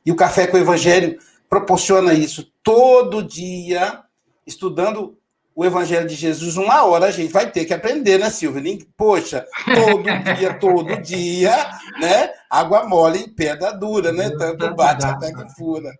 E 0.05 0.11
o 0.11 0.15
Café 0.15 0.47
com 0.47 0.57
o 0.57 0.59
Evangelho 0.59 1.19
proporciona 1.49 2.13
isso 2.13 2.51
todo 2.63 3.23
dia, 3.23 4.03
estudando 4.45 5.16
o 5.57 5.65
Evangelho 5.65 6.07
de 6.07 6.13
Jesus 6.13 6.55
uma 6.55 6.83
hora, 6.83 7.07
a 7.07 7.11
gente 7.11 7.33
vai 7.33 7.49
ter 7.49 7.65
que 7.65 7.73
aprender, 7.73 8.19
né, 8.19 8.29
Silvia? 8.29 8.77
Poxa, 8.95 9.43
todo 9.73 10.03
dia, 10.03 10.53
todo 10.53 11.01
dia, 11.01 11.51
né? 11.99 12.29
Água 12.47 12.87
mole 12.87 13.21
em 13.21 13.27
pedra 13.27 13.71
dura, 13.71 14.11
né? 14.11 14.29
Tanto 14.37 14.75
bate 14.75 15.03
até 15.03 15.33
que 15.33 15.49
fura. 15.55 15.91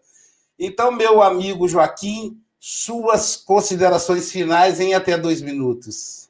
Então, 0.59 0.91
meu 0.91 1.23
amigo 1.23 1.67
Joaquim, 1.67 2.39
suas 2.59 3.35
considerações 3.35 4.31
finais 4.31 4.79
em 4.79 4.93
até 4.93 5.17
dois 5.17 5.41
minutos. 5.41 6.29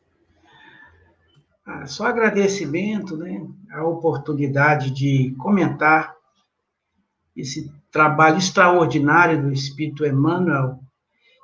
Ah, 1.66 1.86
só 1.86 2.06
agradecimento, 2.06 3.18
né, 3.18 3.46
a 3.74 3.84
oportunidade 3.84 4.90
de 4.90 5.36
comentar 5.38 6.16
esse 7.36 7.70
trabalho 7.92 8.38
extraordinário 8.38 9.42
do 9.42 9.52
Espírito 9.52 10.06
Emmanuel, 10.06 10.80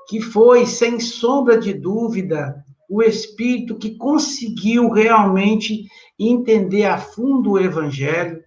que 0.07 0.21
foi, 0.21 0.65
sem 0.65 0.99
sombra 0.99 1.57
de 1.57 1.73
dúvida, 1.73 2.63
o 2.89 3.01
Espírito 3.01 3.77
que 3.77 3.97
conseguiu 3.97 4.89
realmente 4.89 5.87
entender 6.19 6.85
a 6.85 6.97
fundo 6.97 7.51
o 7.51 7.59
Evangelho, 7.59 8.41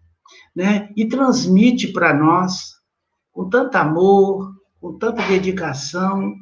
né, 0.54 0.88
e 0.96 1.07
transmite 1.07 1.92
para 1.92 2.14
nós 2.14 2.76
com 3.32 3.48
tanto 3.48 3.76
amor, 3.76 4.54
com 4.80 4.98
tanta 4.98 5.22
dedicação, 5.26 6.34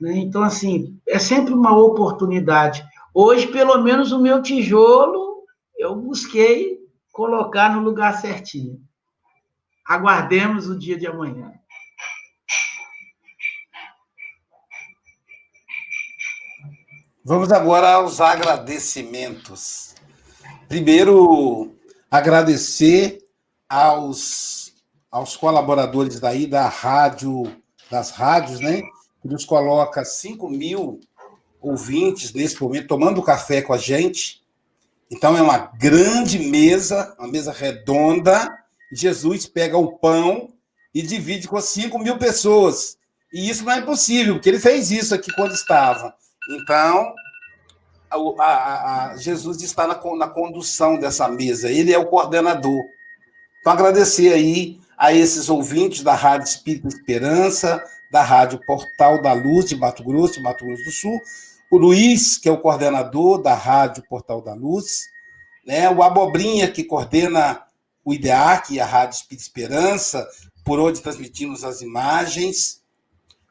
né? 0.00 0.16
Então, 0.18 0.42
assim, 0.42 0.98
é 1.08 1.18
sempre 1.18 1.52
uma 1.52 1.76
oportunidade. 1.76 2.84
Hoje, 3.12 3.46
pelo 3.48 3.82
menos, 3.82 4.12
o 4.12 4.20
meu 4.20 4.42
tijolo 4.42 5.26
eu 5.78 5.94
busquei 5.94 6.78
colocar 7.12 7.74
no 7.74 7.82
lugar 7.82 8.20
certinho. 8.20 8.80
Aguardemos 9.86 10.68
o 10.68 10.78
dia 10.78 10.98
de 10.98 11.06
amanhã. 11.06 11.52
Vamos 17.28 17.50
agora 17.50 17.94
aos 17.94 18.20
agradecimentos. 18.20 19.96
Primeiro, 20.68 21.74
agradecer 22.08 23.18
aos, 23.68 24.72
aos 25.10 25.36
colaboradores 25.36 26.20
daí 26.20 26.46
da 26.46 26.68
rádio, 26.68 27.52
das 27.90 28.12
rádios, 28.12 28.60
né? 28.60 28.80
Que 29.20 29.26
nos 29.26 29.44
coloca 29.44 30.04
5 30.04 30.48
mil 30.48 31.00
ouvintes 31.60 32.32
nesse 32.32 32.62
momento 32.62 32.86
tomando 32.86 33.20
café 33.20 33.60
com 33.60 33.72
a 33.72 33.78
gente. 33.78 34.40
Então 35.10 35.36
é 35.36 35.42
uma 35.42 35.58
grande 35.58 36.38
mesa, 36.38 37.12
uma 37.18 37.26
mesa 37.26 37.50
redonda. 37.50 38.56
Jesus 38.92 39.46
pega 39.46 39.76
o 39.76 39.98
pão 39.98 40.50
e 40.94 41.02
divide 41.02 41.48
com 41.48 41.60
5 41.60 41.98
mil 41.98 42.18
pessoas. 42.18 42.96
E 43.32 43.50
isso 43.50 43.64
não 43.64 43.72
é 43.72 43.78
impossível, 43.80 44.34
porque 44.34 44.48
ele 44.48 44.60
fez 44.60 44.92
isso 44.92 45.12
aqui 45.12 45.34
quando 45.34 45.54
estava. 45.54 46.14
Então, 46.50 47.14
a, 48.10 48.44
a, 48.44 49.10
a 49.12 49.16
Jesus 49.16 49.62
está 49.62 49.86
na, 49.86 50.00
na 50.16 50.28
condução 50.28 50.98
dessa 50.98 51.28
mesa, 51.28 51.70
ele 51.70 51.92
é 51.92 51.98
o 51.98 52.06
coordenador. 52.06 52.84
Então, 53.60 53.72
agradecer 53.72 54.32
aí 54.32 54.80
a 54.96 55.12
esses 55.12 55.48
ouvintes 55.48 56.02
da 56.02 56.14
Rádio 56.14 56.46
Espírita 56.46 56.88
Esperança, 56.88 57.82
da 58.10 58.22
Rádio 58.22 58.60
Portal 58.64 59.20
da 59.20 59.32
Luz 59.32 59.66
de 59.66 59.76
Mato 59.76 60.04
Grosso, 60.04 60.34
de 60.34 60.42
Mato 60.42 60.64
Grosso 60.64 60.84
do 60.84 60.90
Sul, 60.90 61.20
o 61.70 61.76
Luiz, 61.76 62.38
que 62.38 62.48
é 62.48 62.52
o 62.52 62.60
coordenador 62.60 63.42
da 63.42 63.54
Rádio 63.54 64.04
Portal 64.08 64.40
da 64.40 64.54
Luz, 64.54 65.02
né? 65.66 65.90
o 65.90 66.02
Abobrinha, 66.02 66.70
que 66.70 66.84
coordena 66.84 67.62
o 68.04 68.14
IDEAC 68.14 68.74
e 68.74 68.80
a 68.80 68.86
Rádio 68.86 69.16
Espírita 69.16 69.42
Esperança, 69.42 70.26
por 70.64 70.78
onde 70.78 71.00
transmitimos 71.00 71.64
as 71.64 71.80
imagens, 71.80 72.80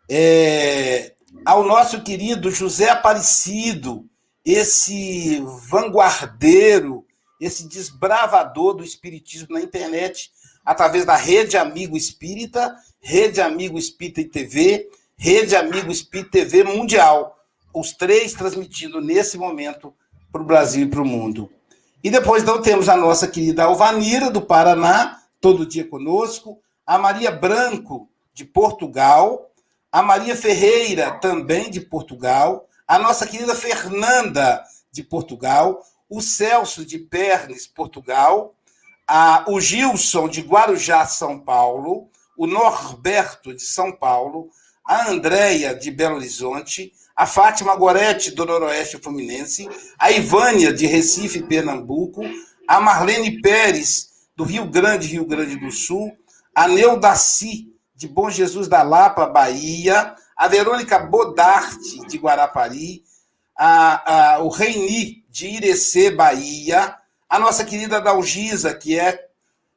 é, 0.10 1.14
ao 1.43 1.63
nosso 1.63 2.03
querido 2.03 2.51
José 2.51 2.89
Aparecido, 2.89 4.07
esse 4.43 5.43
vanguardeiro, 5.69 7.05
esse 7.39 7.67
desbravador 7.67 8.75
do 8.75 8.83
espiritismo 8.83 9.55
na 9.55 9.61
internet, 9.61 10.31
através 10.63 11.05
da 11.05 11.15
Rede 11.15 11.57
Amigo 11.57 11.97
Espírita, 11.97 12.75
Rede 13.01 13.41
Amigo 13.41 13.77
Espírita 13.77 14.21
e 14.21 14.25
TV, 14.25 14.89
Rede 15.17 15.55
Amigo 15.55 15.91
Espírita 15.91 16.31
TV 16.31 16.63
Mundial. 16.63 17.38
Os 17.73 17.91
três 17.91 18.33
transmitindo 18.33 19.01
nesse 19.01 19.38
momento 19.38 19.93
para 20.31 20.41
o 20.41 20.45
Brasil 20.45 20.86
e 20.86 20.89
para 20.89 21.01
o 21.01 21.05
mundo. 21.05 21.49
E 22.03 22.09
depois 22.09 22.43
então 22.43 22.61
temos 22.61 22.88
a 22.88 22.95
nossa 22.95 23.27
querida 23.27 23.63
Alvanira, 23.63 24.29
do 24.29 24.41
Paraná, 24.41 25.21
todo 25.41 25.65
dia 25.65 25.88
conosco, 25.88 26.59
a 26.86 26.97
Maria 26.97 27.31
Branco, 27.31 28.07
de 28.33 28.45
Portugal, 28.45 29.51
a 29.96 30.04
Maria 30.04 30.36
Ferreira, 30.36 31.10
também 31.10 31.72
de 31.72 31.80
Portugal, 31.80 32.68
a 32.86 33.00
nossa 33.00 33.26
querida 33.26 33.56
Fernanda, 33.56 34.62
de 34.91 35.02
Portugal, 35.02 35.82
o 36.10 36.22
Celso 36.22 36.86
de 36.86 37.00
Pernes, 37.00 37.66
Portugal, 37.66 38.54
a, 39.08 39.46
o 39.48 39.62
Gilson 39.62 40.28
de 40.28 40.41
Guarujá, 40.41 41.06
São 41.06 41.39
Paulo, 41.39 42.10
o 42.38 42.46
Norberto 42.46 43.56
de 43.56 43.64
São 43.64 43.89
Paulo, 43.89 44.50
a 44.86 45.10
Andréia 45.10 45.74
de 45.74 45.89
Belo 45.91 46.18
Horizonte, 46.18 46.91
a 47.16 47.26
Fátima 47.26 47.74
Goretti 47.78 48.32
do 48.32 48.46
Noroeste 48.46 48.98
Fluminense, 48.98 49.66
a 49.98 50.12
Ivânia 50.12 50.74
de 50.74 50.86
Recife, 50.86 51.41
Pernambuco, 51.41 52.22
a 52.68 52.82
Marlene 52.82 53.41
Pérez 53.41 54.10
do 54.36 54.43
Rio 54.43 54.66
Grande, 54.66 55.08
Rio 55.08 55.26
Grande 55.26 55.56
do 55.56 55.72
Sul, 55.72 56.12
a 56.54 56.68
Neudaci 56.68 57.74
de 57.96 58.08
Bom 58.08 58.30
Jesus 58.30 58.68
da 58.68 58.84
Lapa, 58.84 59.26
Bahia, 59.26 60.16
a 60.36 60.48
Verônica 60.48 61.00
Bodarte 61.00 62.06
de 62.08 62.18
Guarapari, 62.18 63.04
a, 63.58 64.36
a, 64.36 64.39
o 64.39 64.50
Reini 64.50 65.24
de 65.30 65.48
Irecê, 65.48 66.12
Bahia, 66.12 66.96
a 67.30 67.39
nossa 67.39 67.64
querida 67.64 68.02
Dalgisa, 68.02 68.74
que 68.74 69.00
é, 69.00 69.28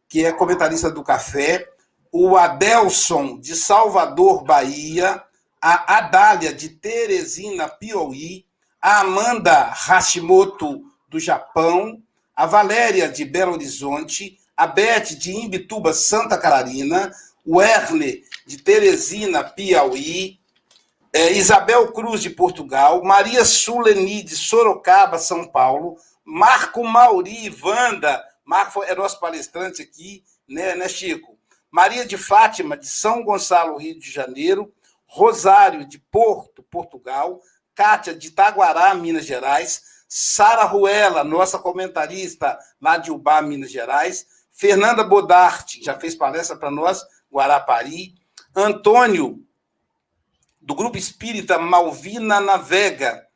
que 0.09 0.25
é 0.25 0.33
comentarista 0.33 0.91
do 0.91 1.05
Café, 1.05 1.69
o 2.11 2.37
Adelson 2.37 3.39
de 3.39 3.55
Salvador, 3.55 4.43
Bahia, 4.43 5.23
a 5.61 5.99
Adália 5.99 6.53
de 6.53 6.69
Teresina, 6.71 7.69
Piauí, 7.69 8.45
a 8.81 9.01
Amanda 9.01 9.71
Hashimoto 9.73 10.83
do 11.09 11.21
Japão, 11.21 12.03
a 12.35 12.47
Valéria 12.47 13.09
de 13.09 13.25
Belo 13.25 13.53
Horizonte, 13.53 14.39
a 14.57 14.67
Beth 14.67 15.17
de 15.19 15.33
Imbituba, 15.33 15.93
Santa 15.93 16.39
Catarina, 16.39 17.13
o 17.51 17.63
Erne 17.63 18.23
de 18.47 18.59
Teresina, 18.59 19.43
Piauí, 19.43 20.39
é, 21.11 21.33
Isabel 21.33 21.91
Cruz 21.93 22.21
de 22.21 22.29
Portugal, 22.29 23.03
Maria 23.03 23.43
Suleni 23.43 24.23
de 24.23 24.37
Sorocaba, 24.37 25.19
São 25.19 25.47
Paulo, 25.47 25.97
Marco 26.23 26.85
Mauri, 26.85 27.51
Wanda, 27.63 28.23
Marco 28.45 28.85
é 28.85 28.95
nosso 28.95 29.19
palestrante 29.19 29.81
aqui, 29.81 30.23
né, 30.47 30.75
né, 30.75 30.91
Chico? 30.91 31.39
Maria 31.71 32.05
de 32.05 32.19
Fátima, 32.19 32.77
de 32.77 32.87
São 32.87 33.25
Gonçalo, 33.25 33.79
Rio 33.79 33.99
de 33.99 34.11
Janeiro, 34.11 34.71
Rosário, 35.07 35.89
de 35.89 35.99
Porto, 35.99 36.63
Portugal, 36.63 37.41
Kátia, 37.75 38.15
de 38.15 38.29
Itaguará, 38.29 38.95
Minas 38.95 39.25
Gerais, 39.25 39.83
Sara 40.07 40.65
Ruela, 40.65 41.25
nossa 41.25 41.59
comentarista 41.59 42.59
lá 42.79 42.99
de 42.99 43.11
Ubá, 43.11 43.41
Minas 43.41 43.71
Gerais, 43.71 44.27
Fernanda 44.53 45.03
Bodarte, 45.03 45.83
já 45.83 45.99
fez 45.99 46.15
palestra 46.15 46.57
para 46.57 46.71
nós, 46.71 47.03
Guarapari, 47.33 48.15
Antônio, 48.55 49.45
do 50.61 50.75
Grupo 50.75 50.99
Espírita 50.99 51.59
Malvina 51.59 52.41
Navega, 52.41 53.27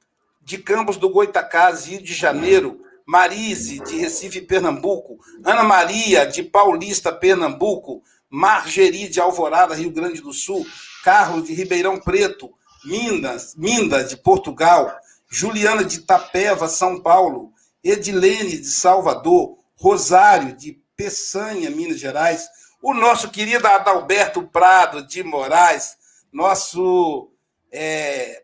de 0.40 0.58
Campos 0.58 0.96
do 0.96 1.08
Goitacás, 1.08 1.86
Rio 1.86 2.02
de 2.02 2.12
Janeiro, 2.12 2.80
Marise, 3.06 3.80
de 3.80 3.96
Recife, 3.96 4.40
Pernambuco, 4.40 5.18
Ana 5.44 5.62
Maria, 5.62 6.26
de 6.26 6.42
Paulista, 6.42 7.12
Pernambuco, 7.12 8.02
Margeri, 8.28 9.08
de 9.08 9.20
Alvorada, 9.20 9.74
Rio 9.74 9.90
Grande 9.90 10.20
do 10.20 10.32
Sul, 10.32 10.66
Carlos, 11.04 11.46
de 11.46 11.54
Ribeirão 11.54 12.00
Preto, 12.00 12.52
Minda, 12.84 14.04
de 14.04 14.16
Portugal, 14.16 14.94
Juliana, 15.28 15.84
de 15.84 15.96
Itapeva, 15.98 16.68
São 16.68 17.00
Paulo, 17.00 17.52
Edilene, 17.82 18.58
de 18.58 18.68
Salvador, 18.68 19.58
Rosário, 19.76 20.56
de 20.56 20.80
Peçanha, 20.96 21.70
Minas 21.70 21.98
Gerais, 21.98 22.48
o 22.82 22.92
nosso 22.92 23.30
querido 23.30 23.66
Adalberto 23.68 24.42
Prado 24.42 25.06
de 25.06 25.22
Moraes, 25.22 25.96
nosso 26.32 27.30
é, 27.70 28.42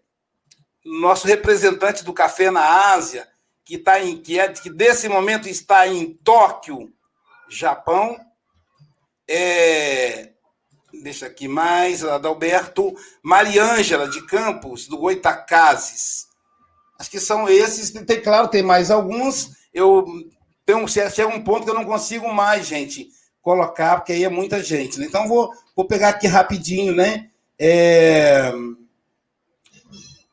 nosso 0.84 1.26
representante 1.26 2.04
do 2.04 2.14
café 2.14 2.50
na 2.50 2.92
Ásia, 2.94 3.28
que 3.64 3.74
está 3.74 4.00
em 4.00 4.16
que, 4.16 4.38
é, 4.38 4.48
que 4.48 4.70
desse 4.70 5.08
momento 5.08 5.48
está 5.48 5.86
em 5.86 6.14
Tóquio, 6.14 6.90
Japão. 7.48 8.16
É, 9.28 10.30
deixa 11.02 11.26
aqui 11.26 11.48
mais, 11.48 12.04
Adalberto, 12.04 12.94
Mariângela 13.22 14.08
de 14.08 14.24
Campos, 14.24 14.86
do 14.86 14.96
Goitacazes. 14.96 16.28
Acho 16.98 17.10
que 17.10 17.20
são 17.20 17.48
esses. 17.48 17.90
Tem, 17.90 18.22
claro, 18.22 18.48
tem 18.48 18.62
mais 18.62 18.90
alguns. 18.90 19.50
Eu 19.74 20.06
tenho 20.64 20.86
chega 20.88 21.26
um 21.26 21.42
ponto 21.42 21.64
que 21.64 21.70
eu 21.70 21.74
não 21.74 21.84
consigo 21.84 22.32
mais, 22.32 22.66
gente, 22.66 23.10
colocar, 23.48 23.96
porque 23.96 24.12
aí 24.12 24.24
é 24.24 24.28
muita 24.28 24.62
gente. 24.62 25.00
Né? 25.00 25.06
Então, 25.06 25.26
vou, 25.26 25.50
vou 25.74 25.86
pegar 25.86 26.10
aqui 26.10 26.26
rapidinho, 26.26 26.94
né? 26.94 27.30
É... 27.58 28.52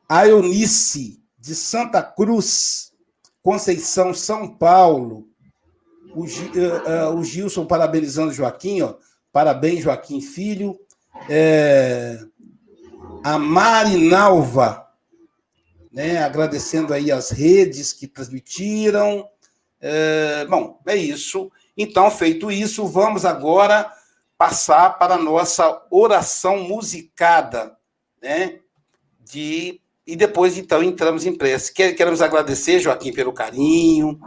A 0.09 0.27
Eunice, 0.27 1.17
de 1.39 1.55
Santa 1.55 2.03
Cruz, 2.03 2.91
Conceição, 3.41 4.13
São 4.13 4.53
Paulo. 4.53 5.29
O, 6.13 6.25
uh, 6.25 6.25
uh, 6.25 7.17
o 7.17 7.23
Gilson 7.23 7.65
parabenizando 7.65 8.33
Joaquim, 8.33 8.81
ó. 8.81 8.95
Parabéns, 9.31 9.81
Joaquim 9.81 10.19
Filho. 10.19 10.77
É... 11.29 12.19
A 13.23 13.39
Marinalva, 13.39 14.87
né? 15.89 16.21
agradecendo 16.21 16.93
aí 16.93 17.13
as 17.13 17.29
redes 17.29 17.93
que 17.93 18.07
transmitiram. 18.07 19.25
É... 19.79 20.45
Bom, 20.49 20.81
é 20.85 20.97
isso. 20.97 21.49
Então, 21.77 22.09
feito 22.09 22.51
isso, 22.51 22.87
vamos 22.87 23.25
agora 23.25 23.91
passar 24.37 24.97
para 24.97 25.15
a 25.15 25.21
nossa 25.21 25.81
oração 25.89 26.59
musicada, 26.59 27.75
né? 28.21 28.59
De 29.19 29.81
e 30.07 30.15
depois, 30.15 30.55
então, 30.57 30.83
entramos 30.83 31.25
em 31.25 31.35
prece. 31.35 31.73
Queremos 31.73 32.21
agradecer, 32.21 32.79
Joaquim, 32.79 33.11
pelo 33.11 33.33
carinho, 33.33 34.19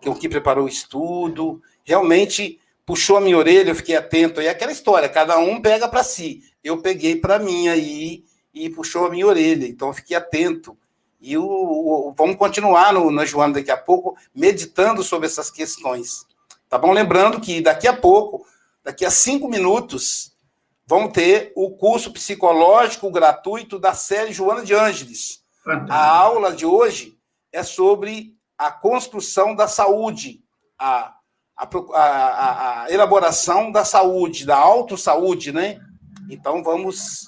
que 0.00 0.08
o 0.08 0.14
que 0.14 0.30
preparou 0.30 0.64
o 0.64 0.68
estudo. 0.68 1.60
Realmente 1.84 2.58
puxou 2.86 3.18
a 3.18 3.20
minha 3.20 3.36
orelha, 3.36 3.70
eu 3.70 3.74
fiquei 3.74 3.96
atento. 3.96 4.40
E 4.40 4.46
é 4.46 4.50
aquela 4.50 4.72
história, 4.72 5.08
cada 5.08 5.38
um 5.38 5.60
pega 5.60 5.88
para 5.88 6.02
si. 6.02 6.42
Eu 6.64 6.80
peguei 6.80 7.16
para 7.16 7.38
mim 7.38 7.68
aí 7.68 8.24
e 8.54 8.70
puxou 8.70 9.04
a 9.04 9.10
minha 9.10 9.26
orelha. 9.26 9.66
Então, 9.66 9.88
eu 9.88 9.94
fiquei 9.94 10.16
atento. 10.16 10.76
E 11.20 11.36
o, 11.36 11.44
o, 11.44 12.14
vamos 12.16 12.36
continuar 12.36 12.94
no, 12.94 13.10
na 13.10 13.26
Joana 13.26 13.54
daqui 13.54 13.70
a 13.70 13.76
pouco, 13.76 14.16
meditando 14.34 15.02
sobre 15.02 15.26
essas 15.26 15.50
questões. 15.50 16.24
Tá 16.68 16.78
bom? 16.78 16.92
Lembrando 16.92 17.40
que 17.40 17.60
daqui 17.60 17.86
a 17.86 17.96
pouco, 17.96 18.44
daqui 18.82 19.04
a 19.04 19.10
cinco 19.10 19.48
minutos, 19.48 20.36
vão 20.86 21.10
ter 21.10 21.52
o 21.56 21.76
curso 21.76 22.12
psicológico 22.12 23.10
gratuito 23.10 23.78
da 23.78 23.92
série 23.94 24.32
Joana 24.32 24.64
de 24.64 24.74
Ângeles. 24.74 25.44
A 25.88 26.08
aula 26.08 26.52
de 26.52 26.64
hoje 26.64 27.18
é 27.52 27.62
sobre 27.62 28.36
a 28.56 28.70
construção 28.70 29.54
da 29.54 29.66
saúde, 29.66 30.42
a, 30.78 31.14
a, 31.56 31.68
a, 31.94 32.82
a 32.82 32.90
elaboração 32.90 33.72
da 33.72 33.84
saúde, 33.84 34.46
da 34.46 34.56
autossaúde, 34.56 35.52
né? 35.52 35.80
Então 36.30 36.62
vamos. 36.62 37.26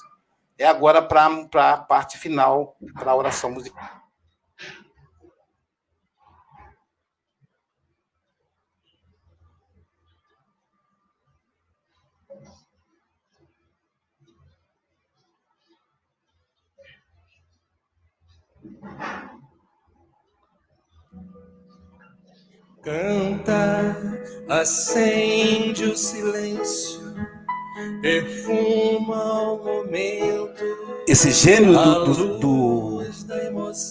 É 0.57 0.65
agora 0.65 1.01
para 1.01 1.25
a 1.71 1.77
parte 1.77 2.17
final, 2.17 2.75
para 2.93 3.11
a 3.11 3.15
oração 3.15 3.51
musical. 3.51 3.98
Canta, 22.81 24.23
acende 24.47 25.83
o 25.83 25.97
silêncio, 25.97 27.01
perfuma 28.01 29.41
o 29.43 29.63
momento. 29.63 30.63
Esse 31.07 31.31
gênio 31.31 31.73
do, 31.73 32.13
do, 32.13 32.39
do, 32.39 33.03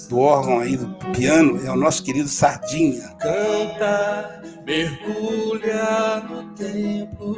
do 0.09 0.19
órgão 0.19 0.61
aí, 0.61 0.77
do 0.77 0.89
piano, 1.13 1.65
é 1.67 1.71
o 1.71 1.77
nosso 1.77 2.03
querido 2.03 2.29
Sardinha. 2.29 3.15
Canta, 3.21 4.43
mergulha 4.65 6.21
no 6.31 6.55
tempo, 6.55 7.37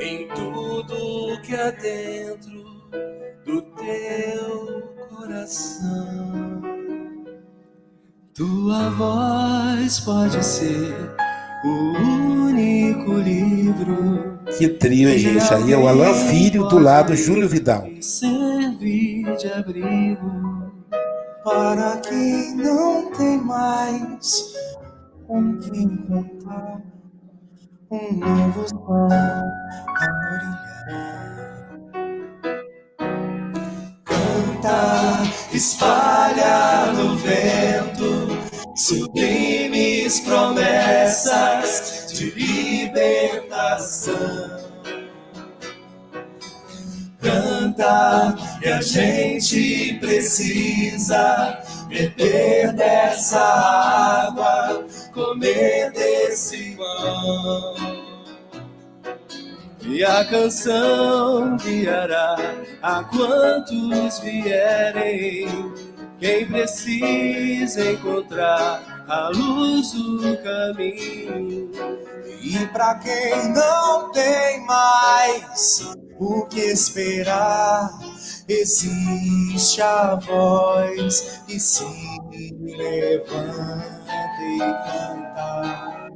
em 0.00 0.26
tudo 0.28 1.40
que 1.42 1.54
há 1.54 1.70
dentro 1.70 2.64
do 3.46 3.62
teu 3.62 4.93
coração. 5.14 6.62
Tua 8.34 8.90
voz 8.90 10.00
pode 10.00 10.44
ser 10.44 10.94
o 11.64 12.48
único 12.48 13.12
livro. 13.12 14.38
Que 14.58 14.68
trio, 14.68 15.08
hein, 15.08 15.18
gente? 15.18 15.54
Aí 15.54 15.72
é 15.72 15.76
o 15.76 15.86
Alan 15.86 16.14
Filho 16.28 16.68
do 16.68 16.78
lado 16.78 17.14
Júlio 17.14 17.48
Vidal. 17.48 17.86
Servir 18.00 19.36
de 19.36 19.48
abrigo 19.52 20.72
para 21.44 21.98
quem 21.98 22.56
não 22.56 23.12
tem 23.12 23.38
mais 23.38 24.54
com 25.26 25.58
quem 25.58 25.96
contar 26.08 26.82
um 27.90 28.12
novo 28.14 28.68
sol 28.68 29.08
a 29.10 30.06
brilhar. 30.08 31.33
Canta, 34.64 35.22
espalha 35.52 36.92
no 36.94 37.16
vento 37.16 38.28
sublime 38.74 39.84
diz 40.04 40.20
promessas 40.20 42.12
de 42.12 42.30
libertação. 42.30 44.14
Canta 47.20 48.36
que 48.60 48.68
a 48.68 48.82
gente 48.82 49.94
precisa 49.98 51.58
beber 51.88 52.72
dessa 52.74 53.40
água, 53.40 54.86
comer 55.12 55.90
desse 55.92 56.76
pão. 56.76 58.03
E 59.86 60.02
a 60.02 60.24
canção 60.24 61.56
guiará 61.56 62.36
a 62.82 63.04
quantos 63.04 64.18
vierem. 64.20 65.46
Quem 66.18 66.46
precisa 66.46 67.92
encontrar 67.92 69.04
a 69.06 69.28
luz 69.28 69.92
do 69.92 70.38
caminho. 70.42 71.70
E 72.40 72.66
para 72.68 72.94
quem 72.96 73.52
não 73.52 74.10
tem 74.10 74.64
mais 74.64 75.92
o 76.18 76.46
que 76.46 76.60
esperar, 76.60 77.90
existe 78.48 79.82
a 79.82 80.14
voz 80.14 81.42
que 81.46 81.60
se 81.60 81.84
levanta 82.62 83.84
e 84.40 84.58
canta, 84.58 86.08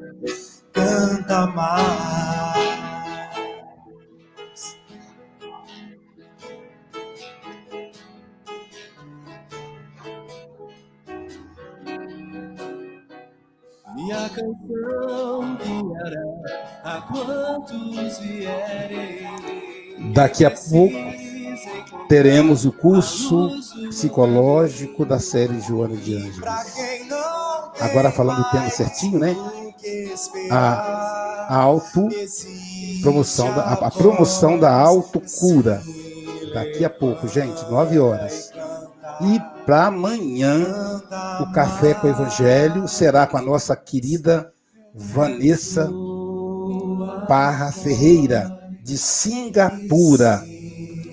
canta 0.73 1.47
mais. 1.49 2.88
E 14.09 14.13
a 14.13 14.27
canção 14.31 15.59
guiará 15.59 16.25
a 16.83 17.01
quantos 17.03 18.19
vierem. 18.21 19.29
Daqui 20.15 20.47
a 20.47 20.51
pouco 20.51 20.97
teremos 22.09 22.65
o 22.65 22.73
curso 22.73 23.51
psicológico 23.91 25.05
da 25.05 25.19
série 25.19 25.61
Joana 25.61 25.95
de 25.95 26.17
Ângeles. 26.17 26.41
Agora 27.79 28.11
falando 28.11 28.41
o 28.41 28.51
tema 28.51 28.71
certinho, 28.71 29.19
né? 29.19 29.37
A, 30.51 31.47
a 31.51 31.57
auto 31.59 32.09
promoção 33.03 33.55
da, 33.55 33.63
a, 33.63 33.73
a 33.75 33.91
promoção 33.91 34.59
da 34.59 34.73
autocura. 34.73 35.83
Daqui 36.55 36.83
a 36.83 36.89
pouco, 36.89 37.29
gente, 37.29 37.63
nove 37.71 37.99
horas. 37.99 38.51
E 39.21 39.41
para 39.67 39.87
amanhã, 39.87 40.65
o 41.41 41.53
Café 41.53 41.95
com 41.95 42.07
o 42.07 42.11
Evangelho 42.11 42.89
será 42.89 43.27
com 43.27 43.37
a 43.37 43.43
nossa 43.43 43.77
querida 43.77 44.53
Vanessa 44.95 45.91
Parra 47.27 47.73
Ferreira, 47.73 48.59
de 48.83 48.97
Singapura. 48.97 50.43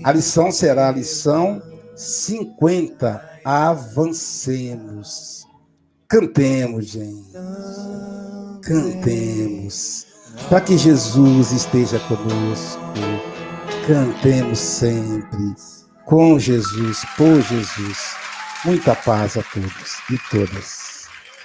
A 0.02 0.12
lição 0.12 0.50
será 0.50 0.88
a 0.88 0.92
lição 0.92 1.60
50. 1.94 3.22
Avancemos. 3.44 5.46
Cantemos, 6.08 6.86
gente. 6.86 7.32
Cantemos. 8.62 10.06
Para 10.48 10.60
que 10.60 10.78
Jesus 10.78 11.52
esteja 11.52 11.98
conosco. 12.00 12.80
Cantemos 13.86 14.58
sempre. 14.58 15.54
Com 16.06 16.38
Jesus, 16.38 17.04
por 17.16 17.42
Jesus. 17.42 18.14
Muita 18.64 18.94
paz 18.94 19.36
a 19.36 19.42
todos 19.42 19.98
e 20.08 20.16
todas. 20.30 20.85